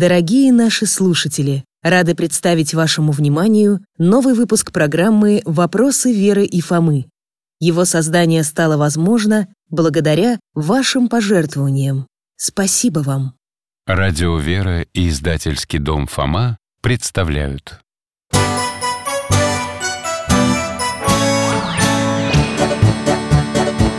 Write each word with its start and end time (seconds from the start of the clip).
Дорогие 0.00 0.52
наши 0.52 0.86
слушатели, 0.86 1.64
рады 1.82 2.14
представить 2.14 2.72
вашему 2.72 3.10
вниманию 3.10 3.80
новый 3.98 4.34
выпуск 4.34 4.70
программы 4.70 5.42
«Вопросы 5.44 6.12
Веры 6.12 6.44
и 6.44 6.60
Фомы». 6.60 7.06
Его 7.58 7.84
создание 7.84 8.44
стало 8.44 8.76
возможно 8.76 9.48
благодаря 9.68 10.38
вашим 10.54 11.08
пожертвованиям. 11.08 12.06
Спасибо 12.36 13.00
вам. 13.00 13.34
Радио 13.88 14.38
«Вера» 14.38 14.82
и 14.82 15.08
издательский 15.08 15.80
дом 15.80 16.06
«Фома» 16.06 16.58
представляют. 16.80 17.80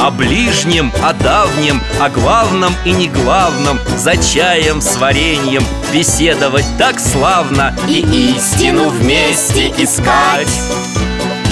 О 0.00 0.10
ближнем, 0.10 0.90
о 1.02 1.12
давнем, 1.12 1.78
о 2.00 2.08
главном 2.08 2.72
и 2.86 2.92
не 2.92 3.06
главном 3.08 3.78
За 3.98 4.16
чаем 4.16 4.80
с 4.80 4.96
вареньем 4.96 5.62
беседовать 5.92 6.64
так 6.78 6.98
славно 6.98 7.76
И 7.86 8.00
истину 8.34 8.88
вместе 8.88 9.68
искать. 9.76 10.48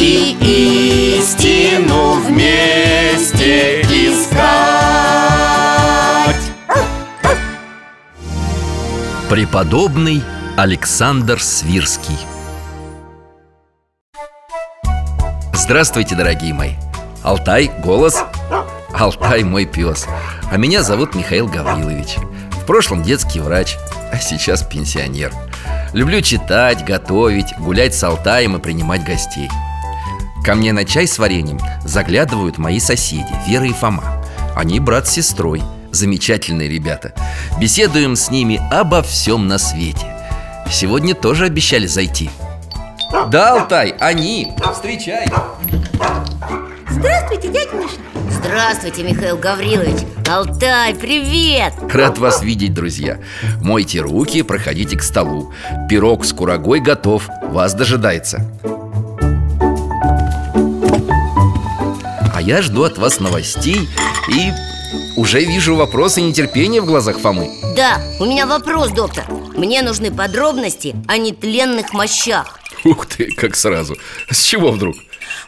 И 0.00 1.18
истину 1.18 2.12
вместе 2.20 3.82
искать. 3.82 4.38
Преподобный 9.28 10.22
Александр 10.56 11.42
Свирский. 11.42 12.16
Здравствуйте, 15.52 16.14
дорогие 16.14 16.54
мои! 16.54 16.72
Алтай– 17.22 17.70
голос, 17.84 18.24
Алтай– 18.92 19.42
мой 19.44 19.66
пес. 19.66 20.06
А 20.50 20.56
меня 20.56 20.82
зовут 20.82 21.14
Михаил 21.14 21.46
Гаврилович. 21.48 22.16
В 22.52 22.64
прошлом 22.64 23.02
детский 23.02 23.40
врач, 23.40 23.76
а 24.12 24.18
сейчас 24.18 24.62
пенсионер. 24.62 25.32
Люблю 25.92 26.20
читать, 26.20 26.84
готовить, 26.84 27.56
гулять 27.58 27.94
с 27.94 28.02
Алтаем 28.04 28.56
и 28.56 28.60
принимать 28.60 29.04
гостей. 29.04 29.48
Ко 30.44 30.54
мне 30.54 30.72
на 30.72 30.84
чай 30.84 31.06
с 31.06 31.18
вареньем 31.18 31.58
заглядывают 31.84 32.58
мои 32.58 32.78
соседи 32.78 33.34
Вера 33.46 33.66
и 33.66 33.72
Фома. 33.72 34.24
Они 34.54 34.80
брат 34.80 35.08
с 35.08 35.12
сестрой, 35.12 35.62
замечательные 35.90 36.68
ребята. 36.68 37.12
Беседуем 37.60 38.16
с 38.16 38.30
ними 38.30 38.60
обо 38.70 39.02
всем 39.02 39.48
на 39.48 39.58
свете. 39.58 40.06
Сегодня 40.70 41.14
тоже 41.14 41.46
обещали 41.46 41.86
зайти. 41.86 42.30
Да, 43.30 43.54
Алтай, 43.54 43.94
они, 43.98 44.52
встречай 44.72 45.26
Здравствуйте, 46.98 47.48
дядя 47.48 47.76
Миша. 47.76 47.96
Здравствуйте, 48.28 49.02
Михаил 49.04 49.36
Гаврилович. 49.38 50.04
Алтай, 50.28 50.94
привет! 50.96 51.72
Рад 51.92 52.18
вас 52.18 52.42
видеть, 52.42 52.74
друзья. 52.74 53.20
Мойте 53.62 54.00
руки, 54.00 54.42
проходите 54.42 54.96
к 54.96 55.02
столу. 55.02 55.52
Пирог 55.88 56.24
с 56.24 56.32
курагой 56.32 56.80
готов, 56.80 57.28
вас 57.42 57.74
дожидается. 57.74 58.44
А 62.34 62.40
я 62.40 62.62
жду 62.62 62.82
от 62.84 62.98
вас 62.98 63.20
новостей 63.20 63.88
И 64.28 64.50
уже 65.16 65.44
вижу 65.44 65.76
вопросы 65.76 66.20
и 66.20 66.24
нетерпение 66.24 66.80
в 66.80 66.86
глазах 66.86 67.20
Фомы. 67.20 67.48
Да, 67.76 68.00
у 68.18 68.24
меня 68.24 68.46
вопрос, 68.46 68.90
доктор. 68.90 69.24
Мне 69.56 69.82
нужны 69.82 70.10
подробности 70.10 70.96
о 71.06 71.16
нетленных 71.16 71.92
мощах. 71.92 72.58
Ух 72.84 73.06
ты, 73.06 73.30
как 73.32 73.54
сразу. 73.54 73.96
С 74.30 74.42
чего 74.42 74.72
вдруг? 74.72 74.96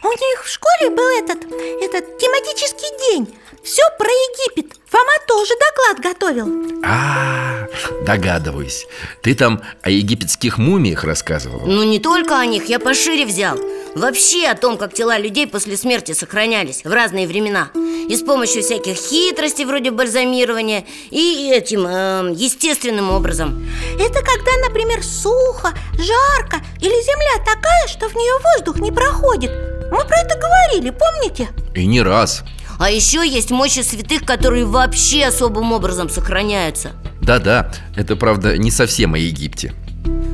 У 0.03 0.07
них 0.07 0.43
в 0.43 0.47
школе 0.47 0.89
был 0.89 1.07
этот, 1.17 1.43
этот 1.81 2.17
тематический 2.17 3.11
день. 3.11 3.39
Все 3.63 3.83
про 3.97 4.09
Египет 4.09 4.80
Фома 4.91 5.13
тоже 5.25 5.53
доклад 5.57 6.03
готовил. 6.03 6.83
А, 6.85 7.65
догадываюсь. 8.05 8.87
Ты 9.21 9.35
там 9.35 9.61
о 9.81 9.89
египетских 9.89 10.57
мумиях 10.57 11.05
рассказывал 11.05 11.61
Ну 11.65 11.83
не 11.83 11.99
только 11.99 12.37
о 12.37 12.45
них, 12.45 12.65
я 12.65 12.77
пошире 12.77 13.25
взял. 13.25 13.57
Вообще 13.95 14.47
о 14.47 14.55
том, 14.55 14.77
как 14.77 14.93
тела 14.93 15.17
людей 15.17 15.47
после 15.47 15.77
смерти 15.77 16.11
сохранялись 16.11 16.83
в 16.83 16.91
разные 16.91 17.25
времена. 17.25 17.69
И 18.09 18.15
с 18.17 18.21
помощью 18.21 18.63
всяких 18.63 18.95
хитростей 18.95 19.63
вроде 19.63 19.91
бальзамирования 19.91 20.83
И 21.11 21.49
этим, 21.53 21.85
э, 21.87 22.33
естественным 22.35 23.11
образом. 23.11 23.65
Это 23.97 24.19
когда, 24.19 24.51
например, 24.67 25.01
сухо, 25.03 25.73
жарко 25.93 26.57
Или 26.81 27.01
земля 27.01 27.45
такая, 27.45 27.87
что 27.87 28.09
в 28.09 28.15
нее 28.15 28.33
воздух 28.55 28.79
не 28.79 28.91
проходит. 28.91 29.51
Мы 29.89 30.03
про 30.05 30.17
это 30.19 30.37
говорили, 30.37 30.89
помните? 30.89 31.49
И 31.75 31.85
не 31.85 32.01
раз 32.01 32.43
А 32.81 32.89
еще 32.89 33.23
есть 33.23 33.51
мощи 33.51 33.81
святых, 33.81 34.25
которые 34.25 34.65
вообще 34.65 35.25
особым 35.25 35.71
образом 35.71 36.09
сохраняются. 36.09 36.93
Да-да, 37.21 37.71
это 37.95 38.15
правда 38.15 38.57
не 38.57 38.71
совсем 38.71 39.13
о 39.13 39.19
Египте. 39.19 39.75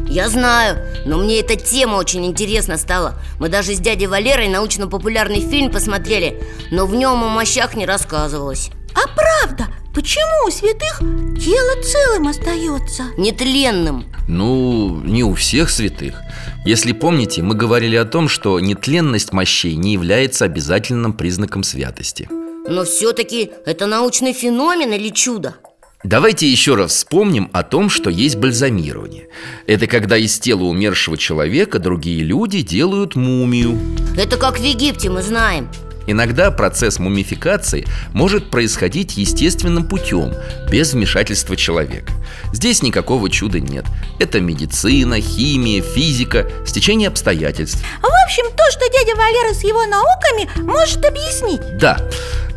Я 0.07 0.29
знаю, 0.29 0.77
но 1.05 1.17
мне 1.17 1.41
эта 1.41 1.57
тема 1.57 1.95
очень 1.95 2.25
интересна 2.25 2.77
стала. 2.77 3.15
Мы 3.41 3.49
даже 3.49 3.73
с 3.73 3.79
дядей 3.79 4.07
Валерой 4.07 4.47
научно-популярный 4.47 5.41
фильм 5.41 5.73
посмотрели 5.73 6.41
Но 6.71 6.85
в 6.85 6.95
нем 6.95 7.21
о 7.21 7.27
мощах 7.27 7.75
не 7.75 7.85
рассказывалось. 7.85 8.69
А 8.93 9.09
правда, 9.09 9.67
почему 9.93 10.47
у 10.47 10.49
святых 10.49 10.99
тело 11.43 11.83
целым 11.83 12.29
остается? 12.29 13.03
Нетленным. 13.17 14.05
Ну, 14.29 15.01
не 15.03 15.25
у 15.25 15.33
всех 15.33 15.69
святых 15.69 16.21
Если 16.65 16.91
помните, 16.91 17.41
мы 17.41 17.55
говорили 17.55 17.95
о 17.95 18.05
том, 18.05 18.27
что 18.27 18.59
нетленность 18.59 19.31
мощей 19.31 19.75
не 19.75 19.93
является 19.93 20.45
обязательным 20.45 21.13
признаком 21.13 21.63
святости. 21.63 22.29
Но 22.67 22.83
все-таки 22.83 23.51
это 23.65 23.85
научный 23.85 24.33
феномен 24.33 24.91
или 24.91 25.09
чудо? 25.09 25.55
Давайте 26.03 26.47
еще 26.47 26.75
раз 26.75 26.91
вспомним 26.91 27.49
о 27.53 27.63
том, 27.63 27.89
что 27.89 28.09
есть 28.09 28.35
бальзамирование. 28.35 29.29
Это 29.65 29.87
когда 29.87 30.17
из 30.17 30.37
тела 30.39 30.63
умершего 30.63 31.17
человека 31.17 31.79
другие 31.79 32.23
люди 32.23 32.61
делают 32.61 33.15
мумию. 33.15 33.79
Это 34.15 34.37
как 34.37 34.59
в 34.59 34.63
Египте, 34.63 35.09
мы 35.09 35.23
знаем 35.23 35.69
Иногда 36.07 36.51
процесс 36.51 36.99
мумификации 36.99 37.85
может 38.13 38.49
происходить 38.49 39.17
естественным 39.17 39.87
путем, 39.87 40.33
без 40.71 40.93
вмешательства 40.93 41.57
человека. 41.57 42.13
Здесь 42.53 42.81
никакого 42.81 43.29
чуда 43.29 43.59
нет. 43.59 43.85
Это 44.17 44.39
медицина, 44.39 45.19
химия, 45.19 45.81
физика, 45.81 46.49
стечение 46.65 47.09
обстоятельств. 47.09 47.83
В 48.01 48.25
общем, 48.25 48.45
то, 48.55 48.63
что 48.71 48.89
дядя 48.89 49.15
Валера 49.17 49.53
с 49.53 49.63
его 49.63 49.85
науками 49.85 50.49
может 50.61 51.05
объяснить 51.05 51.61
Да, 51.77 51.97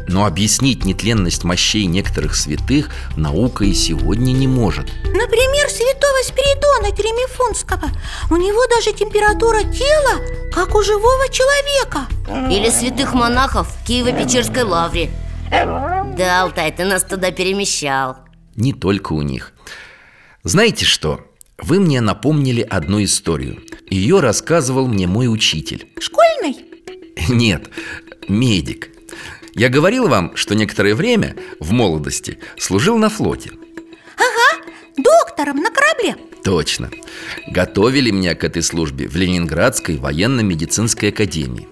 но 0.07 0.27
объяснить 0.27 0.85
нетленность 0.85 1.45
мощей 1.45 1.87
некоторых 1.87 2.37
святых 2.37 2.91
наука 3.17 3.65
и 3.65 3.73
сегодня 3.75 4.33
не 4.33 4.47
может. 4.47 4.87
Например, 5.05 5.69
святого 5.69 6.23
Спиридона 6.25 6.95
Теремифунского 6.97 7.91
У 8.31 8.37
него 8.37 8.65
даже 8.67 8.93
температура 8.93 9.61
тела, 9.63 10.21
как 10.53 10.75
у 10.75 10.83
живого 10.83 11.29
человека 11.29 12.07
Или 12.51 12.71
святых 12.71 13.15
монахов 13.15 13.69
в 13.69 13.89
Киево-Печерской 13.89 14.65
лавре 14.65 15.11
Да, 15.51 16.43
Алтай, 16.43 16.71
ты 16.73 16.85
нас 16.85 17.03
туда 17.03 17.31
перемещал 17.31 18.19
Не 18.57 18.73
только 18.73 19.13
у 19.13 19.23
них. 19.23 19.53
Знаете 20.45 20.85
что? 20.85 21.27
Вы 21.59 21.81
мне 21.81 22.01
напомнили 22.01 22.63
одну 22.63 23.03
историю. 23.03 23.63
Ее 23.89 24.21
рассказывал 24.21 24.87
мне 24.87 25.07
мой 25.07 25.33
учитель. 25.33 25.89
Школьный? 25.99 26.65
Нет, 27.29 27.69
медик. 28.29 28.91
Я 29.55 29.69
говорил 29.69 30.09
вам, 30.09 30.37
что 30.37 30.55
некоторое 30.55 30.95
время 30.95 31.37
в 31.59 31.73
молодости 31.73 32.39
служил 32.59 32.97
на 32.97 33.11
флоте. 33.11 33.51
Ага, 34.17 34.65
доктором 34.97 35.57
на 35.57 35.71
корабле 35.71 36.17
Точно. 36.43 36.91
Готовили 37.49 38.11
меня 38.11 38.35
к 38.35 38.45
этой 38.45 38.63
службе 38.63 39.09
в 39.09 39.17
Ленинградской 39.17 39.97
военно-медицинской 39.97 41.11
академии. 41.11 41.69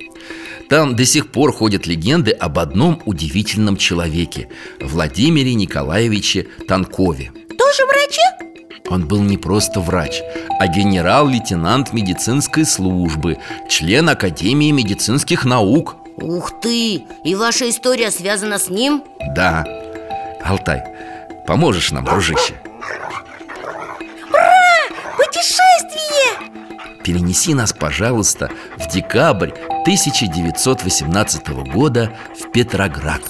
Там 0.68 0.94
до 0.94 1.04
сих 1.04 1.32
пор 1.32 1.52
ходят 1.52 1.86
легенды 1.86 2.30
об 2.30 2.58
одном 2.58 3.00
удивительном 3.06 3.76
человеке 3.76 4.48
Владимире 4.80 5.54
Николаевиче 5.54 6.46
Танкове 6.66 7.32
Тоже 7.58 7.86
врачи? 7.86 8.20
Он 8.90 9.06
был 9.06 9.22
не 9.22 9.36
просто 9.36 9.80
врач, 9.80 10.22
а 10.60 10.66
генерал-лейтенант 10.66 11.92
медицинской 11.92 12.64
службы 12.64 13.38
Член 13.68 14.08
Академии 14.08 14.70
медицинских 14.70 15.44
наук 15.44 15.96
Ух 16.16 16.60
ты! 16.60 17.02
И 17.24 17.34
ваша 17.34 17.68
история 17.70 18.10
связана 18.10 18.58
с 18.58 18.68
ним? 18.68 19.02
Да 19.34 19.64
Алтай, 20.44 20.82
поможешь 21.46 21.92
нам, 21.92 22.04
дружище? 22.04 22.54
Перенеси 27.02 27.54
нас, 27.54 27.72
пожалуйста, 27.72 28.50
в 28.76 28.88
декабрь 28.92 29.50
1918 29.82 31.48
года 31.72 32.12
в 32.38 32.50
Петроград. 32.50 33.22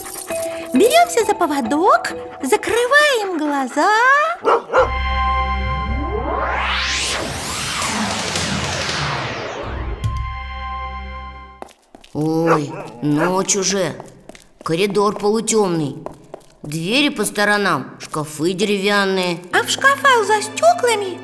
Беремся 0.74 1.24
за 1.24 1.34
поводок, 1.34 2.12
закрываем 2.42 3.38
глаза. 3.38 3.90
Ой, 12.12 12.72
ночь 13.02 13.56
уже. 13.56 13.94
Коридор 14.64 15.18
полутемный. 15.18 15.96
Двери 16.62 17.08
по 17.08 17.24
сторонам, 17.24 17.96
шкафы 18.00 18.52
деревянные. 18.52 19.38
А 19.52 19.62
в 19.62 19.70
шкафах 19.70 20.26
за 20.26 20.42
стеклами? 20.42 21.18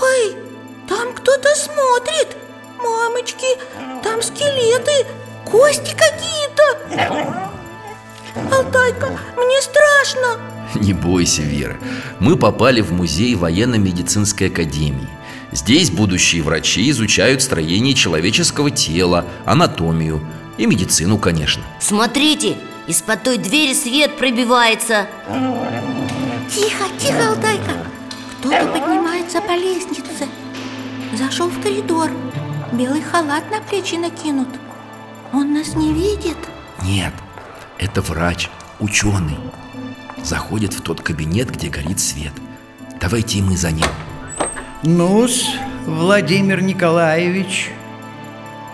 Ой, 0.00 0.47
там 0.88 1.12
кто-то 1.12 1.54
смотрит. 1.54 2.36
Мамочки, 2.78 3.46
там 4.02 4.22
скелеты, 4.22 5.06
кости 5.44 5.94
какие-то. 5.94 7.26
Алтайка, 8.54 9.18
мне 9.36 9.60
страшно. 9.60 10.40
Не 10.74 10.92
бойся, 10.92 11.42
Вера. 11.42 11.76
Мы 12.20 12.36
попали 12.36 12.80
в 12.80 12.92
музей 12.92 13.34
военно-медицинской 13.34 14.48
академии. 14.48 15.08
Здесь 15.50 15.90
будущие 15.90 16.42
врачи 16.42 16.90
изучают 16.90 17.42
строение 17.42 17.94
человеческого 17.94 18.70
тела, 18.70 19.24
анатомию 19.44 20.20
и 20.58 20.66
медицину, 20.66 21.18
конечно. 21.18 21.62
Смотрите, 21.80 22.56
из-под 22.86 23.22
той 23.22 23.38
двери 23.38 23.74
свет 23.74 24.16
пробивается. 24.18 25.08
Тихо, 26.54 26.84
тихо, 26.98 27.30
Алтайка. 27.30 27.72
Кто-то 28.40 28.66
поднимается 28.66 29.40
по 29.40 29.52
лестнице 29.52 30.28
Зашел 31.14 31.48
в 31.48 31.62
коридор. 31.62 32.10
Белый 32.72 33.02
халат 33.02 33.50
на 33.50 33.60
плечи 33.60 33.96
накинут. 33.96 34.48
Он 35.32 35.54
нас 35.54 35.74
не 35.74 35.92
видит. 35.92 36.36
Нет, 36.82 37.12
это 37.78 38.02
врач, 38.02 38.50
ученый. 38.78 39.38
Заходит 40.22 40.74
в 40.74 40.82
тот 40.82 41.00
кабинет, 41.00 41.50
где 41.50 41.68
горит 41.68 42.00
свет. 42.00 42.32
Давайте 43.00 43.38
и 43.38 43.42
мы 43.42 43.56
за 43.56 43.70
ним. 43.70 43.86
Ну-с, 44.82 45.46
Владимир 45.86 46.62
Николаевич 46.62 47.70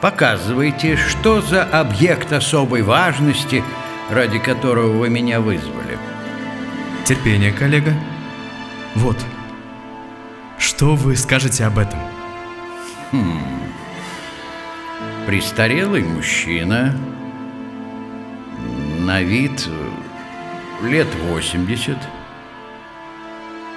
Показывайте, 0.04 0.98
что 0.98 1.40
за 1.40 1.62
объект 1.62 2.30
особой 2.30 2.82
важности, 2.82 3.64
ради 4.10 4.38
которого 4.38 4.98
вы 4.98 5.08
меня 5.08 5.40
вызвали. 5.40 5.98
Терпение, 7.06 7.52
коллега. 7.52 7.94
Вот. 8.94 9.16
Что 10.58 10.94
вы 10.94 11.16
скажете 11.16 11.64
об 11.64 11.78
этом? 11.78 11.98
Престарелый 15.26 16.02
мужчина 16.02 16.94
На 19.00 19.22
вид 19.22 19.68
э, 19.68 20.86
лет 20.86 21.08
80 21.28 21.96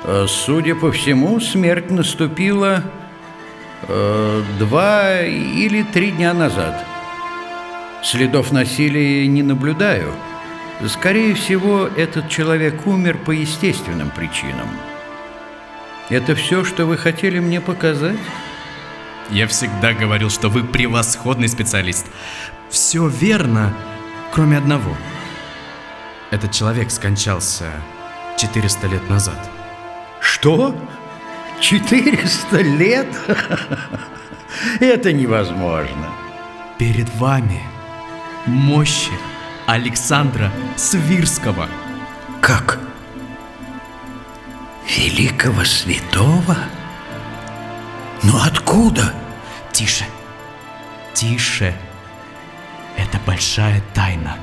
Э, 0.04 0.26
Судя 0.28 0.76
по 0.76 0.92
всему, 0.92 1.40
смерть 1.40 1.90
наступила 1.92 2.84
э, 3.88 4.44
Два 4.60 5.22
или 5.22 5.84
три 5.84 6.12
дня 6.12 6.34
назад. 6.34 6.86
Следов 8.04 8.52
насилия 8.52 9.28
не 9.28 9.44
наблюдаю. 9.44 10.14
Скорее 10.88 11.34
всего, 11.34 11.90
этот 11.98 12.30
человек 12.30 12.86
умер 12.86 13.18
по 13.26 13.32
естественным 13.32 14.12
причинам. 14.12 14.70
Это 16.10 16.36
все, 16.36 16.64
что 16.64 16.86
вы 16.86 16.98
хотели 16.98 17.40
мне 17.40 17.60
показать? 17.60 18.20
Я 19.30 19.48
всегда 19.48 19.94
говорил, 19.94 20.30
что 20.30 20.50
вы 20.50 20.64
превосходный 20.64 21.50
специалист. 21.50 22.08
Все 22.70 23.08
верно, 23.08 23.74
кроме 24.32 24.58
одного. 24.58 24.96
Этот 26.32 26.52
человек 26.52 26.92
скончался 26.92 27.66
400 28.38 28.88
лет 28.88 29.10
назад. 29.10 29.50
Что? 30.22 30.76
400 31.60 32.62
лет? 32.62 33.08
Это 34.80 35.12
невозможно. 35.12 36.10
Перед 36.78 37.14
вами 37.16 37.62
мощи 38.46 39.12
Александра 39.66 40.52
Свирского. 40.78 41.68
Как? 42.42 42.80
Великого 44.88 45.66
святого? 45.66 46.56
Но 48.24 48.42
откуда? 48.44 49.14
Тише, 49.72 50.06
тише. 51.14 51.76
Это 52.98 53.20
большая 53.26 53.84
тайна. 53.94 54.38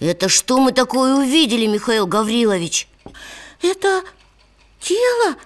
Это 0.00 0.30
что 0.30 0.58
мы 0.58 0.72
такое 0.72 1.14
увидели, 1.14 1.66
Михаил 1.66 2.06
Гаврилович? 2.06 2.88
Это 3.60 4.02
тело, 4.80 5.36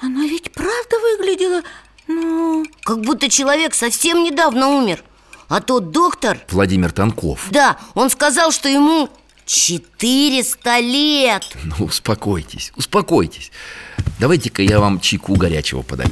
оно 0.00 0.22
ведь 0.22 0.52
правда 0.52 0.96
выглядело, 1.00 1.62
ну... 2.06 2.64
Как 2.84 3.00
будто 3.00 3.28
человек 3.28 3.74
совсем 3.74 4.22
недавно 4.22 4.68
умер 4.68 5.02
А 5.48 5.60
тот 5.60 5.90
доктор, 5.90 6.38
Владимир 6.50 6.92
Танков 6.92 7.48
да, 7.50 7.76
он 7.94 8.08
сказал, 8.08 8.52
что 8.52 8.68
ему 8.68 9.10
400 9.48 10.78
лет. 10.80 11.42
Ну, 11.64 11.86
успокойтесь, 11.86 12.70
успокойтесь. 12.76 13.50
Давайте-ка 14.20 14.62
я 14.62 14.78
вам 14.78 15.00
чайку 15.00 15.36
горячего 15.36 15.80
подаю. 15.80 16.10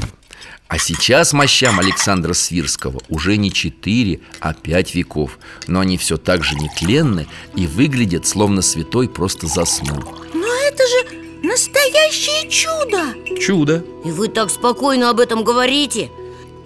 А 0.69 0.79
сейчас 0.79 1.35
мощам 1.35 1.79
Александра 1.79 2.33
Свирского 2.33 3.01
уже 3.11 3.37
не 3.37 3.53
четыре, 3.53 4.21
а 4.41 4.55
пять 4.55 4.95
веков. 4.95 5.39
Но 5.67 5.81
они 5.81 5.99
все 5.99 6.17
так 6.17 6.43
же 6.43 6.57
нетленны 6.57 7.29
и 7.55 7.67
выглядят, 7.67 8.27
словно 8.27 8.63
святой 8.63 9.07
просто 9.07 9.47
заснул. 9.47 10.03
Но 10.33 10.55
это 10.67 10.83
же 10.87 11.47
настоящее 11.47 12.51
чудо! 12.51 13.15
Чудо. 13.39 13.85
И 14.07 14.11
вы 14.11 14.29
так 14.29 14.51
спокойно 14.51 15.11
об 15.11 15.21
этом 15.21 15.45
говорите? 15.45 16.11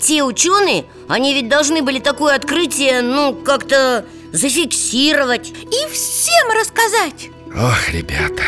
Те 0.00 0.22
ученые, 0.22 0.86
они 1.08 1.34
ведь 1.34 1.48
должны 1.48 1.82
были 1.82 1.98
такое 1.98 2.36
открытие, 2.36 3.02
ну, 3.02 3.34
как-то 3.34 4.06
зафиксировать 4.32 5.50
И 5.50 5.92
всем 5.92 6.50
рассказать. 6.58 7.30
Ох, 7.54 7.90
ребята, 7.90 8.42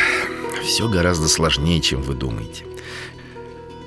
все 0.64 0.88
гораздо 0.88 1.28
сложнее, 1.28 1.80
чем 1.80 2.02
вы 2.02 2.14
думаете. 2.14 2.64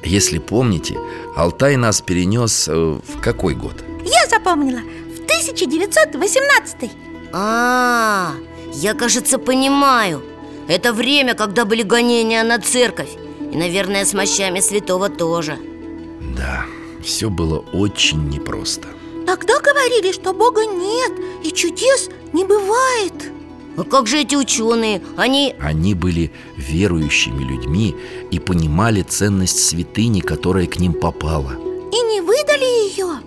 Если 0.03 0.37
помните, 0.37 0.97
Алтай 1.35 1.77
нас 1.77 2.01
перенес 2.01 2.67
э, 2.67 2.73
в 2.73 3.21
какой 3.21 3.55
год? 3.55 3.83
Я 4.03 4.27
запомнила 4.29 4.79
В 4.79 5.23
1918 5.23 6.91
А, 7.33 8.33
я, 8.73 8.93
кажется, 8.93 9.39
понимаю. 9.39 10.21
Это 10.67 10.93
время, 10.93 11.33
когда 11.33 11.65
были 11.65 11.81
гонения 11.81 12.43
на 12.43 12.59
церковь. 12.59 13.09
И, 13.51 13.57
наверное, 13.57 14.05
с 14.05 14.13
мощами 14.13 14.59
святого 14.59 15.09
тоже. 15.09 15.57
Да, 16.37 16.65
все 17.03 17.29
было 17.29 17.59
очень 17.73 18.27
непросто 18.29 18.87
Тогда 19.25 19.59
говорили, 19.59 20.11
что 20.11 20.33
Бога 20.33 20.65
нет 20.65 21.11
и 21.43 21.51
чудес 21.51 22.09
не 22.31 22.43
бывает 22.45 23.31
А 23.77 23.83
как 23.83 24.07
же 24.07 24.19
эти 24.19 24.35
ученые? 24.35 25.01
Они... 25.17 25.55
Они 25.59 25.93
были 25.93 26.31
верующими 26.57 27.43
людьми 27.43 27.95
и 28.31 28.39
понимали 28.39 29.01
ценность 29.01 29.59
святыни, 29.59 30.19
которая 30.19 30.67
к 30.67 30.79
ним 30.79 30.93
попала 30.93 31.53
И 31.91 32.01
не 32.01 32.21
выдали 32.21 32.89
ее 32.89 33.19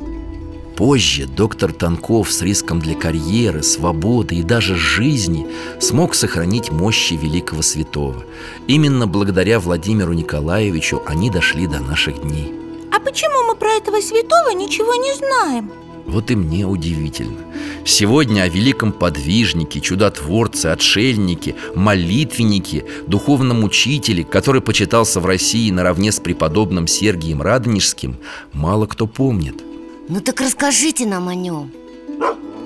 Позже 0.76 1.26
доктор 1.26 1.72
Танков 1.72 2.30
с 2.30 2.40
риском 2.40 2.78
для 2.78 2.94
карьеры, 2.94 3.64
свободы 3.64 4.36
и 4.36 4.44
даже 4.44 4.76
жизни 4.76 5.48
смог 5.80 6.14
сохранить 6.14 6.70
мощи 6.70 7.14
великого 7.14 7.62
святого. 7.62 8.24
Именно 8.68 9.08
благодаря 9.08 9.58
Владимиру 9.58 10.12
Николаевичу 10.12 11.02
они 11.04 11.30
дошли 11.30 11.66
до 11.66 11.80
наших 11.80 12.22
дней. 12.22 12.54
А 12.92 13.00
почему 13.00 13.42
мы 13.48 13.56
про 13.56 13.70
этого 13.70 14.00
святого 14.00 14.50
ничего 14.50 14.94
не 14.94 15.14
знаем? 15.14 15.68
Вот 16.08 16.30
и 16.30 16.36
мне 16.36 16.64
удивительно. 16.64 17.36
Сегодня 17.84 18.42
о 18.42 18.48
великом 18.48 18.92
подвижнике, 18.92 19.80
чудотворце, 19.80 20.72
отшельнике, 20.72 21.54
молитвеннике, 21.74 22.86
духовном 23.06 23.62
учителе, 23.62 24.24
который 24.24 24.62
почитался 24.62 25.20
в 25.20 25.26
России 25.26 25.70
наравне 25.70 26.10
с 26.10 26.18
преподобным 26.18 26.86
Сергием 26.86 27.42
Радонежским, 27.42 28.16
мало 28.54 28.86
кто 28.86 29.06
помнит. 29.06 29.62
Ну 30.08 30.20
так 30.20 30.40
расскажите 30.40 31.04
нам 31.04 31.28
о 31.28 31.34
нем 31.34 31.70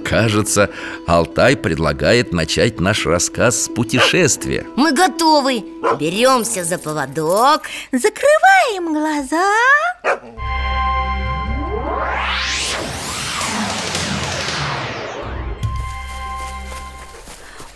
Кажется, 0.05 0.71
Алтай 1.07 1.57
предлагает 1.57 2.33
начать 2.33 2.81
наш 2.81 3.07
рассказ 3.07 3.65
с 3.65 3.69
путешествия. 3.69 4.67
Мы 4.77 4.93
готовы 4.93 5.65
Беремся 5.99 6.65
за 6.65 6.79
поводок 6.79 7.63
Закрываем 7.91 8.93
глаза 8.93 10.62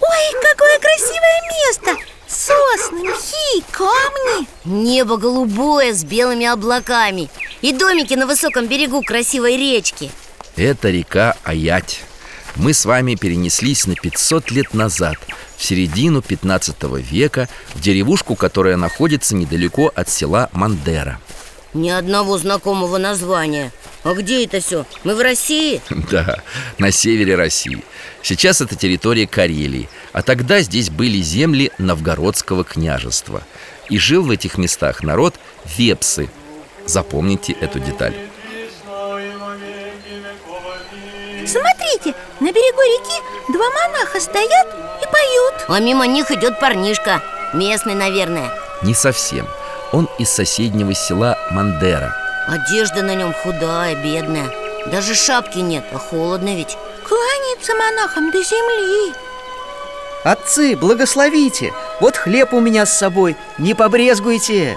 Ой, 0.08 0.40
какое 0.42 0.78
красивое 0.78 1.40
место! 1.66 1.96
Сосны, 2.28 3.10
мхи, 3.10 3.64
камни! 3.72 4.46
Небо 4.64 5.16
голубое 5.16 5.92
с 5.94 6.04
белыми 6.04 6.46
облаками 6.46 7.28
И 7.62 7.72
домики 7.72 8.14
на 8.14 8.26
высоком 8.26 8.66
берегу 8.66 9.02
красивой 9.02 9.56
речки. 9.56 10.10
Это 10.56 10.90
река 10.90 11.36
Аять. 11.44 12.02
Мы 12.56 12.72
с 12.72 12.84
вами 12.84 13.14
перенеслись 13.14 13.86
на 13.86 13.94
500 13.94 14.50
лет 14.50 14.75
назад 14.75 15.16
В 15.56 15.64
середину 15.64 16.22
15 16.22 16.76
века 17.10 17.48
В 17.75 17.80
деревушку, 17.80 18.34
которая 18.34 18.76
находится 18.76 19.34
недалеко 19.34 19.92
от 19.94 20.08
села 20.08 20.48
Мандера. 20.52 21.20
Ни 21.76 21.90
одного 21.90 22.38
знакомого 22.38 22.97
названия. 22.97 23.71
А 24.02 24.14
где 24.14 24.47
это 24.47 24.61
все? 24.61 24.87
Мы 25.04 25.14
в 25.14 25.21
России? 25.21 25.83
Да, 26.11 26.42
на 26.78 26.90
севере 26.90 27.35
России. 27.35 27.85
Сейчас 28.23 28.62
это 28.62 28.76
территория 28.76 29.26
Карелии. 29.26 29.90
А 30.14 30.23
тогда 30.23 30.61
здесь 30.61 30.88
были 30.88 31.21
земли 31.21 31.71
Новгородского 31.76 32.64
княжества. 32.64 33.42
И 33.90 33.99
жил 33.99 34.23
в 34.25 34.30
этих 34.30 34.56
местах 34.56 35.02
народ 35.02 35.35
Вепсы. 35.76 36.30
Запомните 36.87 37.52
эту 37.52 37.78
деталь. 37.78 38.14
Смотрите, 41.47 42.14
на 42.40 42.52
берегу 42.52 42.80
реки 42.80 43.52
два 43.52 43.68
монаха 43.68 44.18
стоят 44.18 44.66
и 45.02 45.12
поют. 45.12 45.66
А 45.68 45.78
мимо 45.78 46.06
них 46.06 46.30
идет 46.30 46.59
парнишка. 46.59 47.23
Местный, 47.52 47.95
наверное. 47.95 48.50
Не 48.83 48.95
совсем 48.95 49.47
Он 49.96 50.10
из 50.18 50.28
соседнего 50.28 50.92
села 50.92 51.38
Мандера 51.50 52.14
Одежда 52.46 53.00
на 53.00 53.14
нем 53.14 53.32
худая, 53.32 53.94
бедная 53.94 54.52
Даже 54.92 55.14
шапки 55.14 55.60
нет, 55.60 55.86
а 55.90 55.96
холодно 55.96 56.54
ведь 56.54 56.76
Кланяется 57.02 57.72
монахам 57.74 58.30
до 58.30 58.42
земли 58.42 59.14
Отцы, 60.22 60.76
благословите! 60.76 61.72
Вот 61.98 62.14
хлеб 62.14 62.52
у 62.52 62.60
меня 62.60 62.84
с 62.84 62.92
собой, 62.92 63.36
не 63.56 63.72
побрезгуйте! 63.72 64.76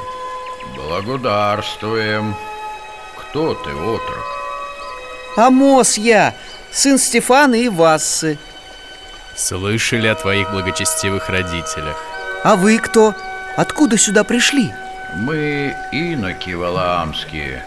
Благодарствуем 0.78 2.34
Кто 3.18 3.56
ты, 3.56 3.72
отрок? 3.72 4.26
Амос 5.36 5.98
я, 5.98 6.34
сын 6.72 6.98
Стефана 6.98 7.56
и 7.56 7.68
Вассы 7.68 8.38
Слышали 9.36 10.08
о 10.08 10.16
твоих 10.16 10.50
благочестивых 10.52 11.28
родителях 11.28 11.98
А 12.46 12.56
вы 12.56 12.78
кто? 12.78 13.14
Откуда 13.58 13.98
сюда 13.98 14.24
пришли? 14.24 14.72
Мы 15.16 15.76
иноки 15.92 16.52
Валаамские 16.52 17.66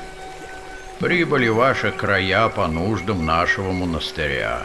Прибыли 1.01 1.49
в 1.49 1.57
ваши 1.57 1.91
края 1.91 2.49
по 2.49 2.69
нуждам 2.69 3.27
нашего 3.27 3.73
монастыря. 3.73 4.63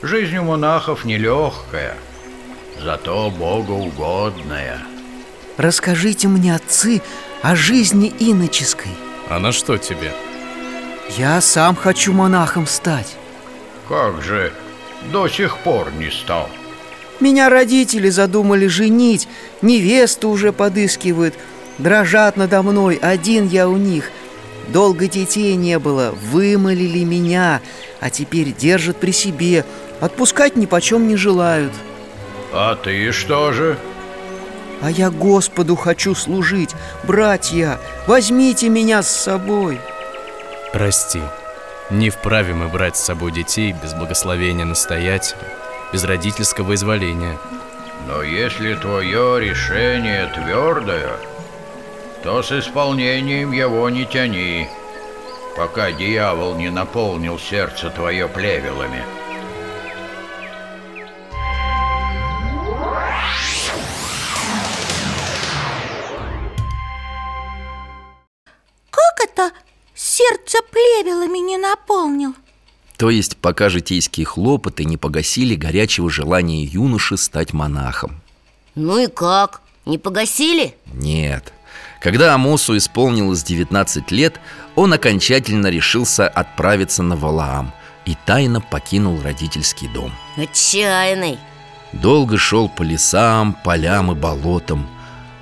Жизнь 0.00 0.36
у 0.36 0.44
монахов 0.44 1.04
нелегкая 1.04 1.96
Зато 2.80 3.30
богоугодная. 3.30 4.78
Расскажите 5.56 6.28
мне, 6.28 6.54
отцы, 6.54 7.02
о 7.42 7.56
жизни 7.56 8.12
иноческой. 8.18 8.92
А 9.28 9.40
на 9.40 9.50
что 9.50 9.76
тебе? 9.76 10.12
Я 11.16 11.40
сам 11.40 11.74
хочу 11.74 12.12
монахом 12.12 12.68
стать. 12.68 13.16
Как 13.88 14.22
же 14.22 14.52
до 15.12 15.28
сих 15.28 15.58
пор 15.58 15.92
не 15.92 16.10
стал. 16.10 16.48
Меня 17.20 17.50
родители 17.50 18.08
задумали 18.08 18.66
женить 18.66 19.28
Невесту 19.62 20.28
уже 20.28 20.52
подыскивают 20.52 21.34
Дрожат 21.82 22.36
надо 22.36 22.62
мной, 22.62 22.96
один 23.02 23.48
я 23.48 23.68
у 23.68 23.76
них. 23.76 24.10
Долго 24.68 25.08
детей 25.08 25.56
не 25.56 25.80
было, 25.80 26.14
вымолили 26.30 27.02
меня 27.02 27.60
А 28.00 28.08
теперь 28.08 28.52
держат 28.52 28.98
при 28.98 29.10
себе. 29.10 29.64
Отпускать 30.00 30.54
ни 30.54 30.66
почем 30.66 31.08
не 31.08 31.16
желают. 31.16 31.72
А 32.52 32.76
ты 32.76 33.10
что 33.10 33.52
же? 33.52 33.76
А 34.80 34.90
я 34.92 35.10
Господу 35.10 35.74
хочу 35.74 36.14
служить. 36.14 36.70
Братья, 37.02 37.80
возьмите 38.06 38.68
меня 38.68 39.02
с 39.02 39.08
собой. 39.08 39.80
Прости, 40.72 41.20
не 41.90 42.10
вправе 42.10 42.54
мы 42.54 42.68
брать 42.68 42.96
с 42.96 43.04
собой 43.04 43.32
детей 43.32 43.74
без 43.82 43.92
благословения 43.94 44.64
настоятеля, 44.64 45.48
без 45.92 46.04
родительского 46.04 46.74
изволения. 46.74 47.38
Но 48.06 48.22
если 48.22 48.74
твое 48.74 49.40
решение 49.40 50.26
твердое, 50.34 51.16
то 52.22 52.40
с 52.40 52.52
исполнением 52.52 53.50
его 53.50 53.88
не 53.90 54.04
тяни, 54.04 54.68
пока 55.56 55.90
дьявол 55.90 56.54
не 56.54 56.70
наполнил 56.70 57.38
сердце 57.38 57.90
твое 57.90 58.28
плевелами. 58.28 59.04
Как 68.90 69.28
это 69.28 69.50
сердце 69.92 70.58
плевелами 70.70 71.38
не 71.38 71.58
наполнил? 71.58 72.34
То 72.98 73.10
есть 73.10 73.36
пока 73.36 73.68
житейские 73.68 74.26
хлопоты 74.26 74.84
не 74.84 74.96
погасили 74.96 75.56
горячего 75.56 76.08
желания 76.08 76.62
юноши 76.62 77.16
стать 77.16 77.52
монахом 77.52 78.20
Ну 78.76 78.98
и 78.98 79.08
как? 79.08 79.60
Не 79.86 79.98
погасили? 79.98 80.76
Нет 80.92 81.52
Когда 82.02 82.34
Амосу 82.34 82.76
исполнилось 82.76 83.44
19 83.44 84.10
лет 84.10 84.40
Он 84.74 84.92
окончательно 84.92 85.68
решился 85.68 86.26
отправиться 86.26 87.02
на 87.04 87.14
Валаам 87.16 87.72
И 88.04 88.16
тайно 88.26 88.60
покинул 88.60 89.22
родительский 89.22 89.88
дом. 89.88 90.12
Отчаянный. 90.36 91.38
Долго 91.92 92.38
шел 92.38 92.68
по 92.68 92.82
лесам, 92.82 93.56
полям 93.64 94.10
и 94.10 94.14
болотам 94.16 94.88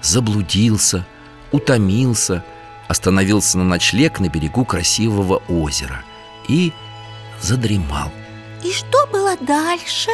Заблудился, 0.03 1.07
утомился 1.51 2.45
Остановился 2.89 3.57
на 3.57 3.65
ночлег 3.65 4.21
на 4.21 4.29
берегу 4.29 4.67
красивого 4.67 5.37
озера 5.49 6.05
И 6.47 6.75
задремал. 7.41 8.13
И 8.63 8.73
что 8.73 9.07
было 9.11 9.35
дальше? 9.41 10.11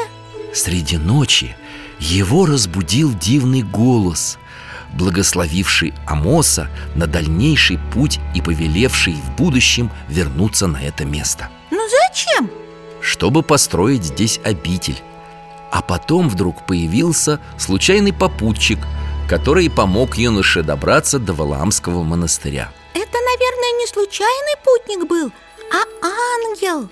Среди 0.55 0.97
ночи 0.97 1.57
его 1.99 2.47
разбудил 2.47 3.13
дивный 3.15 3.63
голос, 3.63 4.39
благословивший 4.95 5.95
Амоса 6.07 6.69
на 6.95 7.07
дальнейший 7.07 7.79
путь 7.93 8.21
и 8.35 8.41
повелевший 8.41 9.15
в 9.15 9.37
будущем 9.37 9.91
вернуться 10.09 10.67
на 10.67 10.83
это 10.83 11.05
место, 11.05 11.49
Ну 11.71 11.81
зачем? 12.09 12.51
чтобы 13.01 13.43
построить 13.43 14.05
здесь 14.05 14.41
обитель. 14.43 15.01
А 15.71 15.81
потом 15.83 16.29
вдруг 16.29 16.67
появился 16.67 17.41
случайный 17.59 18.13
попутчик, 18.13 18.79
который 19.29 19.71
помог 19.71 20.17
юноше 20.17 20.63
добраться 20.63 21.19
до 21.19 21.33
Валаамского 21.33 22.03
монастыря. 22.03 22.73
Это, 22.95 23.13
наверное, 23.13 23.81
не 23.81 23.87
случайный 23.87 24.57
путник 24.65 25.09
был, 25.09 25.31
а 25.73 26.07
ангел 26.07 26.89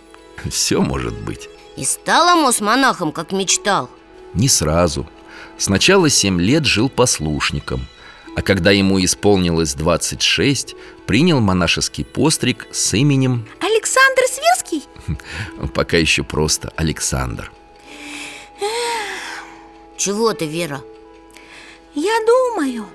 Все 0.50 0.80
может 0.82 1.14
быть. 1.22 1.48
И 1.76 1.84
стал 1.84 2.28
Амос 2.28 2.60
монахом, 2.60 3.10
как 3.10 3.32
мечтал 3.32 3.88
Не 4.34 4.48
сразу. 4.48 5.08
Сначала 5.64 6.10
семь 6.10 6.38
лет 6.38 6.66
жил 6.66 6.90
послушником, 6.90 7.86
а 8.36 8.42
когда 8.42 8.70
ему 8.70 9.02
исполнилось 9.02 9.72
26, 9.72 10.76
принял 11.06 11.40
монашеский 11.40 12.04
постриг 12.04 12.66
с 12.70 12.92
именем, 12.92 13.48
Александр 13.60 14.24
Свирский? 14.28 14.86
пока 15.74 15.96
еще 15.96 16.22
просто 16.22 16.70
Александр. 16.76 17.50
Чего 19.96 20.34
ты, 20.34 20.44
Вера? 20.44 20.82
Я 21.94 22.12
думаю 22.26 22.86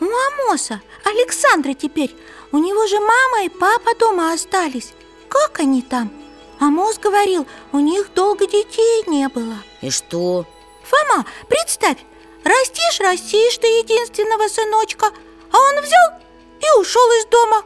У 0.00 0.04
Амоса, 0.04 0.80
Александра 1.04 1.72
теперь 1.74 2.10
У 2.50 2.58
него 2.58 2.84
же 2.88 2.98
мама 2.98 3.44
и 3.44 3.48
папа 3.48 3.94
дома 3.96 4.32
остались 4.32 4.92
Как 5.28 5.60
они 5.60 5.82
там? 5.82 6.10
Амос 6.58 6.98
говорил, 6.98 7.46
у 7.70 7.78
них 7.78 8.10
долго 8.12 8.48
детей 8.48 9.04
не 9.06 9.28
было 9.28 9.54
И 9.82 9.90
что? 9.90 10.48
Фома, 10.90 11.24
представь, 11.48 11.98
растишь, 12.44 13.00
растишь 13.00 13.58
ты 13.58 13.66
единственного 13.66 14.48
сыночка 14.48 15.06
А 15.52 15.56
он 15.56 15.82
взял 15.82 16.20
и 16.60 16.80
ушел 16.80 17.06
из 17.20 17.26
дома 17.26 17.62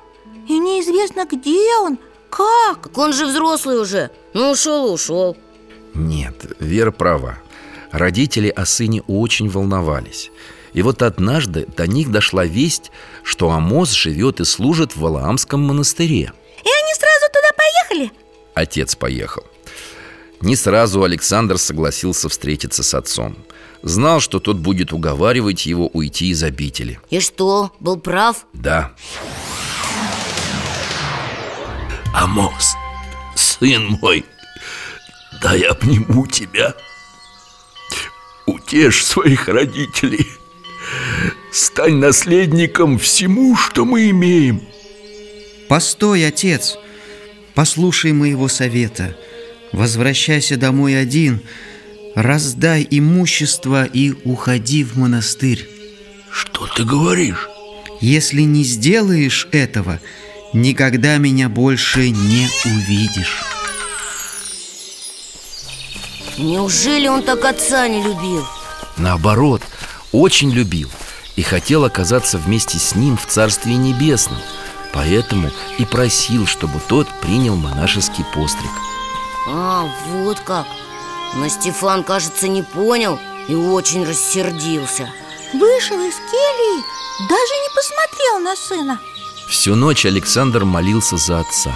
И 0.49 0.59
неизвестно, 0.59 1.25
где 1.25 1.75
он, 1.79 1.99
как 2.29 2.83
Так 2.83 2.99
он 2.99 3.13
же 3.15 3.27
взрослый 3.27 3.81
уже 3.81 4.11
Ну 4.35 4.51
ушел 4.51 4.89
и 4.89 4.91
ушел 4.91 5.37
Нет, 5.95 6.35
Вера 6.61 6.91
права. 6.91 7.39
Родители 7.93 8.49
о 8.49 8.67
сыне 8.67 9.03
очень 9.07 9.49
волновались. 9.49 10.33
И 10.73 10.83
вот 10.83 11.03
однажды 11.03 11.67
до 11.77 11.87
них 11.87 12.11
дошла 12.11 12.45
весть, 12.45 12.91
что 13.23 13.53
Амос 13.53 13.93
живет 13.93 14.41
и 14.41 14.45
служит 14.45 14.97
в 14.97 15.01
Валаамском 15.01 15.61
монастыре. 15.61 16.33
И 16.65 16.69
они 16.69 16.95
сразу 16.99 17.27
туда 17.33 17.51
поехали? 17.57 18.13
Отец 18.55 18.97
поехал. 18.97 19.45
Не 20.45 20.57
сразу 20.57 21.03
Александр 21.03 21.57
согласился 21.59 22.29
встретиться 22.29 22.83
с 22.83 22.93
отцом. 22.95 23.35
Знал, 23.83 24.21
что 24.21 24.41
тот 24.41 24.59
будет 24.59 24.93
уговаривать 24.93 25.65
его 25.65 25.89
уйти 25.89 26.29
из 26.29 26.43
обители. 26.43 27.01
И 27.09 27.21
что, 27.21 27.73
был 27.81 27.99
прав? 27.99 28.47
Да, 28.53 28.93
Амос, 32.15 32.77
сын 33.35 33.99
мой, 34.01 34.25
дай 35.43 35.63
обниму 35.63 36.27
тебя 36.27 36.75
Утешь 38.47 39.05
своих 39.05 39.49
родителей 39.49 40.27
стань 41.51 41.97
наследником 41.97 42.99
всему, 42.99 43.57
что 43.57 43.87
мы 43.87 44.11
имеем. 44.11 44.61
Постой, 45.69 46.27
отец, 46.27 46.77
послушай 47.55 48.13
моего 48.13 48.49
совета. 48.49 49.17
Возвращайся 49.75 50.57
домой 50.57 50.97
один, 50.97 51.41
раздай 52.15 52.87
имущество 52.89 53.85
и 53.85 54.13
уходи 54.25 54.85
в 54.85 54.97
монастырь. 54.97 55.69
Что 56.31 56.69
ты 56.69 56.85
говоришь? 56.85 57.49
Если 58.01 58.43
не 58.43 58.63
сделаешь 58.63 59.49
этого, 59.51 59.99
никогда 60.53 61.17
меня 61.17 61.49
больше 61.49 62.11
не 62.11 62.49
увидишь. 62.65 63.43
Неужели 66.39 67.09
он 67.09 67.25
так 67.25 67.45
отца 67.45 67.89
не 67.89 68.01
любил? 68.01 68.47
Наоборот, 68.97 69.63
очень 70.13 70.53
любил 70.53 70.89
и 71.35 71.43
хотел 71.43 71.85
оказаться 71.85 72.39
вместе 72.39 72.79
с 72.79 72.95
ним 72.95 73.17
в 73.17 73.27
Царстве 73.27 73.75
Небесном 73.75 74.39
Поэтому 74.93 75.51
и 75.79 75.85
просил, 75.85 76.47
чтобы 76.47 76.79
тот 76.87 77.09
принял 77.21 77.57
монашеский 77.57 78.25
постриг 78.33 78.71
А, 79.47 79.89
вот 80.09 80.41
как. 80.41 80.67
Но 81.35 81.49
Стефан, 81.49 82.05
кажется, 82.05 82.49
не 82.49 82.63
понял 82.63 83.19
и 83.49 83.55
очень 83.55 84.05
рассердился. 84.05 85.09
Вышел 85.53 86.01
из 86.01 86.15
кельи, 86.15 86.85
даже 87.29 87.55
не 87.55 87.75
посмотрел 87.75 88.39
на 88.41 88.57
сына. 88.57 89.01
Всю 89.49 89.75
ночь 89.75 90.07
Александр 90.07 90.65
молился 90.65 91.19
за 91.19 91.41
отца 91.41 91.75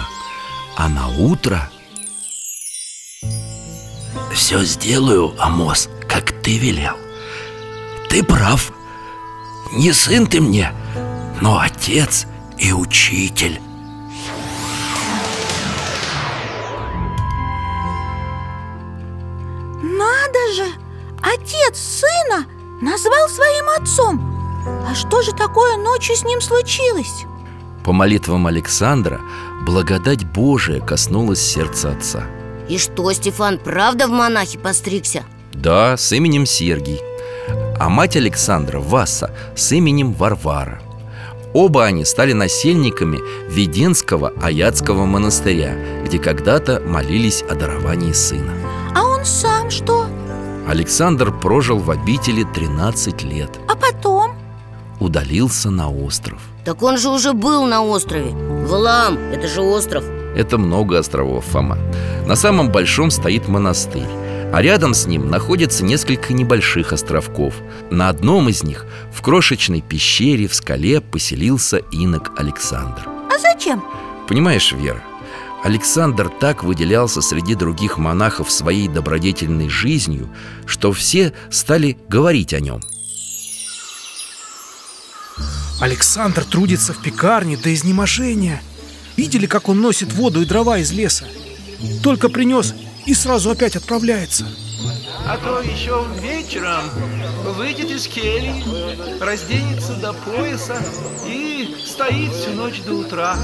А 0.75 0.89
на 0.89 1.07
утро 1.07 1.69
Все 4.33 4.63
сделаю, 4.63 5.35
Амос, 5.39 5.87
как 6.07 6.31
ты 6.41 6.57
велел. 6.57 6.97
Ты 8.09 8.23
прав. 8.23 8.71
Не 9.71 9.93
сын 9.93 10.25
ты 10.25 10.41
мне, 10.41 10.73
но 11.41 11.59
отец 11.59 12.25
и 12.57 12.73
учитель 12.73 13.61
Отец 21.21 21.77
сына 21.77 22.45
назвал 22.81 23.27
своим 23.29 23.65
отцом 23.77 24.65
А 24.89 24.95
что 24.95 25.21
же 25.21 25.31
такое 25.31 25.77
ночью 25.77 26.15
с 26.15 26.23
ним 26.23 26.41
случилось? 26.41 27.25
По 27.83 27.91
молитвам 27.91 28.47
Александра 28.47 29.21
благодать 29.65 30.23
Божия 30.25 30.79
коснулась 30.79 31.41
сердца 31.41 31.91
отца 31.91 32.23
И 32.67 32.77
что, 32.77 33.11
Стефан 33.13 33.57
правда 33.57 34.07
в 34.07 34.11
монахи 34.11 34.57
постригся? 34.57 35.23
Да, 35.53 35.97
с 35.97 36.11
именем 36.11 36.45
Сергий 36.45 37.01
А 37.79 37.89
мать 37.89 38.15
Александра, 38.15 38.79
Васа, 38.79 39.35
с 39.55 39.71
именем 39.71 40.13
Варвара 40.13 40.81
Оба 41.53 41.85
они 41.85 42.05
стали 42.05 42.33
насельниками 42.33 43.19
Веденского 43.49 44.33
Аятского 44.41 45.05
монастыря 45.05 45.73
Где 46.05 46.19
когда-то 46.19 46.79
молились 46.85 47.43
о 47.49 47.55
даровании 47.55 48.13
сына 48.13 48.53
А 48.95 49.03
он 49.03 49.25
сам 49.25 49.69
что? 49.71 50.05
Александр 50.69 51.31
прожил 51.31 51.79
в 51.79 51.89
обители 51.89 52.43
13 52.43 53.23
лет. 53.23 53.49
А 53.67 53.75
потом? 53.75 54.35
Удалился 54.99 55.71
на 55.71 55.89
остров. 55.89 56.39
Так 56.63 56.83
он 56.83 56.99
же 56.99 57.09
уже 57.09 57.33
был 57.33 57.65
на 57.65 57.83
острове. 57.83 58.31
Валаам, 58.67 59.17
это 59.17 59.47
же 59.47 59.61
остров. 59.61 60.03
Это 60.35 60.59
много 60.59 60.99
островов, 60.99 61.43
Фома. 61.45 61.79
На 62.27 62.35
самом 62.35 62.71
большом 62.71 63.09
стоит 63.09 63.47
монастырь 63.47 64.07
а 64.51 64.63
рядом 64.63 64.95
с 64.95 65.05
ним 65.05 65.29
находится 65.29 65.85
несколько 65.85 66.33
небольших 66.33 66.91
островков. 66.91 67.53
На 67.91 68.09
одном 68.09 68.49
из 68.49 68.63
них, 68.63 68.87
в 69.13 69.21
крошечной 69.21 69.81
пещере 69.81 70.47
в 70.47 70.55
скале, 70.55 71.01
поселился 71.01 71.77
инок 71.91 72.31
Александр. 72.35 73.07
А 73.07 73.37
зачем? 73.37 73.83
Понимаешь, 74.27 74.71
Вера, 74.71 75.03
Александр 75.63 76.29
так 76.29 76.63
выделялся 76.63 77.21
среди 77.21 77.55
других 77.55 77.97
монахов 77.97 78.49
своей 78.49 78.87
добродетельной 78.87 79.69
жизнью, 79.69 80.33
что 80.65 80.91
все 80.91 81.33
стали 81.51 81.97
говорить 82.07 82.53
о 82.53 82.59
нем 82.59 82.81
Александр 85.81 86.43
трудится 86.43 86.93
в 86.93 87.01
пекарне 87.01 87.57
до 87.57 87.73
изнеможения 87.73 88.61
Видели, 89.19 89.47
как 89.47 89.67
он 89.67 89.81
носит 89.81 90.13
воду 90.13 90.41
и 90.41 90.45
дрова 90.45 90.77
из 90.77 90.93
леса? 90.93 91.25
Только 92.03 92.29
принес 92.29 92.73
и 93.05 93.13
сразу 93.13 93.51
опять 93.51 93.75
отправляется. 93.75 94.45
А 95.25 95.37
то 95.37 95.61
еще 95.61 96.05
вечером 96.21 96.89
выйдет 97.55 97.91
из 97.91 98.07
кельи, 98.07 98.63
разденется 99.21 99.93
до 99.95 100.13
пояса 100.13 100.77
и 101.25 101.75
стоит 101.85 102.31
всю 102.33 102.51
ночь 102.51 102.81
до 102.81 102.93
утра 102.93 103.35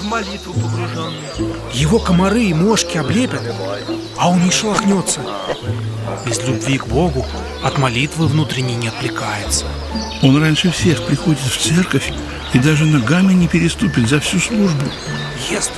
в 0.00 0.04
молитву 0.04 0.52
погруженный. 0.54 1.18
Его 1.72 1.98
комары 1.98 2.44
и 2.44 2.54
мошки 2.54 2.98
облепят, 2.98 3.42
а 4.16 4.30
он 4.30 4.44
не 4.44 4.50
шелохнется 4.50 5.20
Из 6.26 6.38
любви 6.46 6.78
к 6.78 6.86
Богу 6.86 7.26
от 7.64 7.78
молитвы 7.78 8.28
внутренней 8.28 8.76
не 8.76 8.88
отвлекается. 8.88 9.66
Он 10.22 10.40
раньше 10.40 10.70
всех 10.70 11.04
приходит 11.04 11.40
в 11.40 11.58
церковь 11.58 12.12
и 12.52 12.58
даже 12.58 12.84
ногами 12.84 13.32
не 13.32 13.48
переступит 13.48 14.08
за 14.08 14.20
всю 14.20 14.38
службу. 14.38 14.84
Ест 15.50 15.72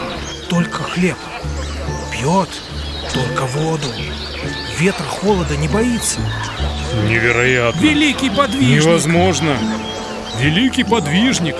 только 0.48 0.82
хлеб, 0.82 1.16
пьет 2.12 2.48
только 3.12 3.46
воду. 3.46 3.86
Ветра, 4.78 5.04
холода 5.04 5.56
не 5.56 5.68
боится. 5.68 6.20
Невероятно. 7.08 7.78
Великий 7.80 8.30
подвижник. 8.30 8.84
Невозможно. 8.84 9.56
Великий 10.38 10.84
подвижник. 10.84 11.56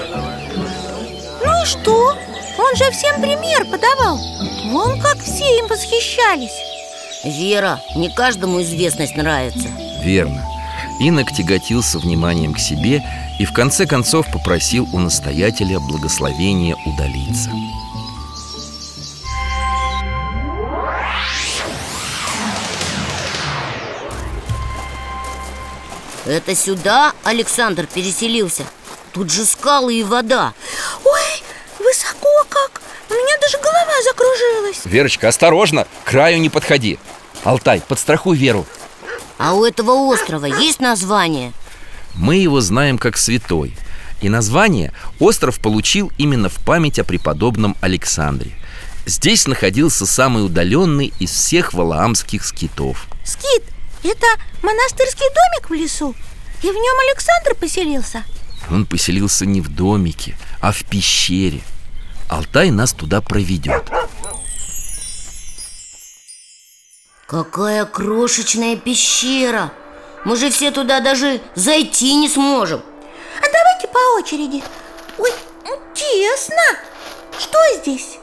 Ну 1.44 1.62
и 1.62 1.66
что? 1.66 2.16
Он 2.58 2.76
же 2.76 2.90
всем 2.90 3.20
пример 3.20 3.64
подавал. 3.66 4.18
Вон 4.70 5.00
как 5.00 5.18
все 5.18 5.58
им 5.58 5.66
восхищались. 5.66 6.56
Вера, 7.24 7.80
не 7.96 8.08
каждому 8.10 8.62
известность 8.62 9.16
нравится. 9.16 9.68
Верно. 10.02 10.46
Инок 11.00 11.32
тяготился 11.32 11.98
вниманием 11.98 12.54
к 12.54 12.58
себе 12.58 13.02
и 13.38 13.44
в 13.44 13.52
конце 13.52 13.86
концов 13.86 14.30
попросил 14.30 14.88
у 14.92 14.98
настоятеля 14.98 15.78
благословения 15.80 16.76
удалиться 16.86 17.50
Это 26.30 26.54
сюда 26.54 27.12
Александр 27.24 27.88
переселился? 27.92 28.62
Тут 29.12 29.32
же 29.32 29.44
скалы 29.44 29.94
и 29.96 30.04
вода. 30.04 30.54
Ой, 31.04 31.42
высоко 31.80 32.28
как! 32.48 32.80
У 33.10 33.14
меня 33.14 33.36
даже 33.40 33.58
голова 33.58 34.02
закружилась. 34.04 34.80
Верочка, 34.84 35.26
осторожно, 35.26 35.88
к 36.04 36.10
краю 36.10 36.38
не 36.38 36.48
подходи. 36.48 37.00
Алтай, 37.42 37.82
подстрахуй 37.88 38.36
Веру. 38.36 38.64
А 39.38 39.54
у 39.54 39.64
этого 39.64 39.90
острова 39.90 40.44
есть 40.46 40.78
название? 40.78 41.52
Мы 42.14 42.36
его 42.36 42.60
знаем 42.60 42.96
как 42.96 43.16
Святой 43.16 43.74
И 44.20 44.28
название 44.28 44.92
остров 45.18 45.58
получил 45.58 46.12
именно 46.16 46.48
в 46.48 46.64
память 46.64 47.00
о 47.00 47.04
преподобном 47.04 47.76
Александре. 47.80 48.52
Здесь 49.04 49.48
находился 49.48 50.06
самый 50.06 50.44
удаленный 50.44 51.12
из 51.18 51.32
всех 51.32 51.72
валаамских 51.74 52.44
скитов. 52.44 53.08
Скит, 53.24 53.64
это 54.08 54.26
монастырский 54.62 55.26
домик 55.28 55.70
в 55.70 55.74
лесу? 55.74 56.14
И 56.62 56.66
в 56.66 56.74
нем 56.74 56.96
Александр 57.08 57.54
поселился? 57.54 58.24
Он 58.70 58.86
поселился 58.86 59.46
не 59.46 59.60
в 59.60 59.68
домике, 59.68 60.36
а 60.60 60.72
в 60.72 60.84
пещере 60.84 61.62
Алтай 62.28 62.70
нас 62.70 62.92
туда 62.92 63.20
проведет 63.20 63.90
Какая 67.26 67.84
крошечная 67.84 68.76
пещера 68.76 69.72
Мы 70.24 70.36
же 70.36 70.50
все 70.50 70.70
туда 70.70 71.00
даже 71.00 71.40
зайти 71.54 72.14
не 72.14 72.28
сможем 72.28 72.82
А 73.38 73.46
давайте 73.52 73.88
по 73.88 73.98
очереди 74.18 74.62
Ой, 75.18 75.30
тесно 75.94 76.78
Что 77.38 77.58
здесь? 77.80 78.18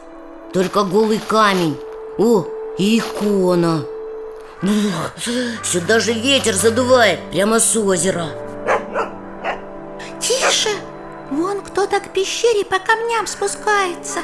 Только 0.54 0.84
голый 0.84 1.20
камень 1.20 1.78
О, 2.18 2.46
и 2.78 3.00
икона 4.62 5.12
Сюда 5.64 6.00
же 6.00 6.14
ветер 6.14 6.54
задувает 6.54 7.20
прямо 7.32 7.60
с 7.60 7.76
озера 7.76 8.28
Тише! 10.20 10.70
Вон 11.30 11.62
кто-то 11.62 12.00
к 12.00 12.14
пещере 12.14 12.64
по 12.64 12.80
камням 12.80 13.28
спускается 13.28 14.20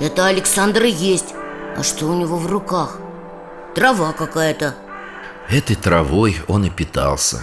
Это 0.00 0.26
Александр 0.26 0.84
и 0.84 0.90
есть 0.90 1.34
А 1.76 1.82
что 1.82 2.06
у 2.06 2.14
него 2.14 2.36
в 2.36 2.46
руках? 2.46 2.98
Трава 3.74 4.12
какая-то 4.12 4.74
Этой 5.48 5.76
травой 5.76 6.36
он 6.48 6.64
и 6.64 6.70
питался 6.70 7.42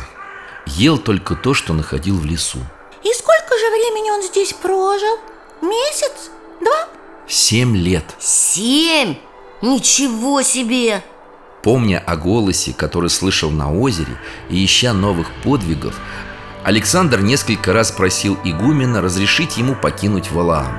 Ел 0.65 0.97
только 0.97 1.35
то, 1.35 1.53
что 1.53 1.73
находил 1.73 2.17
в 2.17 2.25
лесу 2.25 2.59
И 3.03 3.13
сколько 3.13 3.57
же 3.57 3.69
времени 3.71 4.11
он 4.11 4.21
здесь 4.21 4.53
прожил? 4.53 5.17
Месяц? 5.61 6.29
Два? 6.61 6.87
Семь 7.27 7.75
лет 7.75 8.03
Семь? 8.19 9.15
Ничего 9.61 10.41
себе! 10.41 11.03
Помня 11.63 12.01
о 12.05 12.15
голосе, 12.15 12.73
который 12.73 13.09
слышал 13.09 13.51
на 13.51 13.73
озере 13.73 14.17
И 14.49 14.63
ища 14.63 14.93
новых 14.93 15.27
подвигов 15.43 15.99
Александр 16.63 17.21
несколько 17.21 17.73
раз 17.73 17.91
просил 17.91 18.37
игумена 18.43 19.01
разрешить 19.01 19.57
ему 19.57 19.75
покинуть 19.75 20.31
Валаам. 20.31 20.73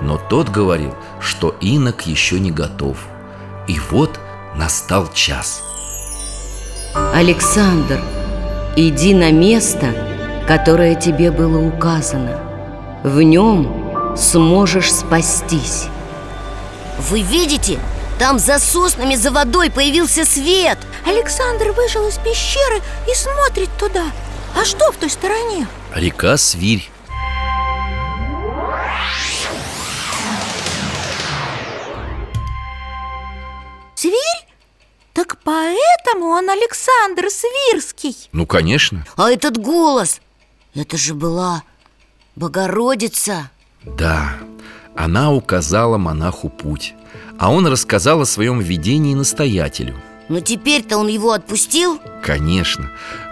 Но 0.00 0.16
тот 0.18 0.48
говорил, 0.48 0.94
что 1.20 1.54
инок 1.60 2.06
еще 2.06 2.40
не 2.40 2.50
готов. 2.50 2.96
И 3.68 3.78
вот 3.90 4.18
настал 4.56 5.12
час. 5.12 5.62
Александр, 7.14 8.00
иди 8.76 9.14
на 9.14 9.30
место, 9.30 9.94
которое 10.48 10.94
тебе 10.94 11.30
было 11.30 11.58
указано. 11.58 12.40
В 13.04 13.20
нем 13.20 14.16
сможешь 14.16 14.92
спастись. 14.92 15.88
Вы 17.10 17.20
видите? 17.20 17.78
Там 18.18 18.38
за 18.38 18.58
соснами, 18.58 19.14
за 19.14 19.30
водой 19.30 19.70
появился 19.70 20.24
свет. 20.24 20.78
Александр 21.04 21.72
вышел 21.72 22.08
из 22.08 22.16
пещеры 22.16 22.80
и 23.10 23.14
смотрит 23.14 23.68
туда. 23.78 24.04
А 24.54 24.64
что 24.64 24.90
в 24.90 24.96
той 24.96 25.10
стороне? 25.10 25.66
Река 25.94 26.38
Свирь. 26.38 26.90
Свирь? 33.94 34.12
Так 35.12 35.38
поэтому 35.44 36.26
он 36.26 36.48
Александр 36.48 37.28
Свирский. 37.30 38.16
Ну, 38.32 38.46
конечно. 38.46 39.06
А 39.16 39.30
этот 39.30 39.58
голос, 39.58 40.20
это 40.74 40.96
же 40.96 41.14
была 41.14 41.62
Богородица. 42.34 43.50
Да, 43.82 44.34
она 44.96 45.32
указала 45.32 45.98
монаху 45.98 46.48
путь 46.48 46.94
А 47.38 47.52
он 47.52 47.66
рассказал 47.66 48.22
о 48.22 48.26
своем 48.26 48.60
видении 48.60 49.14
настоятелю. 49.14 49.94
Но 50.28 50.40
теперь-то 50.40 50.98
он 50.98 51.06
его 51.06 51.32
отпустил? 51.32 52.00
Конечно 52.22 52.90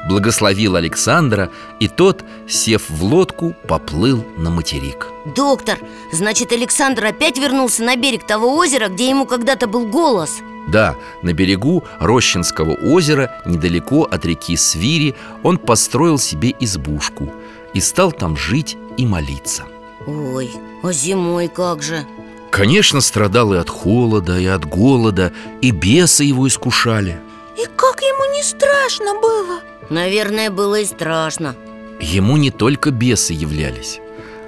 Благословил 0.08 0.76
Александра 0.76 1.50
И 1.80 1.88
тот, 1.88 2.24
сев 2.46 2.88
в 2.88 3.02
лодку, 3.02 3.54
поплыл 3.66 4.24
на 4.36 4.50
материк. 4.50 5.08
Доктор, 5.34 5.78
значит 6.12 6.52
Александр 6.52 7.06
опять 7.06 7.38
вернулся 7.38 7.82
на 7.82 7.96
берег 7.96 8.26
того 8.26 8.56
озера, 8.56 8.88
где 8.88 9.08
ему 9.08 9.26
когда-то 9.26 9.66
был 9.66 9.88
голос? 9.88 10.30
Да, 10.68 10.94
на 11.22 11.32
берегу 11.32 11.84
Рощинского 11.98 12.74
озера, 12.74 13.30
недалеко 13.44 14.04
от 14.04 14.24
реки 14.24 14.56
Свири 14.56 15.14
Он 15.42 15.58
построил 15.58 16.18
себе 16.18 16.54
избушку 16.60 17.32
И 17.74 17.80
стал 17.80 18.12
там 18.12 18.36
жить 18.36 18.76
и 18.96 19.04
молиться 19.04 19.64
Ой, 20.06 20.50
а 20.82 20.92
зимой 20.92 21.48
как 21.48 21.82
же? 21.82 22.06
Конечно, 22.50 23.00
страдал 23.00 23.54
и 23.54 23.56
от 23.56 23.68
холода, 23.68 24.38
и 24.38 24.46
от 24.46 24.64
голода 24.64 25.32
И 25.60 25.70
бесы 25.70 26.24
его 26.24 26.46
искушали 26.46 27.18
И 27.56 27.66
как 27.74 28.00
ему 28.00 28.32
не 28.32 28.42
страшно 28.42 29.14
было? 29.20 29.60
Наверное, 29.90 30.50
было 30.50 30.80
и 30.80 30.84
страшно 30.84 31.56
Ему 32.00 32.36
не 32.36 32.50
только 32.50 32.90
бесы 32.90 33.32
являлись 33.32 34.00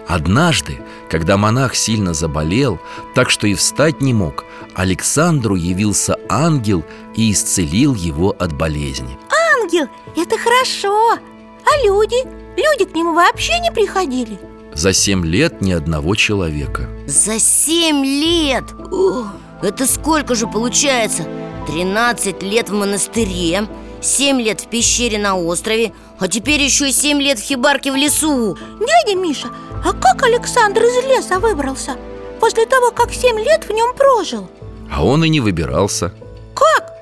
Однажды, 0.07 0.79
когда 1.11 1.37
монах 1.37 1.75
сильно 1.75 2.15
заболел, 2.15 2.79
так 3.15 3.29
что 3.29 3.49
и 3.49 3.55
встать 3.55 4.01
не 4.01 4.15
мог 4.15 4.45
Александру 4.75 5.57
явился 5.57 6.17
ангел 6.29 6.85
и 7.17 7.33
исцелил 7.33 7.95
его 7.95 8.37
от 8.39 8.53
болезни 8.53 9.19
Ангел, 9.61 9.89
это 10.17 10.39
хорошо 10.39 11.15
А 11.15 11.85
люди? 11.85 12.23
Люди 12.57 12.89
к 12.89 12.95
нему 12.95 13.15
вообще 13.15 13.59
не 13.59 13.73
приходили? 13.73 14.39
За 14.77 14.93
семь 14.93 15.25
лет 15.25 15.63
ни 15.63 15.73
одного 15.73 16.15
человека 16.15 16.87
За 17.07 17.39
семь 17.39 18.05
лет! 18.05 18.65
О, 18.93 19.25
это 19.63 19.87
сколько 19.87 20.35
же 20.35 20.47
получается? 20.47 21.25
13 21.67 22.43
лет 22.43 22.69
в 22.69 22.75
монастыре, 22.75 23.67
7 24.03 24.41
лет 24.41 24.61
в 24.61 24.67
пещере 24.69 25.19
на 25.19 25.35
острове, 25.35 25.95
а 26.19 26.29
теперь 26.29 26.61
еще 26.61 26.93
7 26.93 27.21
лет 27.23 27.39
в 27.39 27.43
хибарке 27.43 27.91
в 27.91 27.97
лесу 27.97 28.59
Дядя 28.79 29.19
Миша, 29.19 29.49
а 29.83 29.95
как 29.95 30.23
Александр 30.23 30.83
из 30.83 31.07
леса 31.07 31.39
выбрался? 31.41 31.97
После 32.39 32.67
того, 32.67 32.91
как 32.91 33.15
7 33.15 33.39
лет 33.41 33.65
в 33.67 33.73
нем 33.73 33.95
прожил 33.97 34.51
А 34.93 35.03
он 35.03 35.25
и 35.25 35.31
не 35.31 35.41
выбирался 35.41 36.13
Как? 36.55 36.93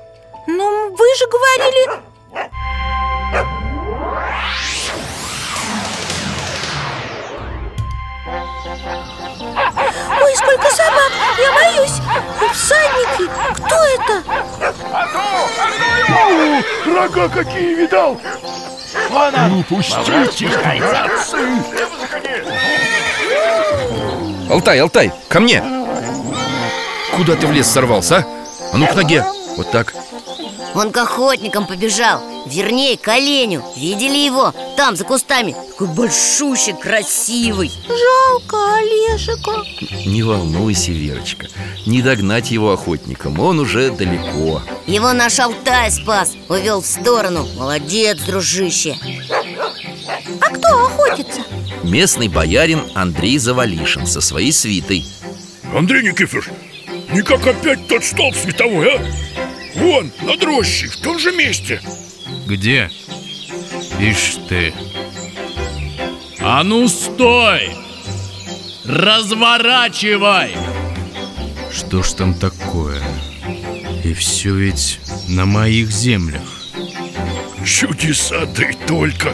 Ну, 0.47 0.91
вы 0.91 1.05
же 1.17 1.25
говорили... 1.29 2.05
Ой, 8.25 8.33
сколько 10.35 10.67
собак! 10.71 11.11
Я 11.37 11.53
боюсь! 11.53 12.01
Всадники! 12.51 13.29
Кто 13.53 13.75
это? 13.75 14.23
О, 16.09 16.63
рога 16.87 17.29
какие 17.29 17.75
видал! 17.75 18.19
Ну, 19.49 19.63
пустите, 19.63 20.49
Алтай, 24.49 24.79
Алтай, 24.79 25.11
ко 25.29 25.39
мне! 25.39 25.63
Куда 27.15 27.35
ты 27.35 27.45
в 27.45 27.51
лес 27.51 27.67
сорвался, 27.67 28.17
а? 28.17 28.25
А 28.73 28.77
ну 28.77 28.87
к 28.87 28.95
ноге, 28.95 29.23
вот 29.55 29.71
так 29.71 29.93
Он 30.75 30.91
к 30.91 30.97
охотникам 30.97 31.65
побежал 31.65 32.21
Вернее, 32.45 32.95
к 32.95 33.07
оленю. 33.07 33.63
Видели 33.75 34.17
его? 34.17 34.53
Там, 34.77 34.95
за 34.95 35.03
кустами. 35.03 35.55
Такой 35.71 35.87
большущий, 35.87 36.73
красивый. 36.73 37.71
Жалко 37.87 38.75
Олежика. 38.75 39.51
Не 40.05 40.21
волнуйся, 40.21 40.91
Верочка. 40.91 41.47
Не 41.87 42.01
догнать 42.03 42.51
его 42.51 42.71
охотникам, 42.71 43.39
он 43.39 43.59
уже 43.59 43.89
далеко. 43.89 44.61
Его 44.85 45.11
наш 45.13 45.39
Алтай 45.39 45.89
спас. 45.91 46.33
Увел 46.47 46.81
в 46.81 46.85
сторону. 46.85 47.47
Молодец, 47.57 48.19
дружище. 48.21 48.95
А 50.41 50.49
кто 50.49 50.85
охотится? 50.85 51.41
Местный 51.83 52.27
боярин 52.27 52.83
Андрей 52.93 53.39
Завалишин 53.39 54.05
со 54.05 54.21
своей 54.21 54.51
свитой. 54.51 55.03
Андрей 55.73 56.03
Никифорович, 56.03 56.49
никак 57.11 57.45
опять 57.47 57.87
тот 57.87 58.03
столб 58.03 58.35
световой, 58.35 58.95
а? 58.95 59.24
Вон, 59.75 60.11
над 60.21 60.43
рощей, 60.43 60.87
в 60.87 60.97
том 60.97 61.19
же 61.19 61.31
месте 61.31 61.81
Где? 62.47 62.89
Ишь 63.99 64.37
ты 64.47 64.73
А 66.39 66.63
ну 66.63 66.87
стой! 66.87 67.71
Разворачивай! 68.85 70.55
Что 71.71 72.03
ж 72.03 72.13
там 72.13 72.33
такое? 72.33 73.01
И 74.03 74.13
все 74.13 74.53
ведь 74.53 74.99
на 75.27 75.45
моих 75.45 75.91
землях 75.91 76.41
Чудеса, 77.65 78.45
да 78.45 78.69
и 78.69 78.73
только 78.87 79.33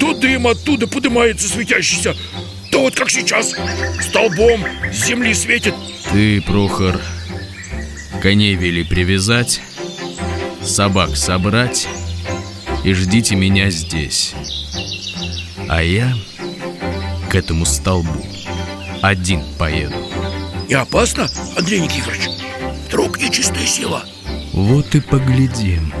То 0.00 0.14
дым 0.14 0.46
оттуда 0.46 0.86
поднимается 0.86 1.46
светящийся 1.46 2.16
То 2.72 2.80
вот 2.80 2.94
как 2.94 3.10
сейчас 3.10 3.54
Столбом 4.00 4.64
с 4.92 5.06
земли 5.06 5.34
светит 5.34 5.74
Ты, 6.10 6.40
Прохор, 6.42 7.00
коней 8.24 8.54
вели 8.54 8.82
привязать, 8.84 9.60
собак 10.62 11.14
собрать 11.14 11.86
и 12.82 12.94
ждите 12.94 13.36
меня 13.36 13.68
здесь. 13.68 14.32
А 15.68 15.82
я 15.82 16.10
к 17.30 17.34
этому 17.34 17.66
столбу 17.66 18.24
один 19.02 19.44
поеду. 19.58 19.96
Не 20.68 20.72
опасно, 20.72 21.28
Андрей 21.58 21.80
Никифорович? 21.80 22.30
Вдруг 22.88 23.20
нечистая 23.20 23.66
сила 23.66 24.02
Вот 24.54 24.94
и 24.94 25.00
поглядим. 25.00 25.92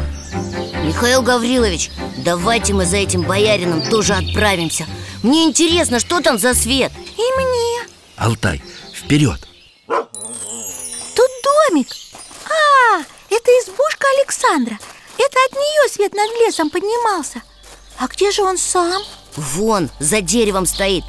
Михаил 0.82 1.20
Гаврилович, 1.20 1.90
давайте 2.24 2.72
мы 2.72 2.86
за 2.86 2.96
этим 2.96 3.20
боярином 3.20 3.82
тоже 3.82 4.14
отправимся 4.14 4.86
Мне 5.22 5.44
интересно, 5.44 6.00
что 6.00 6.22
там 6.22 6.38
за 6.38 6.54
свет 6.54 6.90
И 7.18 7.42
мне 7.42 7.86
Алтай, 8.16 8.62
вперед! 8.94 9.46
Тут 9.86 11.30
домик 11.44 11.88
это 13.36 13.50
избушка 13.62 14.06
Александра 14.18 14.78
Это 15.18 15.38
от 15.48 15.52
нее 15.52 15.88
свет 15.90 16.14
над 16.14 16.30
лесом 16.40 16.70
поднимался 16.70 17.42
А 17.98 18.06
где 18.06 18.30
же 18.30 18.42
он 18.42 18.58
сам? 18.58 19.02
Вон, 19.36 19.90
за 19.98 20.20
деревом 20.20 20.66
стоит 20.66 21.04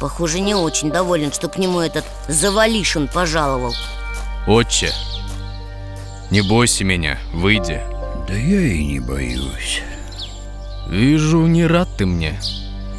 Похоже, 0.00 0.40
не 0.40 0.54
очень 0.54 0.90
доволен, 0.90 1.32
что 1.32 1.48
к 1.48 1.58
нему 1.58 1.80
этот 1.80 2.04
Завалишин 2.28 3.08
пожаловал 3.08 3.74
Отче, 4.46 4.92
не 6.30 6.40
бойся 6.40 6.84
меня, 6.84 7.18
выйди. 7.32 7.80
Да 8.26 8.34
я 8.34 8.60
и 8.60 8.84
не 8.84 8.98
боюсь 8.98 9.82
Вижу, 10.88 11.46
не 11.46 11.66
рад 11.66 11.88
ты 11.96 12.06
мне. 12.06 12.40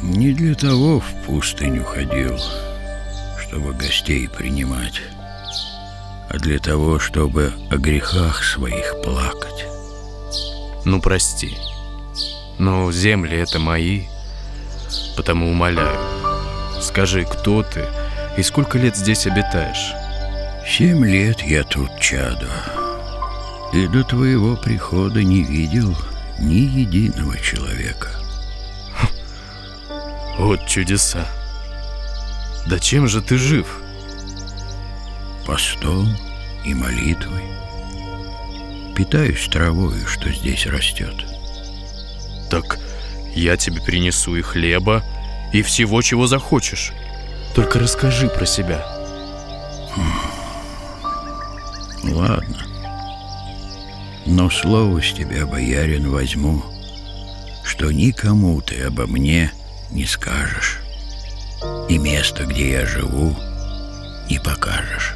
Не 0.02 0.32
для 0.32 0.54
того 0.54 1.00
в 1.00 1.26
пустыню 1.26 1.84
ходил 1.84 2.38
Чтобы 3.38 3.74
гостей 3.74 4.28
принимать 4.28 5.02
А 6.28 6.38
для 6.38 6.58
того, 6.58 6.98
чтобы 6.98 7.52
о 7.70 7.76
грехах 7.76 8.42
своих 8.42 9.02
плакать 9.02 9.66
Ну, 10.84 11.00
прости. 11.00 11.56
Но 12.58 12.90
земли 12.90 13.36
это 13.36 13.58
мои, 13.58 14.04
потому 15.16 15.50
умоляю. 15.50 15.98
Скажи, 16.80 17.24
кто 17.24 17.62
ты 17.62 17.84
и 18.36 18.42
сколько 18.42 18.78
лет 18.78 18.96
здесь 18.96 19.26
обитаешь? 19.26 19.92
Семь 20.66 21.06
лет 21.06 21.40
я 21.42 21.62
тут 21.62 21.90
чадо 22.00 22.50
И 23.72 23.86
до 23.86 24.02
твоего 24.02 24.56
прихода 24.56 25.22
не 25.22 25.44
видел 25.44 25.96
ни 26.38 26.54
единого 26.54 27.38
человека 27.38 28.08
Вот 30.38 30.66
чудеса. 30.66 31.26
Да 32.66 32.78
чем 32.78 33.08
же 33.08 33.22
ты 33.22 33.38
жив? 33.38 33.80
Постом 35.46 36.08
и 36.64 36.74
молитвой. 36.74 37.44
Питаюсь 38.96 39.46
травою, 39.48 40.06
что 40.08 40.32
здесь 40.32 40.66
растет. 40.66 41.14
Так 42.50 42.80
я 43.34 43.56
тебе 43.56 43.80
принесу 43.80 44.34
и 44.34 44.42
хлеба, 44.42 45.04
и 45.52 45.62
всего, 45.62 46.02
чего 46.02 46.26
захочешь. 46.26 46.92
Только 47.54 47.78
расскажи 47.78 48.28
про 48.28 48.44
себя. 48.44 48.84
Ладно. 52.02 52.66
Но 54.26 54.50
слово 54.50 55.00
с 55.00 55.12
тебя, 55.12 55.46
боярин, 55.46 56.10
возьму, 56.10 56.64
что 57.62 57.92
никому 57.92 58.60
ты 58.60 58.82
обо 58.82 59.06
мне 59.06 59.52
не 59.90 60.06
скажешь. 60.06 60.80
И 61.88 61.98
место, 61.98 62.44
где 62.44 62.72
я 62.72 62.86
живу, 62.86 63.36
не 64.28 64.38
покажешь. 64.38 65.15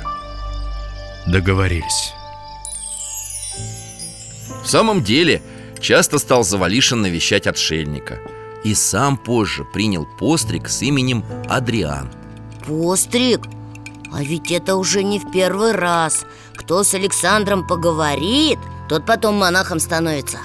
Договорились. 1.27 2.13
В 4.63 4.67
самом 4.67 5.03
деле, 5.03 5.43
часто 5.81 6.19
стал 6.19 6.45
Завалишин 6.45 7.01
навещать 7.01 7.47
отшельника 7.47 8.19
И 8.63 8.75
сам 8.75 9.17
позже 9.17 9.65
принял 9.65 10.07
постриг 10.19 10.69
с 10.69 10.83
именем 10.83 11.25
Адриан 11.49 12.11
Постриг? 12.67 13.47
А 14.13 14.23
ведь 14.23 14.51
это 14.51 14.77
уже 14.77 15.03
не 15.03 15.19
в 15.19 15.31
первый 15.31 15.73
раз 15.73 16.25
Кто 16.55 16.85
с 16.85 16.95
Александром 16.95 17.67
поговорит, 17.67 18.59
тот 18.89 19.07
потом 19.07 19.37
монахом 19.37 19.81
становится 19.81 20.39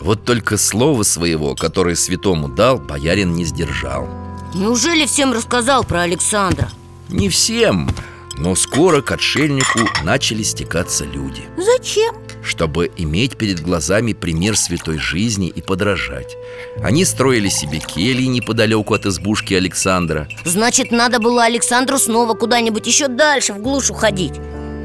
Вот 0.00 0.24
только 0.24 0.56
слова 0.56 1.02
своего, 1.04 1.54
которое 1.54 1.94
святому 1.94 2.48
дал, 2.48 2.78
боярин 2.78 3.32
не 3.34 3.44
сдержал 3.44 4.08
Неужели 4.54 5.06
всем 5.06 5.32
рассказал 5.32 5.84
про 5.84 6.02
Александра? 6.02 6.70
Не 7.08 7.28
всем, 7.28 7.90
но 8.36 8.54
скоро 8.54 9.00
к 9.00 9.10
отшельнику 9.12 9.80
начали 10.02 10.42
стекаться 10.42 11.04
люди. 11.04 11.42
Зачем? 11.56 12.14
Чтобы 12.42 12.90
иметь 12.96 13.36
перед 13.36 13.60
глазами 13.60 14.12
пример 14.12 14.56
святой 14.56 14.98
жизни 14.98 15.48
и 15.48 15.62
подражать. 15.62 16.36
Они 16.82 17.04
строили 17.04 17.48
себе 17.48 17.78
кельи 17.78 18.24
неподалеку 18.24 18.94
от 18.94 19.06
избушки 19.06 19.54
Александра. 19.54 20.28
Значит, 20.44 20.90
надо 20.90 21.20
было 21.20 21.44
Александру 21.44 21.98
снова 21.98 22.34
куда-нибудь 22.34 22.86
еще 22.86 23.08
дальше, 23.08 23.52
в 23.54 23.58
глушь 23.58 23.90
уходить. 23.90 24.34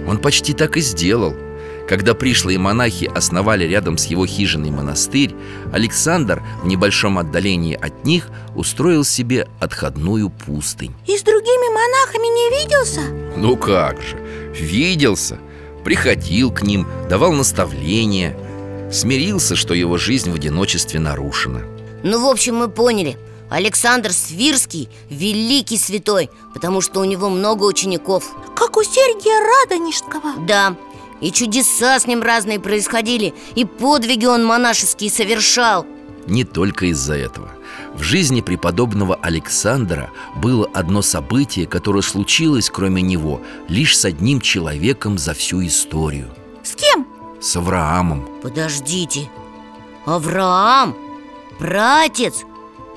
Он 0.07 0.17
почти 0.17 0.53
так 0.53 0.77
и 0.77 0.81
сделал 0.81 1.35
когда 1.89 2.13
пришлые 2.13 2.59
монахи 2.59 3.11
основали 3.15 3.65
рядом 3.65 3.97
с 3.97 4.05
его 4.05 4.27
хижиной 4.27 4.69
монастырь, 4.69 5.33
Александр 5.73 6.43
в 6.61 6.67
небольшом 6.67 7.17
отдалении 7.17 7.73
от 7.73 8.05
них 8.05 8.29
устроил 8.55 9.03
себе 9.03 9.47
отходную 9.59 10.29
пустынь. 10.29 10.93
И 11.07 11.17
с 11.17 11.23
другими 11.23 11.73
монахами 11.73 12.27
не 12.27 12.61
виделся? 12.61 13.01
Ну 13.35 13.57
как 13.57 13.99
же, 14.03 14.17
виделся, 14.53 15.39
приходил 15.83 16.51
к 16.51 16.61
ним, 16.61 16.85
давал 17.09 17.31
наставления, 17.31 18.37
смирился, 18.91 19.55
что 19.55 19.73
его 19.73 19.97
жизнь 19.97 20.29
в 20.29 20.35
одиночестве 20.35 20.99
нарушена. 20.99 21.63
Ну, 22.03 22.23
в 22.23 22.29
общем, 22.29 22.55
мы 22.55 22.69
поняли 22.69 23.17
Александр 23.49 24.13
Свирский– 24.13 24.89
великий 25.09 25.79
святой, 25.79 26.29
потому 26.53 26.81
что 26.81 26.99
у 26.99 27.03
него 27.03 27.29
много 27.29 27.63
учеников 27.63 28.25
Как 28.55 28.77
у 28.77 28.83
Сергия 28.83 29.65
Радонежского 29.65 30.45
Да, 30.45 30.75
и 31.21 31.31
чудеса 31.31 31.99
с 31.99 32.07
ним 32.07 32.21
разные 32.21 32.59
происходили 32.59 33.33
И 33.55 33.65
подвиги 33.65 34.25
он 34.25 34.45
монашеские 34.45 35.09
совершал. 35.09 35.85
Не 36.27 36.43
только 36.43 36.87
из-за 36.87 37.15
этого. 37.15 37.49
В 37.95 38.03
жизни 38.03 38.41
преподобного 38.41 39.15
Александра 39.15 40.11
было 40.35 40.69
одно 40.73 41.01
событие, 41.01 41.65
которое 41.65 42.01
случилось, 42.01 42.69
кроме 42.69 43.01
него, 43.01 43.41
лишь 43.67 43.97
с 43.97 44.05
одним 44.05 44.39
человеком 44.39 45.17
за 45.17 45.33
всю 45.33 45.65
историю. 45.65 46.29
С 46.63 46.75
кем? 46.75 47.07
С 47.41 47.55
Авраамом. 47.55 48.29
Подождите. 48.41 49.29
Авраам? 50.05 50.95
Братец? 51.59 52.43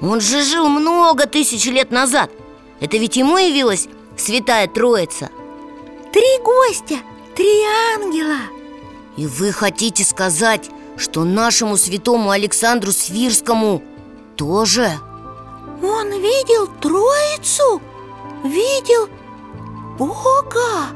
Он 0.00 0.20
же 0.20 0.42
жил 0.42 0.68
много 0.68 1.26
тысяч 1.26 1.64
лет 1.66 1.90
назад. 1.90 2.30
Это 2.80 2.96
ведь 2.96 3.16
ему 3.16 3.38
явилась 3.38 3.88
Святая 4.16 4.66
Троица. 4.68 5.30
Три 6.12 6.38
гостя, 6.44 6.96
три 7.35 7.62
ангела 7.95 8.38
И 9.16 9.27
вы 9.27 9.53
хотите 9.53 10.05
сказать, 10.05 10.71
что 10.97 11.25
нашему 11.25 11.77
святому 11.77 12.31
Александру 12.31 12.92
Свирскому 12.92 13.83
тоже? 14.37 14.99
Он 15.83 16.11
видел 16.12 16.66
Троицу? 16.81 17.81
Видел 18.45 19.09
Бога? 19.99 20.88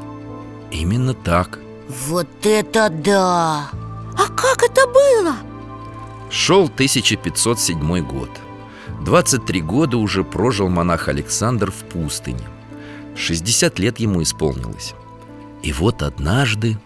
Именно 0.71 1.15
так 1.15 1.59
Вот 1.89 2.29
это 2.45 2.89
да! 2.89 3.71
А 4.19 4.29
как 4.29 4.63
это 4.63 4.87
было? 4.87 5.37
Шел 6.31 6.65
1507 6.65 8.01
год 8.07 8.31
23 9.03 9.61
года 9.61 9.97
уже 9.97 10.25
прожил 10.25 10.69
монах 10.69 11.09
Александр 11.09 11.71
в 11.71 11.85
пустыне 11.85 12.45
60 13.15 13.79
лет 13.79 14.01
ему 14.01 14.23
исполнилось 14.23 14.95
И 15.67 15.73
вот 15.73 16.01
однажды 16.01 16.79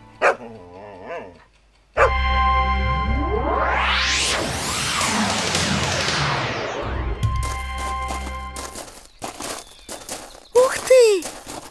Ух 10.54 10.78
ты! 10.88 11.22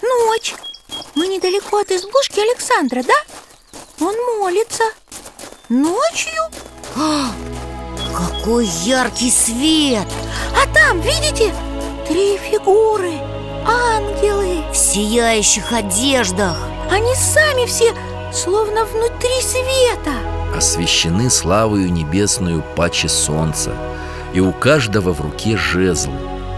Ночь! 0.04 0.54
Мы 1.16 1.26
недалеко 1.26 1.80
от 1.80 1.90
избушки 1.90 2.42
Александра, 2.42 3.02
да? 3.02 3.16
Он 4.00 4.14
молится 4.38 4.84
Ночью? 5.68 6.44
А, 6.96 7.32
какой 8.16 8.68
яркий 8.86 9.32
свет! 9.32 10.08
А 10.56 10.72
там, 10.76 11.02
видите, 11.02 11.56
три 12.08 12.38
фигуры 12.38 13.29
Ангелы 13.66 14.64
В 14.72 14.76
сияющих 14.76 15.72
одеждах. 15.74 16.58
Они 16.92 17.14
сами 17.16 17.66
все 17.66 17.94
словно 18.34 18.86
внутри 18.86 19.42
света. 19.42 20.14
Освящены 20.56 21.30
славою 21.30 21.92
небесную 21.92 22.64
паче 22.76 23.08
солнца. 23.08 23.74
И 24.34 24.40
у 24.40 24.52
каждого 24.52 25.14
в 25.14 25.22
руке 25.22 25.58
жезл. 25.58 26.12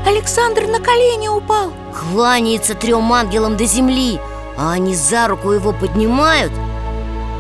Александр 0.06 0.68
на 0.68 0.80
колени 0.80 1.28
упал. 1.28 1.72
Кланяется 1.94 2.74
трем 2.76 3.12
ангелам 3.14 3.58
до 3.58 3.66
земли. 3.66 4.20
А 4.58 4.74
они 4.74 4.96
за 4.96 5.28
руку 5.28 5.52
его 5.52 5.72
поднимают 5.72 6.52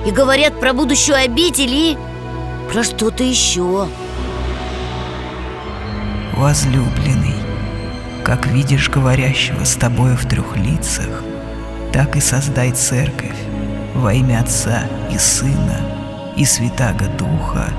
И 0.06 0.12
говорят 0.12 0.60
про 0.60 0.74
будущую 0.74 1.17
обитель 1.17 1.74
и 1.74 1.97
про 2.71 2.84
что-то 2.84 3.24
еще 3.24 3.88
Возлюбленный, 6.34 7.31
как 8.23 8.47
видишь 8.47 8.89
говорящего 8.89 9.63
с 9.63 9.75
тобою 9.75 10.15
в 10.15 10.27
трех 10.27 10.55
лицах, 10.57 11.23
так 11.93 12.15
и 12.15 12.21
создай 12.21 12.71
церковь 12.71 13.38
во 13.95 14.13
имя 14.13 14.41
Отца 14.41 14.84
и 15.12 15.17
Сына 15.17 16.34
и 16.38 16.45
Святаго 16.45 17.05
Духа, 17.17 17.69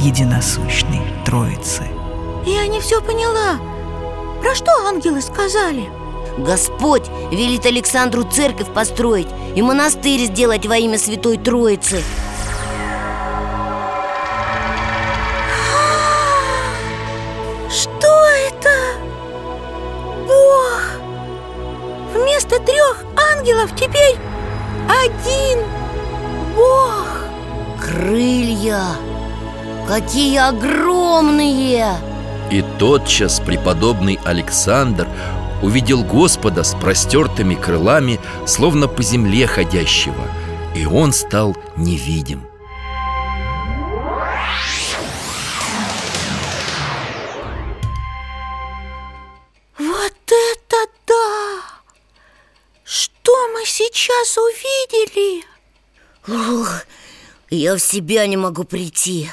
единосущной 0.00 1.02
Троицы. 1.24 1.84
Я 2.44 2.66
не 2.66 2.80
все 2.80 3.00
поняла 3.00 3.60
Про 4.42 4.54
что 4.54 4.70
ангелы 4.88 5.22
сказали? 5.22 5.88
Господь 6.38 7.08
велит 7.30 7.66
Александру 7.66 8.24
церковь 8.24 8.72
построить 8.72 9.28
И 9.54 9.62
монастырь 9.62 10.24
сделать 10.26 10.66
во 10.66 10.76
имя 10.76 10.98
Святой 10.98 11.36
Троицы 11.36 12.02
Какие 29.92 30.38
огромные! 30.38 31.98
И 32.50 32.64
тотчас 32.78 33.40
преподобный 33.40 34.18
Александр 34.24 35.06
увидел 35.62 36.02
Господа 36.02 36.64
с 36.64 36.74
простертыми 36.74 37.54
крылами, 37.54 38.18
словно 38.46 38.88
по 38.88 39.02
земле 39.02 39.46
ходящего, 39.46 40.26
и 40.74 40.86
он 40.86 41.12
стал 41.12 41.54
невидим. 41.76 42.42
Вот 49.78 50.14
это 50.26 50.86
да! 51.06 51.60
Что 52.82 53.32
мы 53.52 53.66
сейчас 53.66 54.38
увидели? 54.38 55.44
Ух, 56.28 56.86
я 57.50 57.74
в 57.74 57.80
себя 57.80 58.26
не 58.26 58.38
могу 58.38 58.64
прийти 58.64 59.28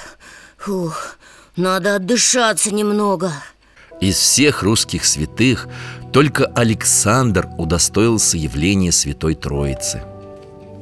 Ух, 0.68 1.16
надо 1.56 1.96
отдышаться 1.96 2.74
немного. 2.74 3.32
Из 4.02 4.16
всех 4.18 4.64
русских 4.64 5.06
святых 5.06 5.68
только 6.12 6.46
Александр 6.46 7.48
удостоился 7.58 8.38
явления 8.38 8.92
Святой 8.92 9.36
Троицы. 9.36 10.04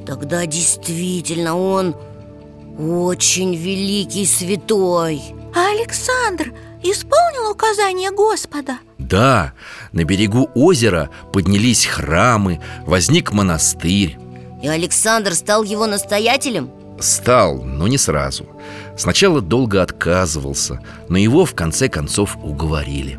Тогда 0.06 0.46
действительно 0.46 1.56
он 1.56 1.94
очень 2.78 3.54
великий 3.54 4.24
святой. 4.24 5.22
А 5.54 5.70
Александр 5.70 6.54
исполнил 6.82 7.50
указания 7.50 8.10
Господа? 8.10 8.78
Да, 8.98 9.52
на 9.92 10.04
берегу 10.04 10.48
озера 10.54 11.10
поднялись 11.32 11.86
храмы, 11.86 12.60
возник 12.86 13.32
монастырь. 13.32 14.16
И 14.62 14.68
Александр 14.68 15.34
стал 15.34 15.62
его 15.62 15.86
настоятелем? 15.86 16.70
Стал, 17.00 17.62
но 17.62 17.86
не 17.86 17.98
сразу 17.98 18.46
Сначала 18.98 19.40
долго 19.40 19.80
отказывался, 19.80 20.80
но 21.08 21.18
его 21.18 21.44
в 21.44 21.54
конце 21.54 21.88
концов 21.88 22.36
уговорили 22.42 23.18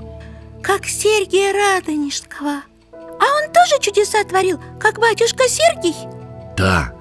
Как 0.62 0.86
Сергия 0.86 1.54
Радонежского 1.54 2.64
А 2.92 3.24
он 3.24 3.54
тоже 3.54 3.82
чудеса 3.82 4.22
творил, 4.26 4.60
как 4.78 5.00
батюшка 5.00 5.48
Сергий? 5.48 5.96
Да, 6.58 6.92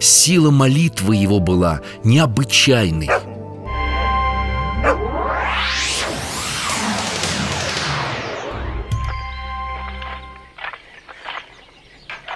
сила 0.00 0.50
молитвы 0.50 1.16
его 1.16 1.40
была 1.40 1.82
необычайной 2.04 3.10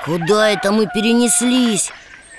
Куда 0.05 0.51
это 0.51 0.71
мы 0.73 0.87
перенеслись? 0.87 1.91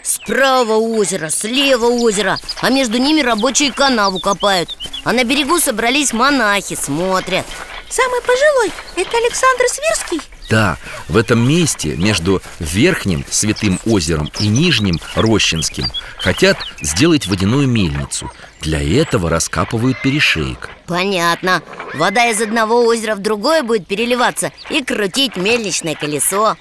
Справа 0.07 0.75
озеро, 0.75 1.29
слева 1.29 1.87
озеро 1.87 2.39
А 2.61 2.69
между 2.69 2.97
ними 2.97 3.19
рабочие 3.19 3.73
канаву 3.73 4.19
копают. 4.19 4.77
А 5.03 5.11
на 5.11 5.25
берегу 5.25 5.59
собрались 5.59 6.13
монахи, 6.13 6.77
смотрят. 6.81 7.45
Самый 7.89 8.21
пожилой– 8.21 8.71
это 8.95 9.17
Александр 9.17 9.65
Свирский? 9.67 10.21
Да, 10.49 10.77
в 11.09 11.17
этом 11.17 11.45
месте 11.45 11.97
между 11.97 12.41
Верхним 12.59 13.25
Святым 13.29 13.81
озером 13.85 14.31
и 14.39 14.47
Нижним 14.47 14.97
Рощинским 15.15 15.91
Хотят 16.19 16.57
сделать 16.79 17.27
водяную 17.27 17.67
мельницу. 17.67 18.31
Для 18.61 18.81
этого 18.81 19.29
раскапывают 19.29 20.01
перешеек. 20.01 20.69
Понятно. 20.85 21.61
Вода 21.95 22.27
из 22.27 22.41
одного 22.41 22.85
озера 22.85 23.13
в 23.15 23.19
другое 23.19 23.61
будет 23.61 23.87
переливаться 23.87 24.53
И 24.69 24.81
крутить 24.85 25.35
мельничное 25.35 25.95
колесо. 25.95 26.55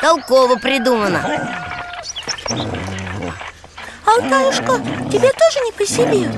Толково 0.00 0.56
придумано 0.56 1.70
Алтаюшка, 4.04 4.78
тебе 5.10 5.30
тоже 5.30 5.60
не 5.64 5.72
по 5.72 5.86
себе? 5.86 6.28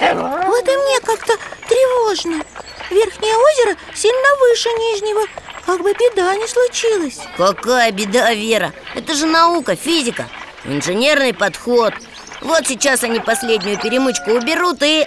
Вот 0.00 0.68
и 0.68 0.76
мне 0.76 1.00
как-то 1.00 1.36
тревожно 1.68 2.42
Верхнее 2.90 3.36
озеро 3.36 3.76
сильно 3.94 4.28
выше 4.40 4.68
нижнего 4.70 5.20
Как 5.66 5.82
бы 5.82 5.92
беда 5.92 6.34
не 6.36 6.46
случилась 6.46 7.18
Какая 7.36 7.92
беда, 7.92 8.32
Вера? 8.32 8.72
Это 8.94 9.14
же 9.14 9.26
наука, 9.26 9.76
физика 9.76 10.26
Инженерный 10.64 11.34
подход 11.34 11.92
Вот 12.40 12.66
сейчас 12.66 13.02
они 13.04 13.20
последнюю 13.20 13.78
перемычку 13.78 14.30
уберут 14.30 14.82
и... 14.82 15.06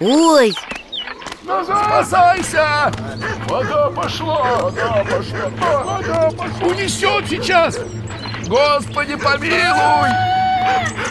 Ой, 0.00 0.52
Спасайся! 1.46 2.92
Вода 3.46 3.88
пошла, 3.90 4.56
вода 4.56 5.04
пошла, 5.04 5.78
вода 5.84 6.30
пошла. 6.36 6.66
Унесет 6.66 7.28
сейчас! 7.28 7.78
Господи, 8.48 9.16
помилуй! 9.16 10.08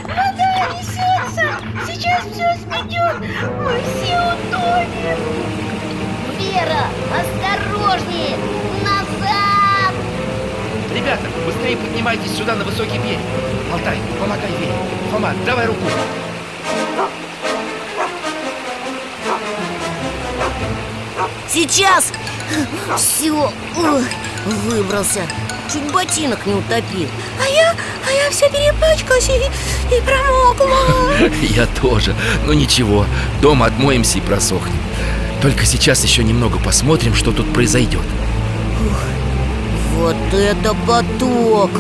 Вода 0.04 0.70
несется! 0.72 1.60
Сейчас 1.86 2.24
все 2.32 2.56
сметет! 2.64 3.20
Мы 3.20 3.82
все 3.92 4.16
утонем! 4.32 5.18
Вера, 6.40 6.86
осторожнее! 7.12 8.38
Назад! 8.82 9.94
Ребята, 10.94 11.24
быстрее 11.46 11.76
поднимайтесь 11.76 12.38
сюда 12.38 12.56
на 12.56 12.64
высокий 12.64 13.00
берег 13.00 13.20
Алтай, 13.74 13.98
помогай 14.18 14.52
Вере 14.52 14.74
Фома, 15.12 15.34
давай 15.46 15.66
руку 15.66 15.82
Сейчас! 21.50 22.14
Все, 22.96 23.52
выбрался 24.46 25.28
Чуть 25.72 25.92
ботинок 25.92 26.46
не 26.46 26.54
утопил. 26.54 27.08
А 27.44 27.50
я, 27.50 27.76
а 28.08 28.12
я 28.12 28.30
вся 28.30 28.48
перепачкалась 28.50 29.30
и, 29.30 29.96
и 29.96 30.02
промокла. 30.02 31.36
Я 31.42 31.66
тоже, 31.66 32.16
но 32.46 32.54
ничего, 32.54 33.06
дома 33.42 33.66
отмоемся 33.66 34.20
и 34.20 34.22
просохнем. 34.22 34.78
Только 35.42 35.66
сейчас 35.66 36.04
еще 36.04 36.24
немного 36.24 36.60
посмотрим, 36.60 37.14
что 37.14 37.32
тут 37.32 37.52
произойдет 37.54 38.02
Вот 39.96 40.16
это 40.34 40.74
поток! 40.88 41.72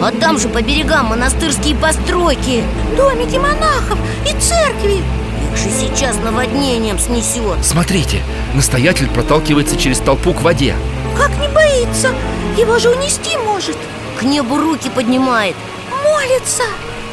А 0.00 0.10
там 0.10 0.38
же 0.38 0.48
по 0.48 0.60
берегам 0.60 1.06
монастырские 1.06 1.74
постройки. 1.76 2.62
Домики 2.96 3.36
монахов 3.36 3.98
и 4.26 4.32
церкви. 4.40 5.02
Их 5.50 5.56
же 5.56 5.70
сейчас 5.70 6.16
наводнением 6.22 6.98
снесет 6.98 7.64
Смотрите, 7.64 8.20
настоятель 8.54 9.08
проталкивается 9.08 9.76
через 9.76 9.98
толпу 9.98 10.34
к 10.34 10.42
воде 10.42 10.74
Как 11.16 11.30
не 11.38 11.48
боится? 11.48 12.14
Его 12.56 12.78
же 12.78 12.90
унести 12.90 13.36
может 13.38 13.76
К 14.18 14.22
небу 14.22 14.58
руки 14.58 14.90
поднимает 14.90 15.56
Молится 16.04 16.64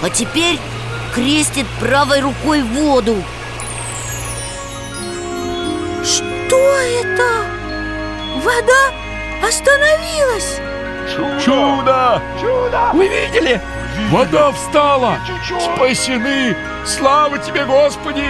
А 0.02 0.10
теперь 0.10 0.60
крестит 1.13 1.66
правой 1.80 2.22
рукой 2.22 2.63
воду 2.63 3.24
Что 6.04 6.80
это? 6.80 7.46
Вода 8.44 9.48
остановилась 9.48 10.60
Чудо! 11.44 12.22
Чудо! 12.39 12.92
Вы 12.94 13.08
видели? 13.08 13.62
Вода 14.10 14.52
встала! 14.52 15.18
Спасены! 15.76 16.56
Слава 16.86 17.38
тебе, 17.38 17.66
Господи! 17.66 18.26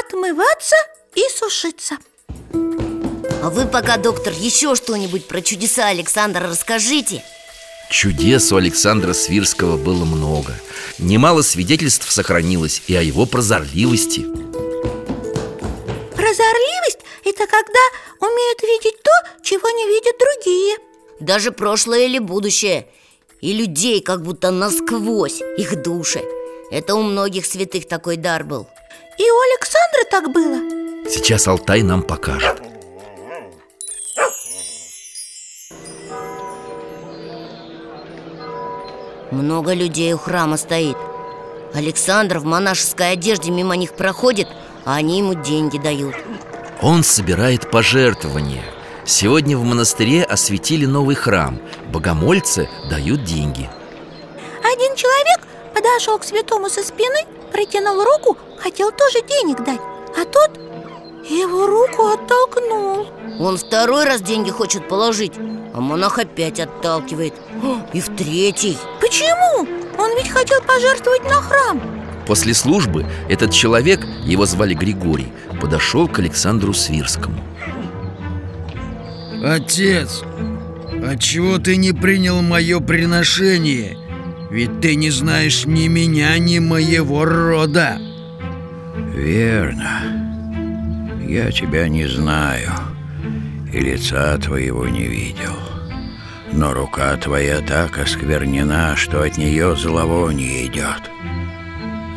Отмываться 0.00 0.76
и 1.14 1.22
сушиться. 1.34 1.98
А 3.42 3.50
вы 3.50 3.66
пока, 3.66 3.96
доктор, 3.96 4.32
еще 4.32 4.74
что-нибудь 4.74 5.26
про 5.26 5.42
чудеса 5.42 5.88
Александра 5.88 6.48
расскажите. 6.48 7.22
Чудес 7.90 8.52
у 8.52 8.56
Александра 8.56 9.12
Свирского 9.12 9.76
было 9.76 10.04
много. 10.04 10.54
Немало 10.98 11.42
свидетельств 11.42 12.10
сохранилось 12.10 12.82
и 12.86 12.94
о 12.94 13.02
его 13.02 13.26
прозорливости. 13.26 14.20
Прозорливость– 16.14 17.00
это 17.24 17.46
когда 17.46 17.80
умеют 18.20 18.62
видеть 18.62 19.02
то, 19.02 19.10
чего 19.42 19.68
не 19.68 19.86
видят 19.88 20.14
другие. 20.18 20.76
Даже 21.20 21.52
прошлое 21.52 22.06
или 22.06 22.18
будущее. 22.18 22.86
И 23.40 23.52
людей 23.52 24.00
как 24.00 24.22
будто 24.22 24.50
насквозь, 24.50 25.42
их 25.58 25.82
души. 25.82 26.22
Это 26.70 26.94
у 26.94 27.02
многих 27.02 27.44
святых 27.44 27.86
такой 27.86 28.16
дар 28.16 28.44
был 28.44 28.68
И 29.18 29.30
у 29.30 29.40
Александра 29.50 30.04
так 30.10 30.32
было. 30.32 31.08
Сейчас 31.08 31.46
Алтай 31.46 31.82
нам 31.82 32.02
покажет. 32.02 32.62
Много 39.30 39.72
людей 39.74 40.12
у 40.12 40.18
храма 40.18 40.56
стоит. 40.56 40.96
Александр 41.74 42.38
в 42.38 42.44
монашеской 42.44 43.12
одежде 43.12 43.50
мимо 43.50 43.76
них 43.76 43.94
проходит, 43.94 44.48
а 44.84 44.96
они 44.96 45.18
ему 45.18 45.34
деньги 45.34 45.78
дают. 45.78 46.14
Он 46.82 47.02
собирает 47.02 47.70
пожертвования. 47.70 48.62
Сегодня 49.04 49.56
в 49.56 49.64
монастыре 49.64 50.22
осветили 50.22 50.84
новый 50.86 51.16
храм. 51.16 51.60
Богомольцы 51.92 52.68
дают 52.90 53.24
деньги. 53.24 53.68
Один 54.62 54.94
человек 54.96 55.41
подошел 55.74 56.18
к 56.18 56.24
святому 56.24 56.68
со 56.68 56.82
спины, 56.82 57.26
протянул 57.52 58.02
руку, 58.04 58.36
хотел 58.58 58.90
тоже 58.90 59.26
денег 59.26 59.64
дать 59.64 59.80
А 60.16 60.24
тот 60.24 60.58
его 61.28 61.66
руку 61.66 62.06
оттолкнул. 62.08 63.06
Он 63.38 63.56
второй 63.56 64.04
раз 64.04 64.20
деньги 64.22 64.50
хочет 64.50 64.88
положить, 64.88 65.32
а 65.72 65.80
монах 65.80 66.18
опять 66.18 66.60
отталкивает. 66.60 67.34
И 67.92 68.00
в 68.00 68.14
третий. 68.16 68.76
Почему? 69.00 69.68
Он 69.98 70.16
ведь 70.16 70.28
хотел 70.28 70.60
пожертвовать 70.62 71.24
на 71.24 71.40
храм. 71.40 71.80
После 72.26 72.54
службы 72.54 73.06
этот 73.28 73.52
человек, 73.52 74.00
его 74.24 74.46
звали 74.46 74.74
Григорий 74.74 75.32
Подошел 75.60 76.08
к 76.08 76.18
Александру 76.18 76.72
Свирскому. 76.72 77.40
Отец, 79.44 80.22
отчего 81.06 81.58
ты 81.58 81.76
не 81.76 81.92
принял 81.92 82.42
мое 82.42 82.80
приношение? 82.80 83.96
Ведь 84.52 84.82
ты 84.82 84.96
не 84.96 85.08
знаешь 85.08 85.64
ни 85.64 85.88
меня, 85.88 86.36
ни 86.36 86.58
моего 86.58 87.24
рода 87.24 87.98
Верно 89.14 90.02
Я 91.26 91.50
тебя 91.50 91.88
не 91.88 92.06
знаю 92.06 92.70
И 93.72 93.80
лица 93.80 94.36
твоего 94.36 94.86
не 94.86 95.04
видел 95.04 95.56
Но 96.52 96.74
рука 96.74 97.16
твоя 97.16 97.62
так 97.62 97.98
осквернена, 97.98 98.94
что 98.94 99.22
от 99.22 99.38
нее 99.38 99.74
зловоние 99.74 100.66
идет. 100.66 101.10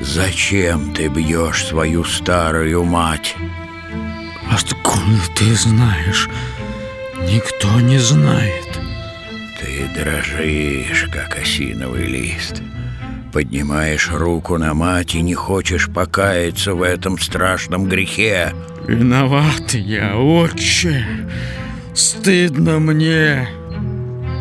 Зачем 0.01 0.93
ты 0.93 1.07
бьешь 1.07 1.63
свою 1.63 2.03
старую 2.03 2.83
мать? 2.83 3.33
Откуда 4.51 5.21
ты 5.37 5.55
знаешь? 5.55 6.27
Никто 7.31 7.79
не 7.79 7.97
знает. 7.97 8.84
Ты 9.75 9.89
дрожишь, 9.89 11.05
как 11.11 11.37
осиновый 11.37 12.05
лист. 12.05 12.61
Поднимаешь 13.33 14.09
руку 14.09 14.57
на 14.57 14.73
мать 14.73 15.15
и 15.15 15.21
не 15.21 15.33
хочешь 15.33 15.89
покаяться 15.89 16.73
в 16.73 16.81
этом 16.81 17.19
страшном 17.19 17.89
грехе. 17.89 18.53
Виноват 18.87 19.73
я, 19.73 20.17
отче. 20.17 21.05
Стыдно 21.93 22.79
мне. 22.79 23.49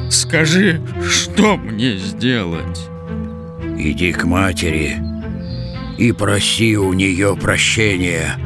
Скажи, 0.09 0.81
что 1.05 1.57
мне 1.57 1.97
сделать? 1.97 2.89
Иди 3.77 4.13
к 4.13 4.23
матери 4.23 4.99
и 5.99 6.13
проси 6.13 6.77
у 6.77 6.93
нее 6.93 7.37
прощения, 7.37 8.37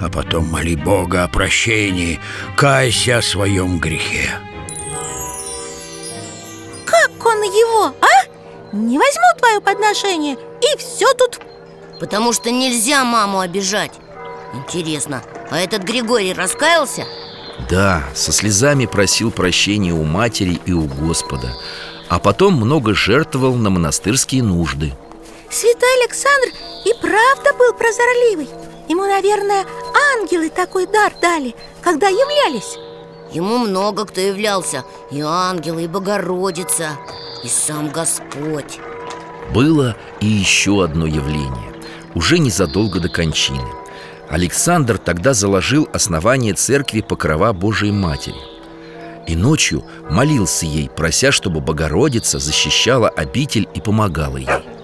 а 0.00 0.08
потом 0.08 0.48
моли 0.48 0.74
Бога 0.74 1.22
о 1.22 1.28
прощении, 1.28 2.18
кайся 2.56 3.18
о 3.18 3.22
своем 3.22 3.78
грехе. 3.78 4.30
Он 7.30 7.42
его, 7.44 7.94
а? 8.00 8.76
Не 8.76 8.98
возьму 8.98 9.38
твое 9.38 9.60
подношение, 9.60 10.34
и 10.34 10.78
все 10.78 11.12
тут. 11.14 11.40
Потому 12.00 12.32
что 12.32 12.50
нельзя 12.50 13.04
маму 13.04 13.40
обижать. 13.40 13.92
Интересно, 14.52 15.22
а 15.50 15.60
этот 15.60 15.82
Григорий 15.82 16.32
раскаялся? 16.32 17.04
Да, 17.68 18.02
со 18.14 18.32
слезами 18.32 18.86
просил 18.86 19.30
прощения 19.30 19.92
у 19.92 20.02
матери 20.02 20.58
и 20.64 20.72
у 20.72 20.86
Господа 20.86 21.52
А 22.08 22.18
потом 22.18 22.54
много 22.54 22.94
жертвовал 22.94 23.54
на 23.54 23.70
монастырские 23.70 24.42
нужды. 24.42 24.92
Святой 25.50 26.02
Александр 26.02 26.48
и 26.84 26.92
правда 27.00 27.52
был 27.56 27.74
прозорливый. 27.74 28.48
Ему, 28.88 29.04
наверное, 29.04 29.66
ангелы 30.16 30.48
такой 30.48 30.86
дар 30.86 31.12
дали, 31.20 31.54
когда 31.82 32.08
являлись 32.08 32.76
Ему 33.32 33.58
много 33.58 34.04
кто 34.04 34.20
являлся. 34.20 34.84
И 35.10 35.20
ангелы, 35.20 35.84
и 35.84 35.86
Богородица, 35.86 36.98
и 37.44 37.48
сам 37.48 37.90
Господь. 37.90 38.78
Было 39.54 39.96
и 40.20 40.26
еще 40.26 40.84
одно 40.84 41.06
явление 41.06 41.72
Уже 42.14 42.38
незадолго 42.38 43.00
до 43.00 43.08
кончины. 43.08 43.68
Александр 44.28 44.98
тогда 44.98 45.32
заложил 45.32 45.88
основание 45.92 46.54
церкви 46.54 47.00
Покрова 47.00 47.52
Божией 47.52 47.92
Матери. 47.92 48.36
И 49.26 49.34
ночью 49.34 49.84
молился 50.08 50.66
ей, 50.66 50.88
прося, 50.88 51.32
чтобы 51.32 51.60
Богородица 51.60 52.38
защищала 52.38 53.08
обитель 53.08 53.68
и 53.74 53.80
помогала 53.80 54.36
ей 54.36 54.79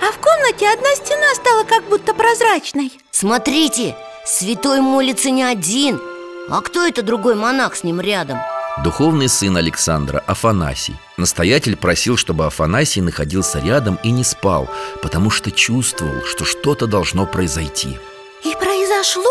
а 0.00 0.12
в 0.12 0.18
комнате 0.18 0.68
одна 0.68 0.94
стена 0.94 1.34
стала 1.34 1.64
как 1.64 1.84
будто 1.84 2.14
прозрачной 2.14 2.92
Смотрите, 3.10 3.96
святой 4.24 4.80
молится 4.80 5.30
не 5.30 5.42
один 5.42 6.00
А 6.48 6.60
кто 6.60 6.86
это 6.86 7.02
другой 7.02 7.34
монах 7.34 7.76
с 7.76 7.84
ним 7.84 8.00
рядом? 8.00 8.38
Духовный 8.84 9.28
сын 9.28 9.56
Александра, 9.56 10.22
Афанасий 10.26 10.94
Настоятель 11.16 11.76
просил, 11.76 12.16
чтобы 12.16 12.46
Афанасий 12.46 13.00
находился 13.02 13.58
рядом 13.58 13.98
и 14.02 14.10
не 14.10 14.24
спал 14.24 14.68
Потому 15.02 15.30
что 15.30 15.50
чувствовал, 15.50 16.24
что 16.24 16.44
что-то 16.44 16.86
должно 16.86 17.26
произойти 17.26 17.98
И 18.44 18.54
произошло? 18.54 19.24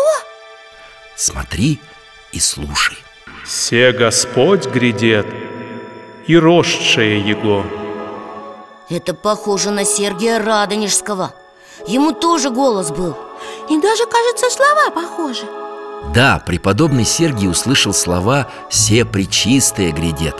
Смотри 1.16 1.80
и 2.32 2.38
слушай 2.38 2.96
Се 3.44 3.92
Господь 3.92 4.66
грядет, 4.66 5.26
и 6.26 6.36
росшее 6.36 7.18
Его. 7.20 7.64
Это 8.90 9.14
похоже 9.14 9.70
на 9.70 9.84
Сергия 9.84 10.42
Радонежского. 10.44 11.32
Ему 11.86 12.12
тоже 12.12 12.50
голос 12.50 12.90
был. 12.90 13.16
И 13.68 13.80
даже, 13.80 14.04
кажется, 14.06 14.50
слова 14.50 14.90
похожи. 14.90 15.44
Да, 16.12 16.42
преподобный 16.44 17.04
Сергий 17.04 17.48
услышал 17.48 17.94
слова 17.94 18.48
«Се 18.68 19.04
причистое 19.04 19.92
грядет» 19.92 20.34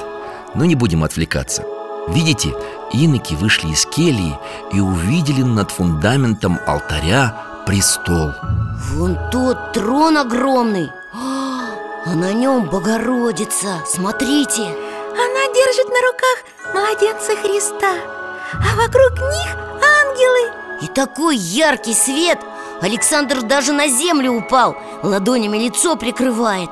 Но 0.55 0.65
не 0.65 0.75
будем 0.75 1.05
отвлекаться. 1.05 1.65
Видите, 2.09 2.57
иноки 2.93 3.35
вышли 3.35 3.69
из 3.69 3.87
кельи 3.87 4.37
и 4.73 4.81
увидели 4.81 5.43
над 5.43 5.71
фундаментом 5.71 6.59
алтаря 6.67 7.63
престол. 7.67 8.33
Вон 8.95 9.17
тот 9.31 9.73
трон 9.73 10.19
огромный. 10.19 10.91
А 11.13 12.15
на 12.15 12.33
нем 12.33 12.69
Богородица, 12.69 13.85
смотрите. 13.87 14.63
Она 14.63 15.55
держит 15.55 15.87
на 15.87 16.01
руках 16.01 16.75
младенца 16.75 17.37
Христа 17.37 18.20
А 18.55 18.77
вокруг 18.77 19.13
них 19.13 19.57
ангелы. 19.57 20.53
И 20.83 20.87
такой 20.87 21.37
яркий 21.37 21.95
свет! 21.95 22.39
Александр 22.81 23.43
даже 23.43 23.73
на 23.73 23.89
землю 23.89 24.33
упал 24.33 24.75
Ладонями 25.03 25.59
лицо 25.59 25.97
прикрывает. 25.97 26.71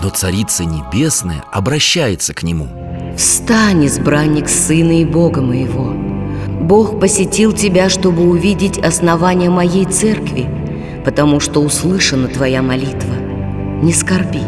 Но 0.00 0.10
Царица 0.10 0.64
Небесная 0.64 1.42
обращается 1.50 2.34
к 2.34 2.42
нему. 2.42 2.68
Встань, 3.16 3.86
избранник 3.86 4.48
Сына 4.48 5.00
и 5.00 5.04
Бога 5.04 5.40
моего. 5.40 5.94
Бог 6.66 7.00
посетил 7.00 7.52
тебя, 7.52 7.88
чтобы 7.88 8.28
увидеть 8.28 8.78
основание 8.78 9.48
моей 9.48 9.86
церкви 9.86 10.50
Потому 11.06 11.38
что 11.38 11.60
услышана 11.60 12.26
твоя 12.26 12.62
молитва. 12.62 13.14
Не 13.80 13.92
скорби. 13.92 14.42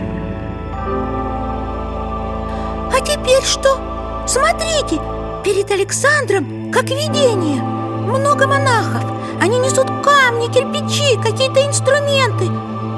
А 2.93 3.01
теперь 3.01 3.45
что? 3.45 3.79
Смотрите, 4.27 5.01
перед 5.45 5.71
Александром, 5.71 6.58
как 6.73 6.91
видение. 6.91 7.63
Много 7.63 8.47
монахов. 8.47 9.05
Они 9.41 9.59
несут 9.59 9.87
камни, 10.03 10.47
кирпичи, 10.53 11.17
какие-то 11.23 11.67
инструменты. 11.67 12.47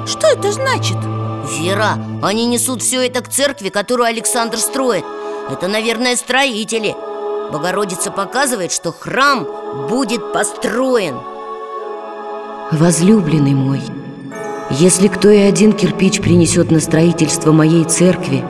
Что 0.07 0.27
это 0.27 0.51
значит? 0.51 0.97
Вера, 1.59 1.97
они 2.21 2.47
несут 2.47 2.81
все 2.81 3.05
это 3.05 3.21
к 3.21 3.29
церкви, 3.29 3.69
которую 3.69 4.07
Александр 4.07 4.57
строит. 4.57 5.03
Это, 5.49 5.67
наверное, 5.67 6.15
строители. 6.15 6.95
Богородица 7.51 8.11
показывает, 8.11 8.71
что 8.71 8.91
храм 8.91 9.45
будет 9.89 10.33
построен. 10.33 11.15
Возлюбленный 12.71 13.53
мой 13.53 13.81
Если 14.69 15.09
кто 15.09 15.29
и 15.29 15.39
один 15.39 15.73
кирпич 15.73 16.21
принесет 16.21 16.71
на 16.71 16.79
строительство 16.79 17.51
моей 17.51 17.83
церкви 17.83 18.45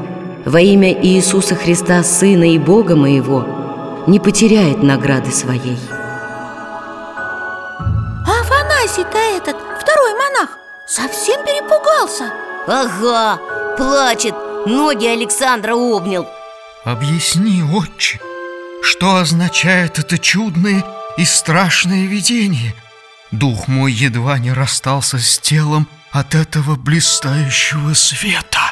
Во 0.45 0.61
имя 0.61 0.93
Иисуса 0.93 1.55
Христа, 1.55 2.03
Сына 2.03 2.53
и 2.53 2.59
Бога 2.59 2.95
моего 2.95 3.60
Не 4.07 4.19
потеряет 4.19 4.81
награды 4.83 5.31
своей 5.31 5.77
А 8.25 8.41
Афанасий-то 8.41 9.17
этот, 9.17 9.55
второй 9.79 10.13
монах, 10.13 10.57
совсем 10.87 11.43
перепугался 11.45 12.33
Ага, 12.67 13.39
плачет, 13.77 14.35
ноги 14.65 15.05
Александра 15.05 15.75
обнял 15.75 16.27
Объясни, 16.83 17.61
отче, 17.63 18.19
что 18.81 19.17
означает 19.17 19.99
это 19.99 20.17
чудное 20.17 20.83
и 21.17 21.25
страшное 21.25 22.07
видение? 22.07 22.73
Дух 23.29 23.67
мой 23.67 23.93
едва 23.93 24.39
не 24.39 24.51
расстался 24.51 25.19
с 25.19 25.37
телом 25.39 25.87
от 26.11 26.33
этого 26.35 26.75
блистающего 26.75 27.93
света. 27.93 28.70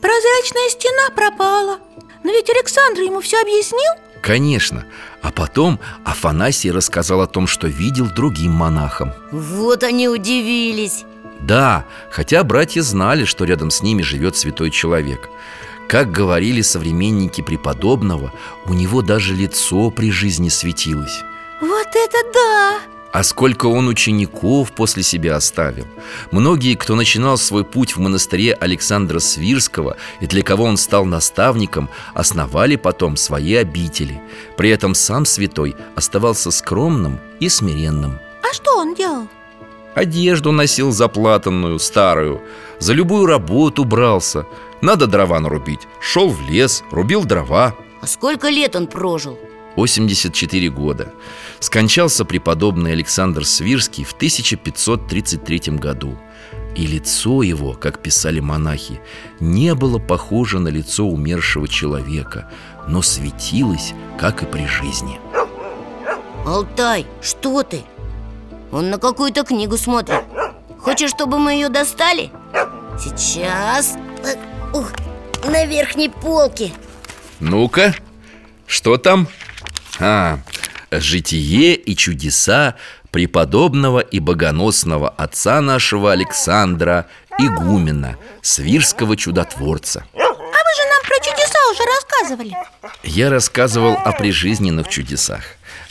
Прозрачная 0.00 0.68
стена 0.70 1.10
пропала. 1.14 1.78
Но 2.24 2.30
ведь 2.30 2.50
Александр 2.50 3.02
ему 3.02 3.20
все 3.20 3.40
объяснил. 3.40 3.92
Конечно. 4.22 4.84
А 5.22 5.30
потом 5.30 5.80
Афанасий 6.04 6.70
рассказал 6.70 7.20
о 7.20 7.26
том, 7.26 7.46
что 7.46 7.66
видел 7.66 8.06
другим 8.06 8.52
монахам 8.52 9.12
Вот 9.30 9.82
они 9.82 10.08
удивились. 10.08 11.04
Да, 11.40 11.84
хотя 12.10 12.42
братья 12.42 12.82
знали, 12.82 13.24
что 13.24 13.44
рядом 13.44 13.70
с 13.70 13.82
ними 13.82 14.02
живет 14.02 14.36
святой 14.36 14.70
человек. 14.70 15.28
Как 15.88 16.10
говорили 16.10 16.60
современники 16.60 17.40
преподобного 17.40 18.32
У 18.66 18.74
него 18.74 19.00
даже 19.00 19.34
лицо 19.34 19.90
при 19.90 20.10
жизни 20.10 20.48
светилось. 20.48 21.22
Вот 21.60 21.88
это 21.94 22.18
да! 22.34 22.97
А 23.12 23.22
сколько 23.22 23.66
он 23.66 23.88
учеников 23.88 24.72
после 24.72 25.02
себя 25.02 25.36
оставил? 25.36 25.86
Многие, 26.30 26.74
кто 26.74 26.94
начинал 26.94 27.38
свой 27.38 27.64
путь 27.64 27.96
в 27.96 28.00
монастыре 28.00 28.52
Александра 28.52 29.18
Свирского 29.18 29.96
И 30.20 30.26
для 30.26 30.42
кого 30.42 30.64
он 30.64 30.76
стал 30.76 31.06
наставником 31.06 31.88
Основали 32.14 32.76
потом 32.76 33.16
свои 33.16 33.54
обители. 33.54 34.20
При 34.56 34.70
этом 34.70 34.94
сам 34.94 35.24
святой 35.24 35.74
оставался 35.96 36.50
скромным 36.50 37.18
и 37.40 37.48
смиренным. 37.48 38.18
А 38.42 38.52
что 38.54 38.76
он 38.76 38.94
делал? 38.94 39.28
Одежду 39.94 40.52
носил 40.52 40.92
заплатанную, 40.92 41.78
старую. 41.78 42.42
За 42.78 42.92
любую 42.92 43.26
работу 43.26 43.84
брался. 43.84 44.46
Надо 44.80 45.06
дрова 45.06 45.40
нарубить. 45.40 45.80
Шел 46.00 46.28
в 46.28 46.48
лес, 46.48 46.84
рубил 46.90 47.24
дрова. 47.24 47.74
А 48.00 48.06
сколько 48.06 48.48
лет 48.48 48.76
он 48.76 48.86
прожил? 48.86 49.38
84 49.78 50.70
года. 50.70 51.12
Скончался 51.60 52.24
преподобный 52.24 52.94
Александр 52.94 53.44
Свирский 53.44 54.02
в 54.02 54.12
1533 54.12 55.76
году. 55.76 56.18
И 56.74 56.84
лицо 56.84 57.44
его, 57.44 57.74
как 57.74 58.02
писали 58.02 58.40
монахи, 58.40 59.00
не 59.38 59.76
было 59.76 60.00
похоже 60.00 60.58
на 60.58 60.66
лицо 60.66 61.04
умершего 61.04 61.68
человека, 61.68 62.50
но 62.88 63.02
светилось, 63.02 63.94
как 64.18 64.42
и 64.42 64.46
при 64.46 64.66
жизни. 64.66 65.20
Алтай, 66.44 67.06
что 67.22 67.62
ты? 67.62 67.82
Он 68.72 68.90
на 68.90 68.98
какую-то 68.98 69.44
книгу 69.44 69.76
смотрит 69.76 70.24
Хочешь, 70.78 71.10
чтобы 71.10 71.38
мы 71.38 71.52
ее 71.52 71.68
достали? 71.68 72.30
Сейчас 72.98 73.96
Ух, 74.74 74.90
На 75.44 75.64
верхней 75.66 76.08
полке 76.08 76.72
Ну-ка, 77.40 77.94
что 78.66 78.96
там? 78.96 79.28
А, 80.00 80.40
житие 80.90 81.74
и 81.74 81.96
чудеса 81.96 82.76
преподобного 83.10 84.00
и 84.00 84.20
богоносного 84.20 85.08
отца 85.08 85.60
нашего 85.60 86.12
Александра 86.12 87.06
Игумена, 87.38 88.16
свирского 88.42 89.16
чудотворца. 89.16 90.04
А 90.14 90.18
вы 90.18 90.24
же 90.24 90.88
нам 90.88 91.02
про 91.02 91.16
чудеса 91.24 91.58
уже 91.72 91.82
рассказывали. 91.84 92.56
Я 93.04 93.30
рассказывал 93.30 93.94
о 93.94 94.12
прижизненных 94.12 94.88
чудесах. 94.88 95.42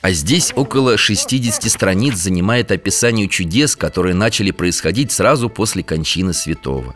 А 0.02 0.12
здесь 0.12 0.54
около 0.56 0.98
60 0.98 1.64
страниц 1.72 2.16
занимает 2.16 2.72
описание 2.72 3.28
чудес, 3.28 3.76
которые 3.76 4.14
начали 4.14 4.52
происходить 4.52 5.12
сразу 5.12 5.50
после 5.50 5.84
кончины 5.84 6.34
святого. 6.34 6.96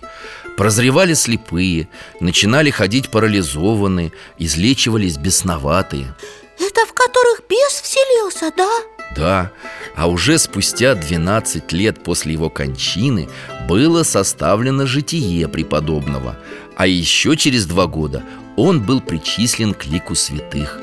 Прозревали 0.57 1.13
слепые, 1.13 1.87
начинали 2.19 2.69
ходить 2.69 3.09
парализованные, 3.09 4.11
излечивались 4.37 5.17
бесноватые 5.17 6.13
Это 6.61 6.85
в 6.85 6.93
которых 6.93 7.41
бес 7.49 7.81
вселился, 7.81 8.51
да? 8.55 8.69
Да, 9.15 9.51
а 9.95 10.07
уже 10.07 10.37
спустя 10.37 10.93
12 10.93 11.71
лет 11.71 12.03
после 12.03 12.33
его 12.33 12.51
кончины 12.51 13.27
было 13.67 14.03
составлено 14.03 14.85
житие 14.85 15.47
преподобного 15.47 16.37
А 16.77 16.85
еще 16.87 17.35
через 17.35 17.65
два 17.65 17.87
года 17.87 18.23
он 18.55 18.81
был 18.81 19.01
причислен 19.01 19.73
к 19.73 19.85
лику 19.85 20.13
святых 20.13 20.79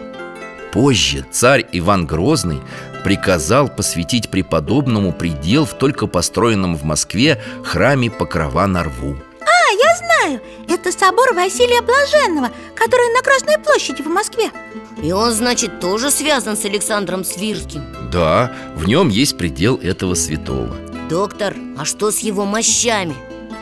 Позже 0.73 1.25
царь 1.31 1.65
Иван 1.73 2.07
Грозный 2.07 2.61
приказал 3.05 3.69
посвятить 3.69 4.31
преподобному 4.31 5.13
предел 5.13 5.65
в 5.65 5.75
только 5.75 6.09
построенном 6.09 6.77
в 6.77 6.83
Москве 6.83 7.41
храме 7.65 8.11
Покрова 8.11 8.67
на 8.67 8.83
Рву 8.83 9.17
Я 9.71 9.97
знаю, 9.97 10.41
это 10.69 10.93
собор 10.93 11.35
Василия 11.35 11.83
Блаженного, 11.83 12.51
который 12.75 13.13
на 13.15 13.23
Красной 13.23 13.59
площади 13.59 14.03
в 14.03 14.09
Москве 14.09 14.51
И 15.03 15.13
он, 15.13 15.33
значит, 15.33 15.81
тоже 15.81 16.11
связан 16.11 16.57
с 16.57 16.65
Александром 16.65 17.25
Свирским 17.25 17.85
Да, 18.11 18.53
в 18.75 18.87
нем 18.87 19.09
есть 19.09 19.37
предел 19.37 19.77
этого 19.77 20.15
святого 20.15 20.77
Доктор, 21.09 21.55
а 21.79 21.85
что 21.85 22.11
с 22.11 22.19
его 22.19 22.45
мощами? 22.45 23.15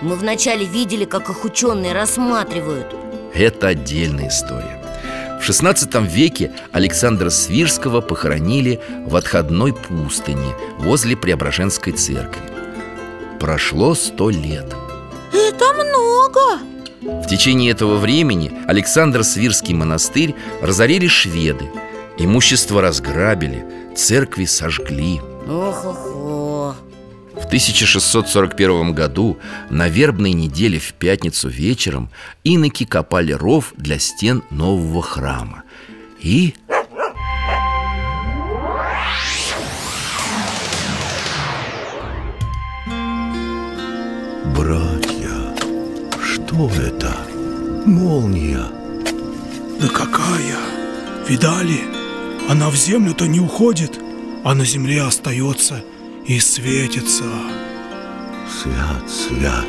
Мы 0.03 0.17
вначале 0.17 0.65
видели, 0.65 1.05
как 1.05 1.31
их 1.31 1.45
ученые 1.45 1.93
рассматривают 1.93 2.95
Это 3.35 3.69
отдельная 3.69 4.29
история 4.29 4.77
в 5.47 5.49
XVI 5.49 6.09
веке 6.09 6.51
Александра 6.73 7.31
Свирского 7.31 8.01
похоронили 8.01 8.81
в 9.07 9.15
отходной 9.15 9.75
пустыне 9.75 10.57
возле 10.79 11.17
Преображенской 11.17 11.93
церкви. 11.93 12.43
Прошло 13.39 13.95
сто 13.95 14.31
лет. 14.31 14.75
Это 15.37 15.75
много! 15.75 16.63
В 17.03 17.27
течение 17.27 17.71
этого 17.71 17.97
времени 17.97 18.53
Александр 18.67 19.23
Свирский 19.23 19.75
монастырь 19.75 20.35
разорили 20.63 21.09
шведы. 21.09 21.71
Имущество 22.17 22.81
разграбили, 22.81 23.67
церкви 23.95 24.47
сожгли. 24.47 25.21
Ох-охо! 25.47 26.75
В 27.35 27.45
1641 27.47 28.95
году 28.95 29.37
на 29.69 29.89
вербной 29.89 30.33
неделе 30.33 30.79
в 30.79 30.95
пятницу 30.95 31.49
вечером 31.51 32.11
иноки 32.45 32.87
копали 32.87 33.33
ров 33.33 33.75
для 33.77 33.99
стен 33.99 34.43
нового 34.51 35.03
храма. 35.03 35.65
И... 36.19 36.55
Братья, 44.57 45.16
что 46.57 46.71
это? 46.81 47.15
Молния 47.85 48.65
Да 49.79 49.89
какая? 49.89 50.57
Видали? 51.29 51.81
Она 52.49 52.71
в 52.71 52.77
землю-то 52.77 53.27
не 53.27 53.41
уходит, 53.41 54.01
а 54.43 54.55
на 54.55 54.65
земле 54.65 55.03
остается 55.03 55.85
и 56.25 56.41
светится 56.41 57.25
Свят, 58.49 59.11
свят 59.11 59.67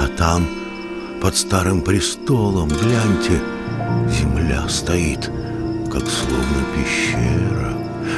А 0.00 0.06
там, 0.16 0.46
под 1.20 1.36
старым 1.36 1.82
престолом, 1.82 2.68
гляньте 2.68 3.40
Земля 4.08 4.68
стоит, 4.68 5.30
как 5.90 6.04
словно 6.08 6.64
пещера 6.76 7.72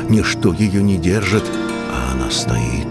Ничто 0.09 0.53
ее 0.53 0.83
не 0.83 0.99
держит, 0.99 1.45
а 1.93 2.13
она 2.13 2.31
стоит 2.31 2.89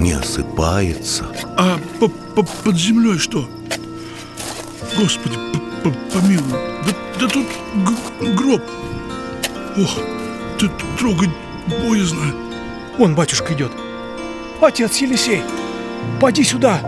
Не 0.00 0.12
осыпается 0.12 1.26
А 1.56 1.78
по 2.00 2.06
-по 2.06 2.48
под 2.64 2.76
землей 2.76 3.18
что? 3.18 3.48
Господи, 4.96 5.36
п 5.82 5.88
-п 5.88 5.94
помилуй. 6.12 6.52
Да, 6.86 6.92
да 7.20 7.28
тут 7.28 7.46
гроб. 8.36 8.62
Ох, 9.76 9.98
ты 10.58 10.70
трогать 10.98 11.30
боязно. 11.66 12.34
Вон 12.98 13.14
батюшка 13.14 13.54
идет. 13.54 13.72
Отец 14.60 14.96
Елисей, 14.96 15.42
поди 16.20 16.42
сюда. 16.44 16.80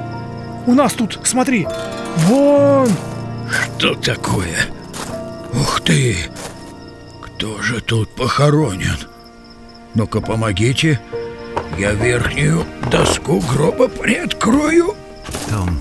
У 0.66 0.74
нас 0.74 0.92
тут, 0.92 1.18
смотри, 1.24 1.66
вон. 2.26 2.88
Что 3.78 3.94
такое? 3.94 4.66
Ух 5.52 5.80
ты! 5.80 6.16
Кто 7.22 7.62
же 7.62 7.80
тут 7.80 8.10
похоронен? 8.10 8.98
Ну-ка 9.94 10.20
помогите. 10.20 11.00
Я 11.78 11.92
верхнюю 11.92 12.64
доску 12.90 13.40
гроба 13.40 13.88
приоткрою. 13.88 14.94
Там 15.48 15.80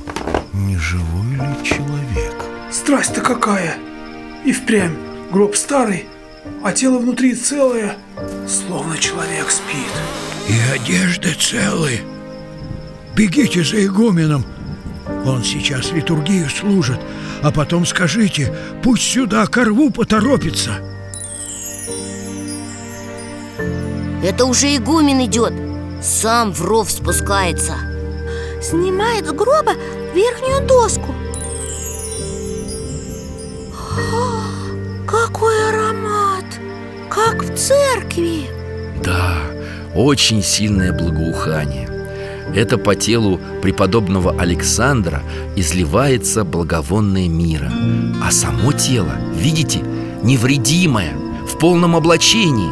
не 0.67 0.77
живой 0.77 1.31
ли 1.31 1.63
человек? 1.63 2.35
Страсть-то 2.71 3.21
какая! 3.21 3.77
И 4.45 4.53
впрямь 4.53 4.95
гроб 5.31 5.55
старый 5.55 6.05
А 6.63 6.71
тело 6.71 6.97
внутри 6.97 7.35
целое 7.35 7.97
Словно 8.47 8.97
человек 8.97 9.49
спит. 9.49 9.91
И 10.47 10.73
одежды 10.73 11.33
целы. 11.33 11.99
Бегите 13.15 13.63
за 13.63 13.85
игуменом. 13.85 14.45
Он 15.25 15.43
сейчас 15.43 15.91
литургию 15.91 16.49
служит 16.49 16.99
А 17.43 17.51
потом 17.51 17.85
скажите 17.85 18.53
Пусть 18.83 19.03
сюда 19.03 19.45
ко 19.47 19.65
рву 19.65 19.89
поторопится. 19.91 20.79
Это 24.23 24.45
уже 24.45 24.75
игумен 24.75 25.23
идет. 25.25 25.53
Сам 26.01 26.51
в 26.51 26.61
ров 26.61 26.91
спускается. 26.91 27.75
Снимает 28.61 29.27
с 29.27 29.31
гроба 29.31 29.73
верхнюю 30.13 30.67
доску. 30.67 31.13
О, 34.13 35.07
Какой 35.07 35.69
аромат! 35.69 36.45
Как 37.09 37.43
в 37.43 37.55
церкви! 37.55 38.49
Да, 39.03 39.37
очень 39.95 40.43
сильное 40.43 40.93
благоухание. 40.93 41.87
Это 42.55 42.77
по 42.77 42.95
телу 42.95 43.39
преподобного 43.61 44.39
Александра 44.39 45.21
изливается 45.55 46.43
благовонное 46.43 47.27
мира. 47.27 47.71
А 48.23 48.31
само 48.31 48.71
тело, 48.73 49.11
видите, 49.33 49.79
невредимое, 50.23 51.13
в 51.47 51.57
полном 51.59 51.95
облачении. 51.95 52.71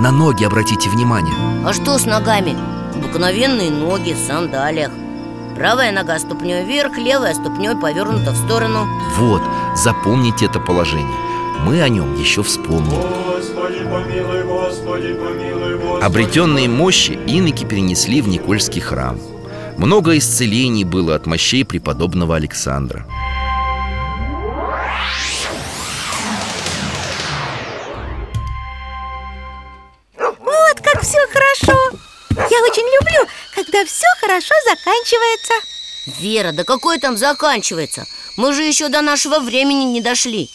На 0.00 0.10
ноги 0.10 0.44
обратите 0.44 0.88
внимание. 0.88 1.34
А 1.66 1.72
что 1.74 1.98
с 1.98 2.06
ногами? 2.06 2.56
Обыкновенные 2.94 3.70
ноги 3.70 4.14
в 4.14 4.26
сандалиях 4.26 4.90
Правая 5.60 5.92
нога 5.92 6.18
ступней 6.18 6.64
вверх, 6.64 6.96
левая 6.96 7.34
ступней 7.34 7.76
повернута 7.78 8.30
в 8.30 8.36
сторону. 8.46 8.88
Вот, 9.18 9.42
запомните 9.76 10.46
это 10.46 10.58
положение. 10.58 11.18
Мы 11.66 11.82
о 11.82 11.88
нем 11.90 12.18
еще 12.18 12.42
вспомним. 12.42 13.02
Господи, 13.02 13.80
помилуй, 13.80 14.42
Господи, 14.44 15.12
помилуй, 15.12 15.76
Господи. 15.76 16.02
Обретенные 16.02 16.66
мощи 16.66 17.18
иноки 17.26 17.66
перенесли 17.66 18.22
в 18.22 18.28
Никольский 18.28 18.80
храм. 18.80 19.18
Много 19.76 20.16
исцелений 20.16 20.84
было 20.84 21.14
от 21.14 21.26
мощей 21.26 21.66
преподобного 21.66 22.36
Александра 22.36 23.04
заканчивается? 34.80 35.52
Вера, 36.18 36.52
да 36.52 36.64
какой 36.64 36.98
там 36.98 37.16
заканчивается? 37.16 38.06
Мы 38.36 38.52
же 38.52 38.62
еще 38.62 38.88
до 38.88 39.02
нашего 39.02 39.38
времени 39.38 39.84
не 39.84 40.00
дошли. 40.00 40.50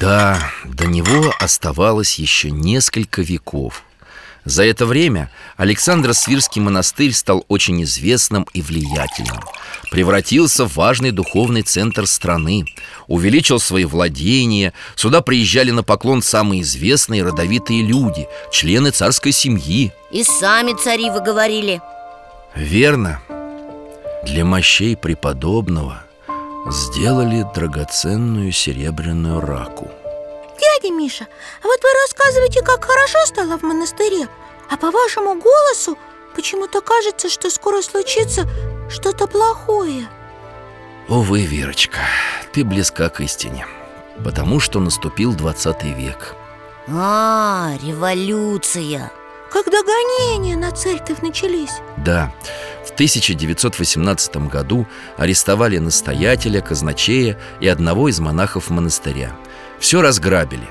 Да, 0.00 0.50
до 0.64 0.86
него 0.86 1.32
оставалось 1.40 2.18
еще 2.18 2.50
несколько 2.50 3.22
веков. 3.22 3.84
За 4.44 4.64
это 4.64 4.86
время 4.86 5.30
Александр 5.56 6.14
Свирский 6.14 6.60
монастырь 6.60 7.12
стал 7.12 7.44
очень 7.48 7.82
известным 7.82 8.46
и 8.54 8.62
влиятельным. 8.62 9.40
Превратился 9.90 10.64
в 10.66 10.74
важный 10.76 11.10
духовный 11.10 11.62
центр 11.62 12.06
страны 12.06 12.64
Увеличил 13.08 13.58
свои 13.58 13.84
владения. 13.84 14.72
Сюда 14.96 15.20
приезжали 15.20 15.70
на 15.70 15.82
поклон 15.82 16.22
самые 16.22 16.62
известные 16.62 17.24
родовитые 17.24 17.82
люди 17.82 18.26
Члены 18.50 18.90
царской 18.90 19.32
семьи. 19.32 19.92
И 20.10 20.24
сами 20.24 20.72
цари 20.72 21.10
вы 21.10 21.20
говорили 21.20 21.82
Верно 22.54 23.20
Для 24.24 24.44
мощей 24.44 24.96
преподобного 24.96 26.02
сделали 26.70 27.46
драгоценную 27.54 28.52
серебряную 28.52 29.40
раку. 29.40 29.90
Дядя 30.60 30.92
Миша, 30.92 31.26
а 31.62 31.66
вот 31.66 31.80
вы 31.82 31.88
рассказываете, 32.02 32.62
как 32.62 32.84
хорошо 32.84 33.18
стало 33.26 33.58
в 33.58 33.62
монастыре. 33.62 34.28
А 34.70 34.76
по 34.76 34.90
вашему 34.90 35.40
голосу 35.40 35.96
почему-то 36.34 36.80
кажется, 36.80 37.28
что 37.30 37.48
скоро 37.50 37.80
случится 37.80 38.44
что-то 38.90 39.26
плохое. 39.26 40.08
Увы, 41.08 41.42
Верочка, 41.42 42.00
ты 42.52 42.64
близка 42.64 43.08
к 43.08 43.20
истине 43.20 43.66
Потому 44.24 44.60
что 44.60 44.80
наступил 44.80 45.32
20 45.32 45.84
век. 45.84 46.34
А, 46.88 47.72
революция! 47.82 49.12
Когда 49.50 49.78
гонения 49.82 50.56
на 50.56 50.72
церковь 50.72 51.22
начались. 51.22 51.80
Да, 51.96 52.32
в 52.88 52.92
1918 52.92 54.48
году 54.48 54.86
арестовали 55.16 55.78
настоятеля, 55.78 56.60
казначея 56.60 57.38
и 57.60 57.68
одного 57.68 58.08
из 58.08 58.18
монахов 58.18 58.70
монастыря. 58.70 59.32
Все 59.78 60.00
разграбили. 60.00 60.66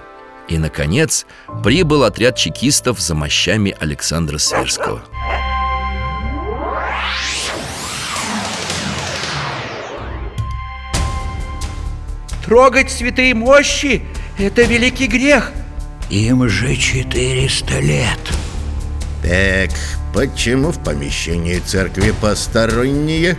И, 0.47 0.57
наконец, 0.57 1.25
прибыл 1.63 2.03
отряд 2.03 2.35
чекистов 2.35 2.99
за 2.99 3.13
мощами 3.13 3.75
Александра 3.79 4.37
Сверского. 4.37 5.03
Трогать 12.45 12.89
святые 12.89 13.35
мощи– 13.35 14.03
это 14.37 14.63
великий 14.63 15.07
грех. 15.07 15.51
Им 16.09 16.47
же 16.47 16.75
400 16.77 17.79
лет. 17.79 18.19
Так, 19.21 19.71
почему 20.17 20.71
в 20.71 20.79
помещении 20.79 21.59
церкви 21.59 22.11
посторонние? 22.19 23.37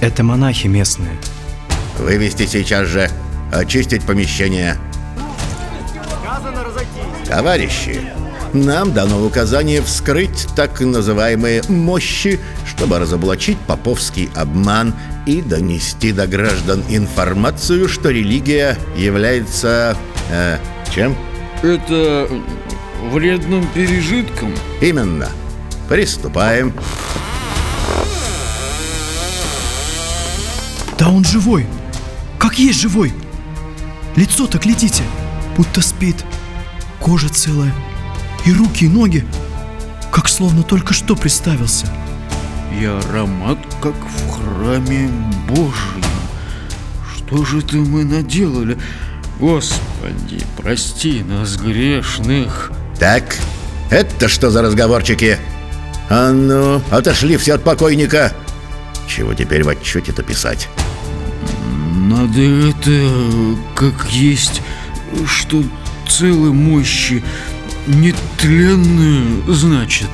Это 0.00 0.24
монахи 0.24 0.66
местные 0.66 1.16
Вывести 1.96 2.44
сейчас 2.44 2.88
же, 2.88 3.08
очистить 3.52 4.02
помещение 4.02 4.76
Товарищи, 7.24 8.00
нам 8.52 8.92
дано 8.92 9.24
указание 9.24 9.80
вскрыть 9.80 10.48
так 10.56 10.80
называемые 10.80 11.62
«мощи», 11.68 12.40
чтобы 12.66 12.98
разоблачить 12.98 13.58
поповский 13.58 14.28
обман 14.34 14.94
и 15.24 15.40
донести 15.40 16.10
до 16.10 16.26
граждан 16.26 16.82
информацию, 16.88 17.88
что 17.88 18.10
религия 18.10 18.76
является... 18.96 19.96
Э, 20.32 20.58
чем? 20.92 21.14
Это 21.62 22.28
вредным 23.12 23.64
пережитком 23.72 24.52
Именно. 24.80 25.28
Приступаем. 25.88 26.74
Да 30.98 31.08
он 31.08 31.24
живой! 31.24 31.66
Как 32.38 32.58
есть 32.58 32.80
живой! 32.80 33.14
Лицо-то 34.14 34.58
глядите, 34.58 35.02
будто 35.56 35.80
спит 35.80 36.16
Кожа 36.98 37.28
целая 37.28 37.72
И 38.44 38.52
руки, 38.52 38.84
и 38.84 38.88
ноги 38.88 39.24
Как 40.10 40.28
словно 40.28 40.62
только 40.62 40.92
что 40.92 41.14
представился 41.14 41.86
И 42.78 42.84
аромат, 42.84 43.58
как 43.80 43.94
в 43.94 44.30
храме 44.30 45.08
Божьем 45.48 46.04
Что 47.16 47.44
же 47.44 47.60
это 47.60 47.76
мы 47.76 48.04
наделали? 48.04 48.76
Господи, 49.38 50.44
прости 50.56 51.22
нас, 51.22 51.56
грешных 51.56 52.72
Так, 52.98 53.38
это 53.90 54.28
что 54.28 54.50
за 54.50 54.62
разговорчики? 54.62 55.38
А 56.10 56.32
ну, 56.32 56.82
отошли 56.90 57.36
все 57.36 57.54
от 57.54 57.64
покойника. 57.64 58.32
Чего 59.06 59.34
теперь 59.34 59.62
в 59.62 59.68
отчете-то 59.68 60.22
писать? 60.22 60.68
Надо 62.08 62.40
это 62.40 63.10
как 63.74 64.10
есть, 64.10 64.62
что 65.26 65.62
целые 66.08 66.52
мощи 66.52 67.22
нетленные, 67.86 69.42
значит. 69.48 70.08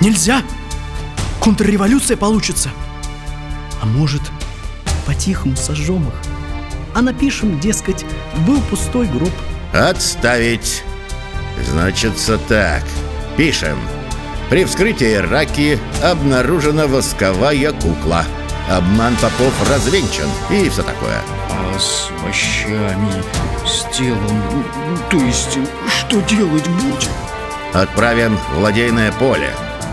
Нельзя! 0.00 0.42
Контрреволюция 1.40 2.16
получится! 2.16 2.70
А 3.80 3.86
может, 3.86 4.22
по-тихому 5.06 5.56
сожжем 5.56 6.06
их 6.08 6.14
А 6.94 7.00
напишем, 7.00 7.58
дескать, 7.60 8.04
был 8.46 8.60
пустой 8.62 9.06
гроб. 9.06 9.32
Отставить! 9.72 10.82
Значится 11.66 12.38
так. 12.38 12.82
Пишем 13.36 13.78
При 14.50 14.64
вскрытии 14.64 15.14
раки 15.14 15.78
обнаружена 16.02 16.88
восковая 16.88 17.70
кукла 17.70 18.24
Обман 18.68 19.14
попов 19.16 19.70
развенчан 19.70 20.28
и 20.50 20.68
все 20.68 20.82
такое 20.82 21.22
А 21.48 21.78
с 21.78 22.10
мощами, 22.20 23.22
с 23.64 23.84
телом, 23.96 24.64
то 25.08 25.18
есть 25.18 25.56
что 25.86 26.20
делать 26.22 26.66
будем? 26.66 27.12
Отправим 27.72 28.36
в 28.52 28.58
ладейное 28.58 29.12
поле 29.12 29.50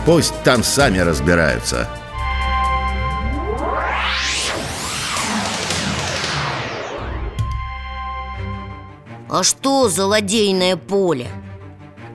Пусть 0.07 0.33
там 0.43 0.63
сами 0.63 0.97
разбираются 0.97 1.87
А 9.29 9.43
что 9.43 9.87
за 9.87 10.07
ладейное 10.07 10.77
поле? 10.77 11.27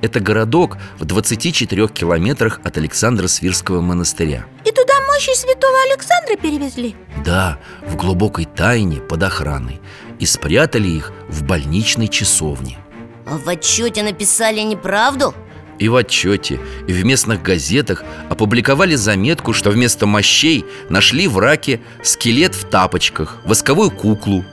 Это 0.03 0.19
городок 0.19 0.79
в 0.99 1.05
24 1.05 1.87
километрах 1.89 2.61
от 2.65 2.77
Александра 2.77 3.29
Свирского 3.29 3.81
монастыря 3.81 4.45
И 4.65 4.71
туда 4.71 4.95
мощи 5.07 5.35
святого 5.37 5.77
Александра 5.91 6.37
перевезли? 6.37 6.97
Да, 7.25 7.59
в 7.87 7.95
глубокой 7.95 8.45
тайне 8.45 8.97
под 8.97 9.23
охраной 9.23 9.81
И 10.19 10.27
спрятали 10.27 10.89
их 10.89 11.13
в 11.29 11.45
больничной 11.45 12.09
часовне 12.09 12.79
А 13.27 13.39
в 13.39 13.49
отчете 13.49 14.03
написали 14.03 14.61
неправду? 14.61 15.35
И 15.79 15.89
в 15.89 15.97
отчете, 15.97 16.61
и 16.87 16.93
в 16.93 17.05
местных 17.05 17.43
газетах 17.43 18.05
опубликовали 18.29 18.95
заметку, 18.95 19.53
что 19.53 19.71
вместо 19.71 20.07
мощей 20.07 20.65
нашли 20.89 21.27
в 21.27 21.39
раке 21.39 21.81
скелет 22.05 22.55
в 22.55 22.69
тапочках, 22.69 23.39
восковую 23.45 23.91
куклу 23.91 24.45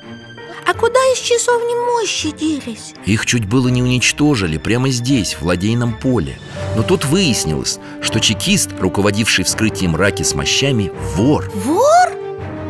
А 0.65 0.73
куда 0.73 0.99
из 1.13 1.19
часовни 1.19 1.73
мощи 1.93 2.31
делись? 2.31 2.93
Их 3.05 3.25
чуть 3.25 3.45
было 3.45 3.67
не 3.69 3.81
уничтожили 3.81 4.57
прямо 4.57 4.89
здесь, 4.89 5.35
в 5.39 5.43
ладейном 5.43 5.97
поле 5.97 6.39
Но 6.75 6.83
тут 6.83 7.05
выяснилось, 7.05 7.79
что 8.01 8.19
чекист, 8.19 8.71
руководивший 8.79 9.45
вскрытием 9.45 9.95
раки 9.95 10.23
с 10.23 10.33
мощами, 10.35 10.91
вор 11.15 11.49
Вор? 11.53 12.11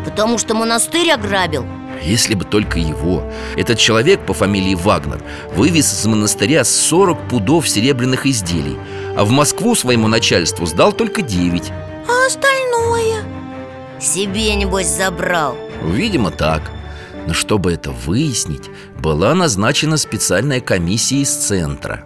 Потому 0.05 0.37
что 0.37 0.53
монастырь 0.55 1.11
ограбил? 1.11 1.65
Если 2.03 2.33
бы 2.33 2.45
только 2.45 2.79
его 2.79 3.29
Этот 3.57 3.77
человек 3.77 4.25
по 4.25 4.33
фамилии 4.33 4.75
Вагнер 4.75 5.21
Вывез 5.53 5.91
из 5.93 6.05
монастыря 6.05 6.63
40 6.63 7.27
пудов 7.27 7.67
серебряных 7.67 8.25
изделий 8.25 8.77
А 9.17 9.25
в 9.25 9.31
Москву 9.31 9.75
своему 9.75 10.07
начальству 10.07 10.65
сдал 10.65 10.93
только 10.93 11.21
9 11.21 11.71
А 12.07 12.25
остальное? 12.27 13.23
Себе, 13.99 14.55
небось, 14.55 14.87
забрал 14.87 15.57
Видимо, 15.83 16.31
так 16.31 16.61
Но 17.29 17.35
чтобы 17.35 17.71
это 17.71 17.91
выяснить 17.91 18.71
Была 18.99 19.35
назначена 19.35 19.97
специальная 19.97 20.61
комиссия 20.61 21.17
из 21.17 21.29
центра. 21.29 22.03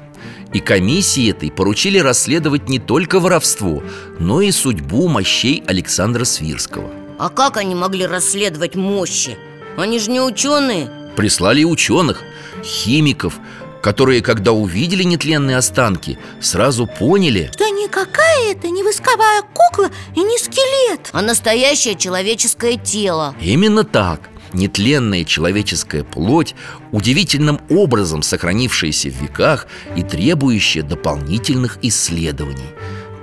И 0.52 0.60
комиссии 0.60 1.32
этой 1.32 1.50
поручили 1.50 1.98
расследовать 1.98 2.68
не 2.68 2.78
только 2.78 3.22
воровство, 3.22 3.82
но 4.20 4.42
и 4.42 4.52
судьбу 4.52 5.08
мощей 5.08 5.64
Александра 5.66 6.26
Свирского. 6.26 6.92
А 7.20 7.30
как 7.30 7.56
они 7.56 7.74
могли 7.74 8.06
расследовать 8.06 8.76
мощи? 8.76 9.38
Они 9.78 9.98
же 9.98 10.12
не 10.12 10.20
ученые. 10.20 10.92
Прислали 11.16 11.64
ученых, 11.64 12.22
химиков, 12.62 13.36
которые, 13.82 14.22
когда 14.22 14.52
увидели 14.52 15.04
нетленные 15.04 15.56
останки, 15.56 16.20
сразу 16.42 16.86
поняли. 16.86 17.50
Что 17.54 17.70
никакая 17.70 18.52
это 18.52 18.70
не 18.70 18.84
восковая 18.84 19.42
кукла 19.42 19.90
и 20.18 20.20
не 20.20 20.38
скелет. 20.38 21.10
А 21.14 21.22
настоящее 21.22 21.96
человеческое 21.96 22.76
тело. 22.76 23.34
Именно 23.42 23.86
так 23.86 24.33
Нетленная 24.54 25.24
человеческая 25.24 26.04
плоть, 26.04 26.56
удивительным 26.92 27.60
образом 27.70 28.22
сохранившаяся 28.22 29.10
в 29.10 29.22
веках 29.22 29.68
и 29.96 30.04
требующая 30.04 30.84
дополнительных 30.84 31.80
исследований 31.82 32.70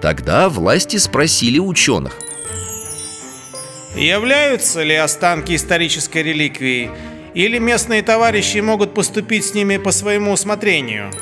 Тогда 0.03 0.49
власти 0.49 0.97
спросили 0.97 1.59
ученых 1.59 2.19
Являются 3.97 4.83
ли 4.83 4.95
останки 4.95 5.55
исторической 5.55 6.23
реликвией 6.23 6.91
Или 7.35 7.59
местные 7.59 8.03
товарищи 8.03 8.59
могут 8.59 8.95
поступить 8.95 9.45
с 9.45 9.55
ними 9.55 9.77
по 9.77 9.93
своему 9.93 10.33
усмотрению? 10.33 11.13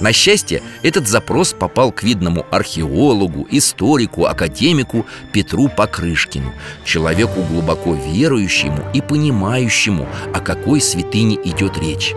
На 0.00 0.12
счастье, 0.12 0.62
этот 0.82 1.06
запрос 1.06 1.52
попал 1.52 1.92
к 1.92 2.02
видному 2.02 2.46
археологу, 2.50 3.46
историку, 3.50 4.24
академику 4.24 5.06
Петру 5.32 5.68
Покрышкину 5.68 6.52
Человеку 6.84 7.42
глубоко 7.42 7.94
верующему 7.94 8.82
и 8.94 9.00
понимающему, 9.00 10.08
о 10.34 10.40
какой 10.40 10.80
святыне 10.80 11.36
идет 11.44 11.78
речь. 11.78 12.14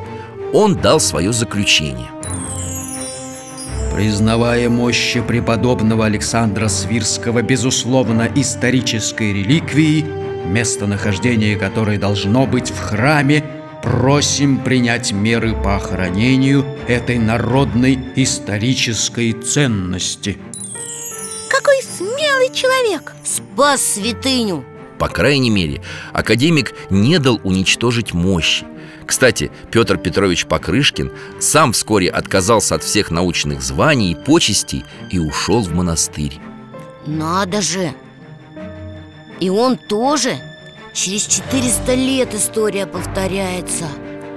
Он 0.54 0.76
дал 0.76 1.00
свое 1.00 1.34
заключение. 1.34 2.10
Признавая 3.94 4.70
мощи 4.70 5.22
преподобного 5.22 6.06
Александра 6.06 6.68
Свирского 6.68 7.42
безусловно 7.42 8.30
исторической 8.36 9.34
реликвией 9.34 10.06
Местонахождение 10.46 11.56
которой 11.56 11.98
должно 11.98 12.46
быть 12.46 12.70
в 12.70 12.80
храме 12.80 13.44
Просим 13.84 14.64
принять 14.64 15.12
меры 15.12 15.54
по 15.54 15.76
охранению 15.76 16.66
этой 16.88 17.18
народной 17.18 18.00
исторической 18.16 19.34
ценности. 19.34 20.38
Какой 21.50 21.82
смелый 21.82 22.50
человек! 22.54 23.14
Спас 23.26 23.82
святыню! 23.82 24.64
По 25.00 25.10
крайней 25.10 25.50
мере, 25.50 25.82
академик 26.14 26.74
не 26.90 27.20
дал 27.20 27.42
уничтожить 27.44 28.14
мощи 28.14 28.66
Кстати, 29.06 29.52
Петр 29.70 29.98
Петрович 29.98 30.46
Покрышкин 30.46 31.12
сам 31.42 31.74
вскоре 31.74 32.10
отказался 32.10 32.76
от 32.76 32.84
всех 32.84 33.12
научных 33.12 33.62
званий 33.62 34.12
и 34.12 34.16
почестей 34.16 34.86
и 35.12 35.20
ушел 35.20 35.62
в 35.62 35.74
монастырь 35.74 36.40
Надо 37.06 37.62
же! 37.62 37.94
И 39.42 39.50
он 39.50 39.78
тоже? 39.78 40.38
Через 40.94 41.26
400 41.26 41.96
лет 41.96 42.36
история 42.36 42.86
повторяется 42.86 43.86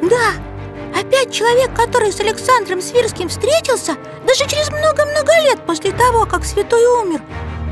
Да, 0.03 0.99
опять 0.99 1.31
человек, 1.31 1.75
который 1.75 2.11
с 2.11 2.19
Александром 2.19 2.81
Свирским 2.81 3.29
встретился 3.29 3.97
Даже 4.27 4.49
через 4.49 4.71
много-много 4.71 5.33
лет 5.43 5.61
после 5.67 5.93
того, 5.93 6.25
как 6.25 6.47
святой 6.47 6.83
умер 7.03 7.21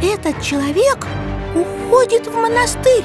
Этот 0.03 0.43
человек 0.43 1.07
уходит 1.55 2.27
в 2.27 2.35
монастырь 2.35 3.05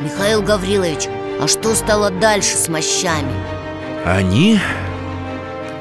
Михаил 0.00 0.42
Гаврилович, 0.42 1.06
а 1.40 1.46
что 1.46 1.76
стало 1.76 2.10
дальше 2.10 2.56
с 2.56 2.68
мощами? 2.68 3.32
Они 4.04 4.58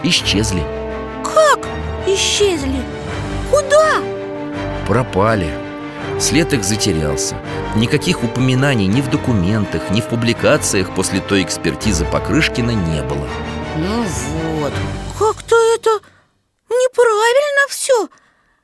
исчезли 0.04 0.62
Как 1.24 1.66
исчезли? 2.06 2.80
Куда? 3.50 3.96
Пропали 4.88 5.65
След 6.20 6.54
их 6.54 6.64
затерялся. 6.64 7.36
Никаких 7.76 8.24
упоминаний 8.24 8.88
ни 8.88 9.02
в 9.02 9.10
документах, 9.10 9.92
ни 9.92 10.00
в 10.00 10.08
публикациях 10.08 10.96
после 10.96 11.20
той 11.20 11.44
экспертизы 11.44 12.06
Покрышкина 12.06 12.72
не 12.72 13.02
было. 13.04 13.28
Ну 13.78 14.04
вот. 14.04 14.74
Как-то 15.20 15.56
это 15.76 15.90
неправильно 16.70 17.68
все 17.70 18.10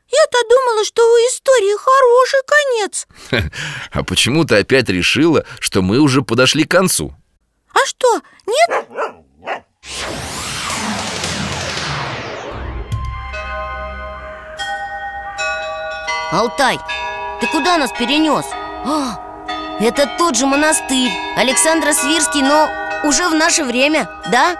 Я-то 0.09 0.37
думала, 0.49 0.85
что 0.85 1.01
у 1.01 1.15
истории 1.27 1.77
хороший 1.77 2.41
конец. 2.47 3.07
А 3.91 4.03
почему 4.03 4.45
ты 4.45 4.55
опять 4.55 4.87
решила, 4.87 5.45
что 5.59 5.81
мы 5.81 5.99
уже 5.99 6.21
подошли 6.21 6.63
к 6.63 6.71
концу? 6.71 7.13
А 7.73 7.85
что, 7.85 8.21
нет? 8.47 8.87
Алтай, 16.31 16.79
ты 17.41 17.47
куда 17.47 17.77
нас 17.77 17.91
перенес? 17.91 18.45
А, 18.85 19.19
это 19.79 20.07
тот 20.17 20.35
же 20.35 20.45
монастырь 20.45 21.11
Александра 21.35 21.91
Свирский, 21.91 22.41
но 22.41 22.69
уже 23.03 23.27
в 23.27 23.33
наше 23.33 23.63
время, 23.63 24.07
да? 24.31 24.55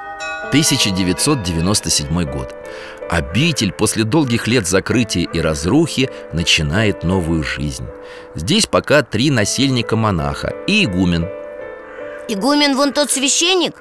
1997 0.47 2.23
год 2.25 2.53
Обитель 3.09 3.71
после 3.71 4.03
долгих 4.03 4.47
лет 4.47 4.67
закрытия 4.67 5.27
и 5.31 5.39
разрухи 5.39 6.09
начинает 6.33 7.03
новую 7.03 7.43
жизнь 7.43 7.85
Здесь 8.35 8.65
пока 8.65 9.01
три 9.03 9.29
насельника-монаха 9.29 10.53
и 10.67 10.83
игумен 10.83 11.29
Игумен 12.27 12.75
вон 12.75 12.91
тот 12.93 13.11
священник? 13.11 13.75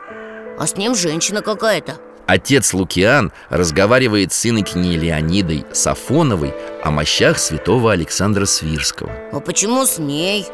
А 0.59 0.67
с 0.67 0.77
ним 0.77 0.95
женщина 0.95 1.43
какая-то 1.43 1.97
Отец 2.31 2.75
Лукиан 2.75 3.33
разговаривает 3.49 4.33
с 4.33 4.47
инокиней 4.47 4.97
Леонидой 4.97 5.67
Сафоновой 5.73 6.55
о 6.81 6.93
мощах 6.93 7.41
святого 7.41 7.91
Александра 7.91 8.45
Свирского. 8.45 9.11
А 9.33 9.41
почему 9.41 9.85
с 9.85 9.99
ней? 9.99 10.47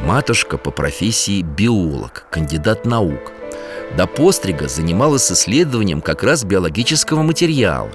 Матушка 0.00 0.58
по 0.58 0.72
профессии 0.72 1.42
биолог, 1.42 2.26
кандидат 2.28 2.86
наук. 2.86 3.30
До 3.96 4.08
пострига 4.08 4.66
занималась 4.66 5.30
исследованием 5.30 6.00
как 6.00 6.24
раз 6.24 6.42
биологического 6.42 7.22
материала. 7.22 7.92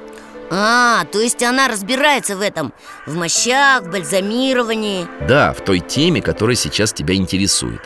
А, 0.50 1.04
то 1.12 1.20
есть 1.20 1.44
она 1.44 1.68
разбирается 1.68 2.38
в 2.38 2.42
этом 2.42 2.72
В 3.06 3.18
мощах, 3.18 3.92
бальзамировании. 3.92 5.06
Да, 5.28 5.52
в 5.52 5.60
той 5.60 5.80
теме, 5.80 6.22
которая 6.22 6.56
сейчас 6.56 6.94
тебя 6.94 7.16
интересует. 7.16 7.82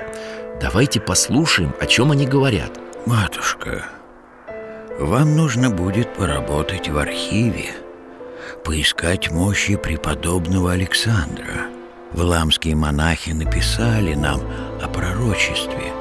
Давайте 0.62 1.00
послушаем, 1.00 1.74
о 1.80 1.88
чем 1.88 2.12
они 2.12 2.28
говорят. 2.28 2.72
Матушка, 3.08 3.86
вам 5.00 5.36
нужно 5.36 5.70
будет 5.70 6.14
поработать 6.16 6.90
в 6.90 6.98
архиве 6.98 7.72
Поискать 8.64 9.32
мощи 9.32 9.76
преподобного 9.76 10.72
Александра. 10.72 11.68
Вламские 12.12 12.76
монахи 12.76 13.32
написали 13.32 14.16
нам 14.16 14.42
о 14.82 14.88
пророчестве. 14.88 15.94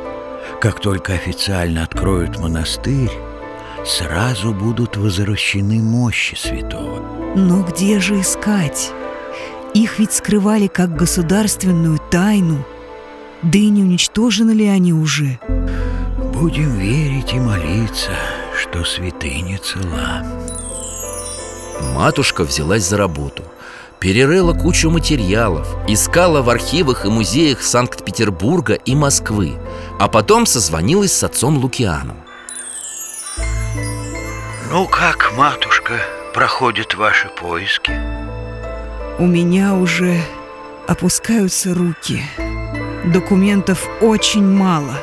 Как 0.60 0.80
только 0.80 1.12
официально 1.12 1.82
откроют 1.82 2.38
монастырь 2.38 3.10
Сразу 3.84 4.54
будут 4.54 4.96
возвращены 4.96 5.82
мощи 5.82 6.34
святого. 6.36 7.02
Но 7.36 7.62
где 7.62 8.00
же 8.00 8.20
искать? 8.20 8.92
Их 9.74 9.98
ведь 9.98 10.12
скрывали 10.12 10.68
как 10.68 10.96
государственную 10.96 11.98
тайну. 12.10 12.64
Да 13.42 13.58
и 13.58 13.68
не 13.68 13.82
уничтожены 13.82 14.52
ли 14.52 14.66
они 14.66 14.94
уже? 14.94 15.38
Будем 16.32 16.78
верить 16.78 17.34
и 17.34 17.38
молиться, 17.38 18.12
что 18.56 18.84
святыня 18.84 19.58
цела. 19.58 20.22
Матушка 21.94 22.44
взялась 22.44 22.84
за 22.84 22.96
работу 22.96 23.42
Перерыла 24.00 24.52
кучу 24.52 24.90
материалов 24.90 25.66
Искала 25.88 26.42
в 26.42 26.50
архивах 26.50 27.04
и 27.04 27.08
музеях 27.08 27.62
Санкт-Петербурга 27.62 28.74
и 28.74 28.94
Москвы 28.94 29.58
А 29.98 30.08
потом 30.08 30.46
созвонилась 30.46 31.12
с 31.12 31.24
отцом 31.24 31.58
Лукианом. 31.58 32.18
Ну 34.70 34.86
как, 34.86 35.32
матушка, 35.36 35.94
проходят 36.32 36.94
ваши 36.94 37.28
поиски? 37.28 37.92
У 39.18 39.26
меня 39.26 39.74
уже 39.74 40.20
опускаются 40.88 41.74
руки. 41.74 42.22
Документов 43.04 43.88
очень 44.00 44.44
мало 44.44 44.96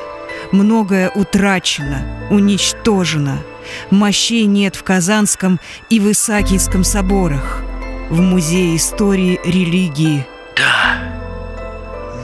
Многое 0.51 1.09
утрачено, 1.09 2.27
уничтожено. 2.29 3.39
Мощей 3.89 4.45
нет 4.45 4.75
в 4.75 4.83
Казанском 4.83 5.59
и 5.89 5.99
в 5.99 6.11
Исаакиевском 6.11 6.83
соборах. 6.83 7.61
В 8.09 8.19
Музее 8.19 8.75
истории 8.75 9.39
религии. 9.45 10.25
Да, 10.57 10.97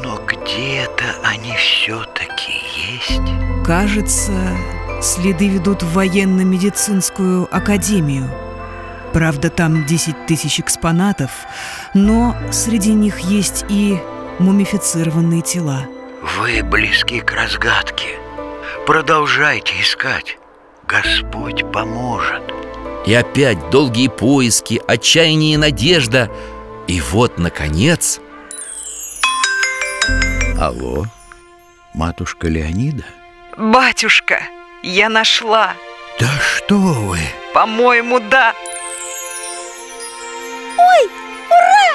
но 0.03 0.19
где-то 0.25 1.05
они 1.23 1.53
все-таки 1.55 2.53
есть. 2.97 3.21
Кажется, 3.65 4.33
следы 5.01 5.47
ведут 5.47 5.83
в 5.83 5.93
военно-медицинскую 5.93 7.47
академию. 7.55 8.29
Правда, 9.13 9.49
там 9.49 9.85
10 9.85 10.25
тысяч 10.27 10.59
экспонатов 10.59 11.31
Но 11.93 12.35
среди 12.51 12.93
них 12.93 13.19
есть 13.19 13.65
и 13.69 13.97
мумифицированные 14.37 15.41
тела 15.41 15.87
Вы 16.21 16.63
близки 16.63 17.19
к 17.19 17.31
разгадке 17.31 18.17
Продолжайте 18.87 19.73
искать 19.79 20.37
Господь 20.87 21.71
поможет 21.71 22.41
И 23.05 23.13
опять 23.13 23.69
долгие 23.69 24.07
поиски, 24.07 24.81
отчаяние 24.87 25.53
и 25.53 25.57
надежда 25.57 26.31
И 26.87 26.99
вот, 27.01 27.37
наконец 27.37 28.19
Алло, 30.59 31.05
матушка 31.93 32.47
Леонида? 32.47 33.05
Батюшка, 33.55 34.41
я 34.81 35.09
нашла 35.09 35.73
Да 36.19 36.29
что 36.41 36.77
вы? 36.77 37.19
По-моему, 37.53 38.19
да 38.19 38.55
Ой, 40.79 41.09
ура! 41.47 41.87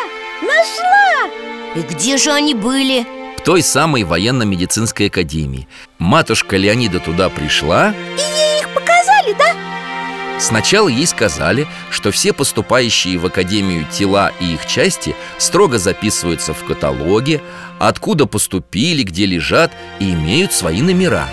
Нашла! 0.43 1.29
И 1.75 1.81
где 1.81 2.17
же 2.19 2.31
они 2.31 2.55
были? 2.55 3.22
В 3.43 3.45
той 3.45 3.61
самой 3.61 4.05
военно-медицинской 4.05 5.09
академии 5.09 5.67
Матушка 5.99 6.57
Леонида 6.57 7.01
туда 7.01 7.29
пришла 7.29 7.93
И 8.17 8.21
ей 8.21 8.61
их 8.61 8.69
показали, 8.69 9.37
да? 9.37 10.39
Сначала 10.39 10.87
ей 10.87 11.05
сказали, 11.09 11.67
что 11.91 12.13
все 12.13 12.33
поступающие 12.33 13.19
в 13.19 13.27
академию 13.27 13.85
тела 13.91 14.31
и 14.39 14.55
их 14.55 14.65
части 14.67 15.17
строго 15.39 15.81
записываются 15.81 16.55
в 16.55 16.65
каталоге, 16.65 17.43
откуда 17.81 18.27
поступили, 18.27 19.03
где 19.03 19.27
лежат 19.27 19.73
и 19.99 20.13
имеют 20.13 20.53
свои 20.53 20.81
номера 20.81 21.27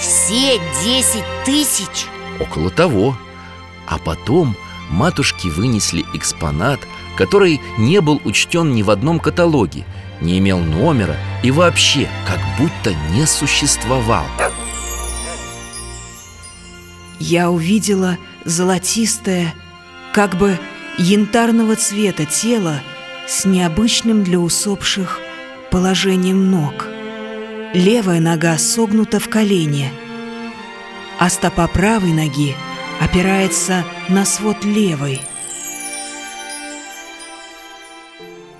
Все 0.00 0.60
10 0.82 1.22
тысяч? 1.44 2.06
Около 2.40 2.70
того 2.70 3.16
А 3.86 3.98
потом 3.98 4.56
матушки 4.90 5.48
вынесли 5.48 6.04
экспонат, 6.14 6.80
который 7.16 7.60
не 7.78 8.00
был 8.00 8.20
учтен 8.24 8.72
ни 8.74 8.82
в 8.82 8.90
одном 8.90 9.18
каталоге 9.18 9.84
Не 10.20 10.38
имел 10.38 10.58
номера 10.58 11.16
и 11.42 11.50
вообще 11.50 12.08
как 12.26 12.38
будто 12.58 12.94
не 13.12 13.26
существовал 13.26 14.24
Я 17.18 17.50
увидела 17.50 18.18
золотистое, 18.44 19.54
как 20.12 20.36
бы 20.36 20.58
янтарного 20.98 21.76
цвета 21.76 22.24
тело 22.24 22.80
с 23.28 23.44
необычным 23.44 24.24
для 24.24 24.40
усопших 24.40 25.20
положением 25.70 26.50
ног. 26.50 26.86
Левая 27.74 28.20
нога 28.20 28.58
согнута 28.58 29.20
в 29.20 29.28
колене, 29.28 29.92
а 31.18 31.30
стопа 31.30 31.68
правой 31.68 32.12
ноги 32.12 32.56
опирается 33.00 33.84
на 34.08 34.24
свод 34.24 34.64
левой. 34.64 35.20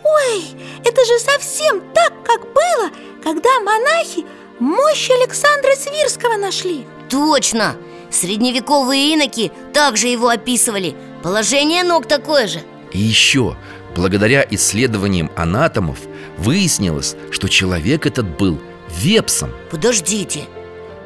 Ой, 0.02 0.44
это 0.84 1.04
же 1.04 1.18
совсем 1.18 1.82
так, 1.94 2.12
как 2.24 2.40
было, 2.40 2.90
когда 3.22 3.60
монахи 3.60 4.24
мощь 4.58 5.10
Александра 5.10 5.74
Свирского 5.76 6.36
нашли 6.36 6.86
Точно! 7.08 7.76
Средневековые 8.10 9.14
иноки 9.14 9.52
также 9.72 10.08
его 10.08 10.28
описывали 10.28 10.96
Положение 11.22 11.84
ног 11.84 12.06
такое 12.06 12.48
же 12.48 12.60
И 12.92 12.98
еще, 12.98 13.56
благодаря 13.94 14.44
исследованиям 14.50 15.30
анатомов 15.36 15.98
Выяснилось, 16.36 17.14
что 17.30 17.48
человек 17.48 18.06
этот 18.06 18.36
был 18.36 18.58
вепсом 18.88 19.52
Подождите, 19.70 20.44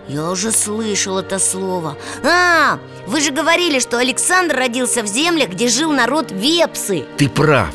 я 0.09 0.31
уже 0.31 0.53
слышал 0.53 1.19
это 1.19 1.39
слово. 1.39 1.97
А, 2.23 2.79
вы 3.07 3.21
же 3.21 3.31
говорили, 3.31 3.79
что 3.79 3.99
Александр 3.99 4.57
родился 4.57 5.03
в 5.03 5.07
землях, 5.07 5.51
где 5.51 5.69
жил 5.69 5.93
народ 5.93 6.31
вепсы. 6.31 7.05
Ты 7.17 7.29
прав. 7.29 7.75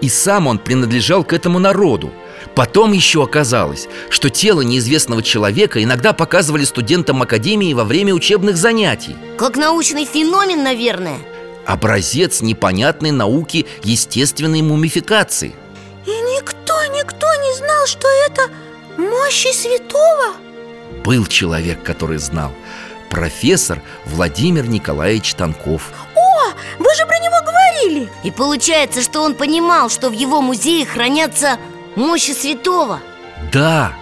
И 0.00 0.08
сам 0.08 0.46
он 0.46 0.58
принадлежал 0.58 1.24
к 1.24 1.32
этому 1.32 1.58
народу. 1.58 2.12
Потом 2.54 2.92
еще 2.92 3.22
оказалось, 3.22 3.88
что 4.10 4.30
тело 4.30 4.62
неизвестного 4.62 5.22
человека 5.22 5.82
иногда 5.82 6.12
показывали 6.12 6.64
студентам 6.64 7.22
академии 7.22 7.72
во 7.74 7.84
время 7.84 8.12
учебных 8.14 8.56
занятий. 8.56 9.16
Как 9.36 9.56
научный 9.56 10.04
феномен, 10.04 10.64
наверное. 10.64 11.18
Образец 11.66 12.40
непонятной 12.40 13.12
науки 13.12 13.66
естественной 13.84 14.62
мумификации. 14.62 15.54
И 16.06 16.10
никто, 16.10 16.74
никто 16.86 17.26
не 17.34 17.56
знал, 17.56 17.86
что 17.86 18.08
это 18.26 18.50
мощи 18.96 19.52
святого 19.52 20.47
Был 21.04 21.26
человек, 21.26 21.82
который 21.82 22.18
знал. 22.18 22.52
Профессор 23.10 23.82
Владимир 24.04 24.66
Николаевич 24.68 25.34
Танков. 25.34 25.92
О, 26.14 26.52
вы 26.78 26.94
же 26.94 27.06
про 27.06 27.18
него 27.18 27.36
говорили! 27.44 28.08
И 28.22 28.30
получается, 28.30 29.02
что 29.02 29.22
он 29.22 29.34
понимал, 29.34 29.88
что 29.88 30.10
в 30.10 30.12
его 30.12 30.42
музее 30.42 30.84
хранятся 30.84 31.58
мощи 31.96 32.32
святого. 32.32 33.00
Да, 33.52 33.92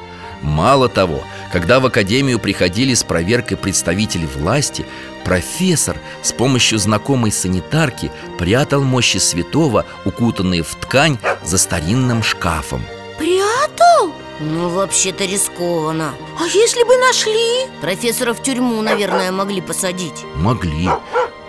мало 0.42 0.88
того, 0.88 1.22
когда 1.52 1.78
в 1.78 1.86
академию 1.86 2.38
приходили 2.38 2.94
с 2.94 3.04
проверкой 3.04 3.56
представители 3.56 4.26
власти 4.26 4.84
Профессор 5.26 5.98
с 6.22 6.30
помощью 6.30 6.78
знакомой 6.78 7.32
санитарки 7.32 8.12
прятал 8.38 8.84
мощи 8.84 9.16
святого, 9.16 9.84
укутанные 10.04 10.62
в 10.62 10.72
ткань 10.76 11.18
за 11.42 11.58
старинным 11.58 12.22
шкафом. 12.22 12.80
Прятал? 13.18 14.14
Ну, 14.38 14.68
вообще-то 14.68 15.24
рискованно. 15.24 16.14
А 16.38 16.46
если 16.46 16.82
бы 16.84 16.96
нашли? 16.98 17.66
Профессора 17.80 18.34
в 18.34 18.42
тюрьму, 18.42 18.82
наверное, 18.82 19.32
могли 19.32 19.60
посадить. 19.60 20.24
Могли. 20.34 20.88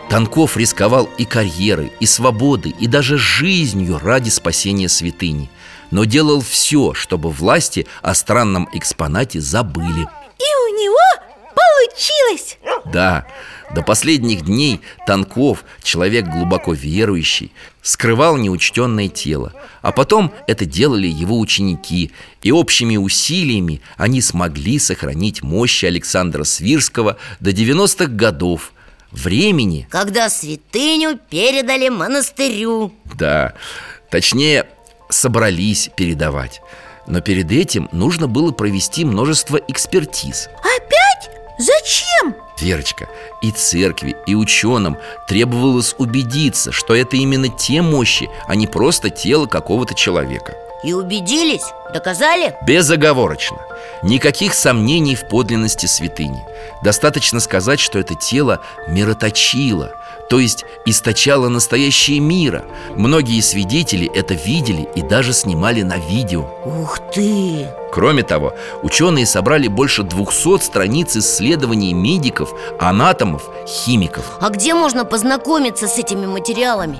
Танков 0.09 0.55
рисковал 0.55 1.09
и 1.17 1.25
карьерой, 1.25 1.91
и 1.99 2.05
свободой, 2.05 2.73
и 2.79 2.87
даже 2.87 3.17
жизнью 3.17 3.99
ради 4.01 4.29
спасения 4.29 4.87
святыни. 4.87 5.49
Но 5.91 6.05
делал 6.05 6.41
все, 6.41 6.93
чтобы 6.93 7.29
власти 7.29 7.87
о 8.01 8.13
странном 8.13 8.69
экспонате 8.71 9.41
забыли. 9.41 10.07
И 10.39 10.71
у 10.71 10.77
него 10.77 10.97
получилось! 11.55 12.57
Да, 12.85 13.27
до 13.73 13.81
последних 13.81 14.45
дней 14.45 14.81
Танков, 15.05 15.65
человек 15.83 16.27
глубоко 16.27 16.73
верующий, 16.73 17.51
скрывал 17.81 18.37
неучтенное 18.37 19.07
тело. 19.09 19.53
А 19.81 19.91
потом 19.91 20.33
это 20.47 20.65
делали 20.65 21.07
его 21.07 21.39
ученики 21.39 22.11
И 22.41 22.51
общими 22.51 22.97
усилиями 22.97 23.81
они 23.97 24.21
смогли 24.21 24.79
сохранить 24.79 25.43
мощи 25.43 25.85
Александра 25.85 26.43
Свирского 26.43 27.17
до 27.39 27.51
90-х 27.51 28.07
годов 28.07 28.73
Времени. 29.11 29.87
Когда 29.89 30.29
святыню 30.29 31.17
передали 31.29 31.87
монастырю. 31.87 32.93
Да, 33.15 33.53
точнее, 34.11 34.67
собрались 35.09 35.89
передавать. 35.95 36.61
Но 37.07 37.21
перед 37.21 37.51
этим 37.51 37.87
нужно 37.93 38.27
было 38.27 38.51
провести 38.51 39.05
множество 39.05 39.57
экспертиз. 39.67 40.49
Опять? 40.59 41.06
Зачем? 41.57 42.35
Верочка, 42.59 43.07
и 43.41 43.51
церкви, 43.51 44.15
и 44.25 44.35
ученым 44.35 44.97
требовалось 45.27 45.95
убедиться, 45.97 46.71
что 46.71 46.95
это 46.95 47.15
именно 47.15 47.49
те 47.49 47.81
мощи, 47.81 48.29
а 48.47 48.55
не 48.55 48.67
просто 48.67 49.09
тело 49.09 49.47
какого-то 49.47 49.95
человека 49.95 50.55
И 50.83 50.93
убедились? 50.93 51.63
Доказали? 51.93 52.55
Безоговорочно 52.65 53.57
Никаких 54.03 54.53
сомнений 54.53 55.15
в 55.15 55.27
подлинности 55.27 55.87
святыни 55.87 56.43
Достаточно 56.83 57.39
сказать, 57.39 57.79
что 57.79 57.97
это 57.99 58.13
тело 58.15 58.61
мироточило 58.87 59.91
То 60.29 60.39
есть 60.39 60.65
источало 60.85 61.47
настоящее 61.47 62.19
мира 62.19 62.65
Многие 62.95 63.39
свидетели 63.41 64.09
это 64.13 64.33
видели 64.33 64.87
и 64.95 65.01
даже 65.01 65.33
снимали 65.33 65.83
на 65.83 65.97
видео 65.97 66.49
Ух 66.65 66.99
ты! 67.13 67.67
Кроме 67.93 68.23
того, 68.23 68.53
ученые 68.83 69.25
собрали 69.25 69.67
больше 69.67 70.03
200 70.03 70.61
страниц 70.61 71.15
исследований 71.15 71.93
медиков, 71.93 72.53
анатомов, 72.79 73.49
химиков 73.65 74.37
А 74.41 74.49
где 74.49 74.73
можно 74.73 75.05
познакомиться 75.05 75.87
с 75.87 75.97
этими 75.97 76.25
материалами? 76.25 76.99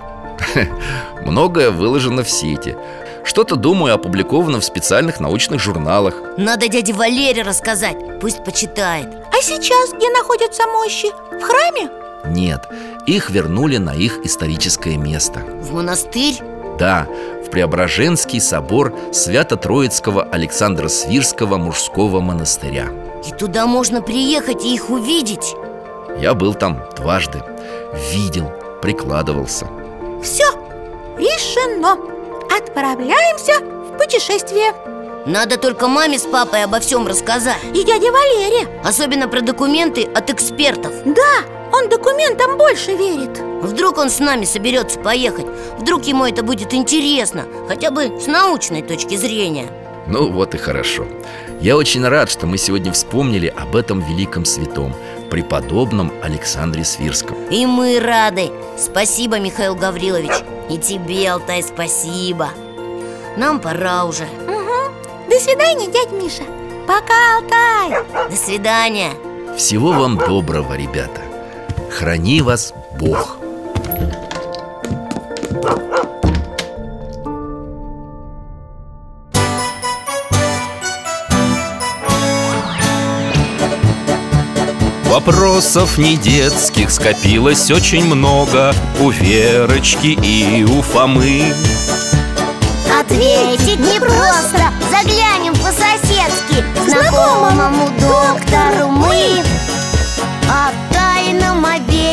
Многое 1.26 1.72
выложено 1.72 2.24
в 2.24 2.30
сети 2.30 2.78
Что-то, 3.26 3.58
думаю, 3.58 3.96
опубликовано 3.96 4.62
в 4.62 4.66
специальных 4.66 5.20
научных 5.20 5.60
журналах 5.60 6.16
Надо 6.38 6.70
дяде 6.70 6.94
Валере 6.94 7.42
рассказать, 7.42 7.98
пусть 8.22 8.44
почитает 8.46 9.08
А 9.32 9.42
сейчас 9.42 9.92
где 9.94 10.10
находятся 10.10 10.64
мощи? 10.68 11.10
В 11.32 11.42
храме? 11.42 12.07
Нет, 12.26 12.68
их 13.06 13.30
вернули 13.30 13.78
на 13.78 13.96
их 13.96 14.20
историческое 14.24 14.98
место. 14.98 15.40
В 15.62 15.74
монастырь? 15.74 16.40
Да, 16.78 17.08
в 17.46 17.50
Преображенский 17.50 18.40
собор 18.40 18.94
Свято-Троицкого 19.12 20.24
Александра 20.24 20.88
Свирского 20.88 21.58
мужского 21.58 22.20
монастыря. 22.20 22.88
И 23.28 23.32
туда 23.32 23.66
можно 23.66 24.02
приехать 24.02 24.64
и 24.64 24.76
их 24.76 24.90
увидеть? 24.90 25.56
Я 26.20 26.34
был 26.34 26.54
там 26.54 26.84
дважды. 26.96 27.42
Видел, 28.12 28.52
прикладывался. 28.82 29.68
Все, 30.24 30.46
решено. 31.18 31.98
Отправляемся 32.56 33.60
в 33.60 33.98
путешествие. 33.98 34.74
Надо 35.26 35.58
только 35.58 35.88
маме 35.88 36.18
с 36.18 36.24
папой 36.24 36.64
обо 36.64 36.80
всем 36.80 37.06
рассказать. 37.08 37.62
И 37.74 37.84
дяде 37.84 38.12
Валере. 38.12 38.68
Особенно 38.84 39.28
про 39.28 39.42
документы 39.42 40.04
от 40.04 40.30
экспертов. 40.30 40.94
Да, 41.06 41.57
он 41.72 41.90
документам 41.90 42.58
больше 42.58 42.96
верит. 42.96 43.40
Вдруг 43.62 43.98
он 43.98 44.10
с 44.10 44.20
нами 44.20 44.46
соберется 44.46 45.00
поехать? 45.00 45.46
Вдруг 45.78 46.06
ему 46.06 46.26
это 46.26 46.44
будет 46.44 46.74
интересно? 46.74 47.46
Хотя 47.68 47.92
бы 47.92 48.20
с 48.20 48.28
научной 48.28 48.82
точки 48.82 49.16
зрения. 49.16 49.68
Ну 50.08 50.32
вот 50.32 50.56
и 50.56 50.58
хорошо. 50.58 51.06
Я 51.60 51.76
очень 51.76 52.08
рад, 52.08 52.30
что 52.30 52.46
мы 52.46 52.58
сегодня 52.58 52.92
вспомнили 52.92 53.48
об 53.48 53.76
этом 53.76 54.00
великом 54.00 54.46
святом 54.46 54.94
Преподобном 55.30 56.14
Александре 56.24 56.86
Свирском. 56.86 57.38
И 57.50 57.66
мы 57.66 58.00
рады. 58.00 58.52
Спасибо, 58.78 59.40
Михаил 59.40 59.76
Гаврилович. 59.76 60.32
И 60.70 60.78
тебе, 60.78 61.30
Алтай, 61.30 61.64
спасибо. 61.64 62.50
Нам 63.36 63.60
пора 63.60 64.06
уже. 64.06 64.24
Угу. 64.24 65.30
До 65.30 65.40
свидания, 65.40 65.88
дядь 65.88 66.12
Миша. 66.12 66.44
Пока, 66.88 67.38
Алтай. 67.38 68.30
До 68.30 68.36
свидания. 68.36 69.12
Всего 69.58 69.92
вам 69.92 70.18
доброго, 70.18 70.76
ребята 70.78 71.27
Храни 71.98 72.44
вас 72.44 72.74
Бог. 73.00 73.38
Вопросов 85.06 85.98
не 85.98 86.18
детских 86.18 86.92
скопилось 86.92 87.72
очень 87.72 88.06
много 88.06 88.76
У 89.00 89.10
Верочки 89.10 90.16
и 90.22 90.64
у 90.66 90.84
Фомы. 90.84 91.52
Ответить 93.02 93.80
непросто 93.80 94.72
Заглянем 94.92 95.54
по-соседски 95.54 96.64
Знакомому 96.88 97.90
доктору 98.00 98.90
мы 98.90 99.42
о 100.48 100.87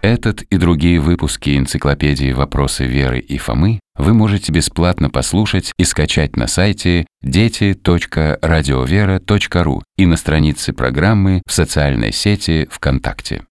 Этот 0.00 0.42
и 0.42 0.58
другие 0.58 1.00
выпуски 1.00 1.58
энциклопедии 1.58 2.30
«Вопросы 2.32 2.84
Веры 2.84 3.18
и 3.18 3.36
Фомы» 3.36 3.80
вы 3.96 4.14
можете 4.14 4.52
бесплатно 4.52 5.10
послушать 5.10 5.72
и 5.76 5.82
скачать 5.82 6.36
на 6.36 6.46
сайте 6.46 7.04
дети.радиовера.ру 7.22 9.82
и 9.96 10.06
на 10.06 10.16
странице 10.16 10.72
программы 10.72 11.42
в 11.46 11.52
социальной 11.52 12.12
сети 12.12 12.68
ВКонтакте. 12.70 13.42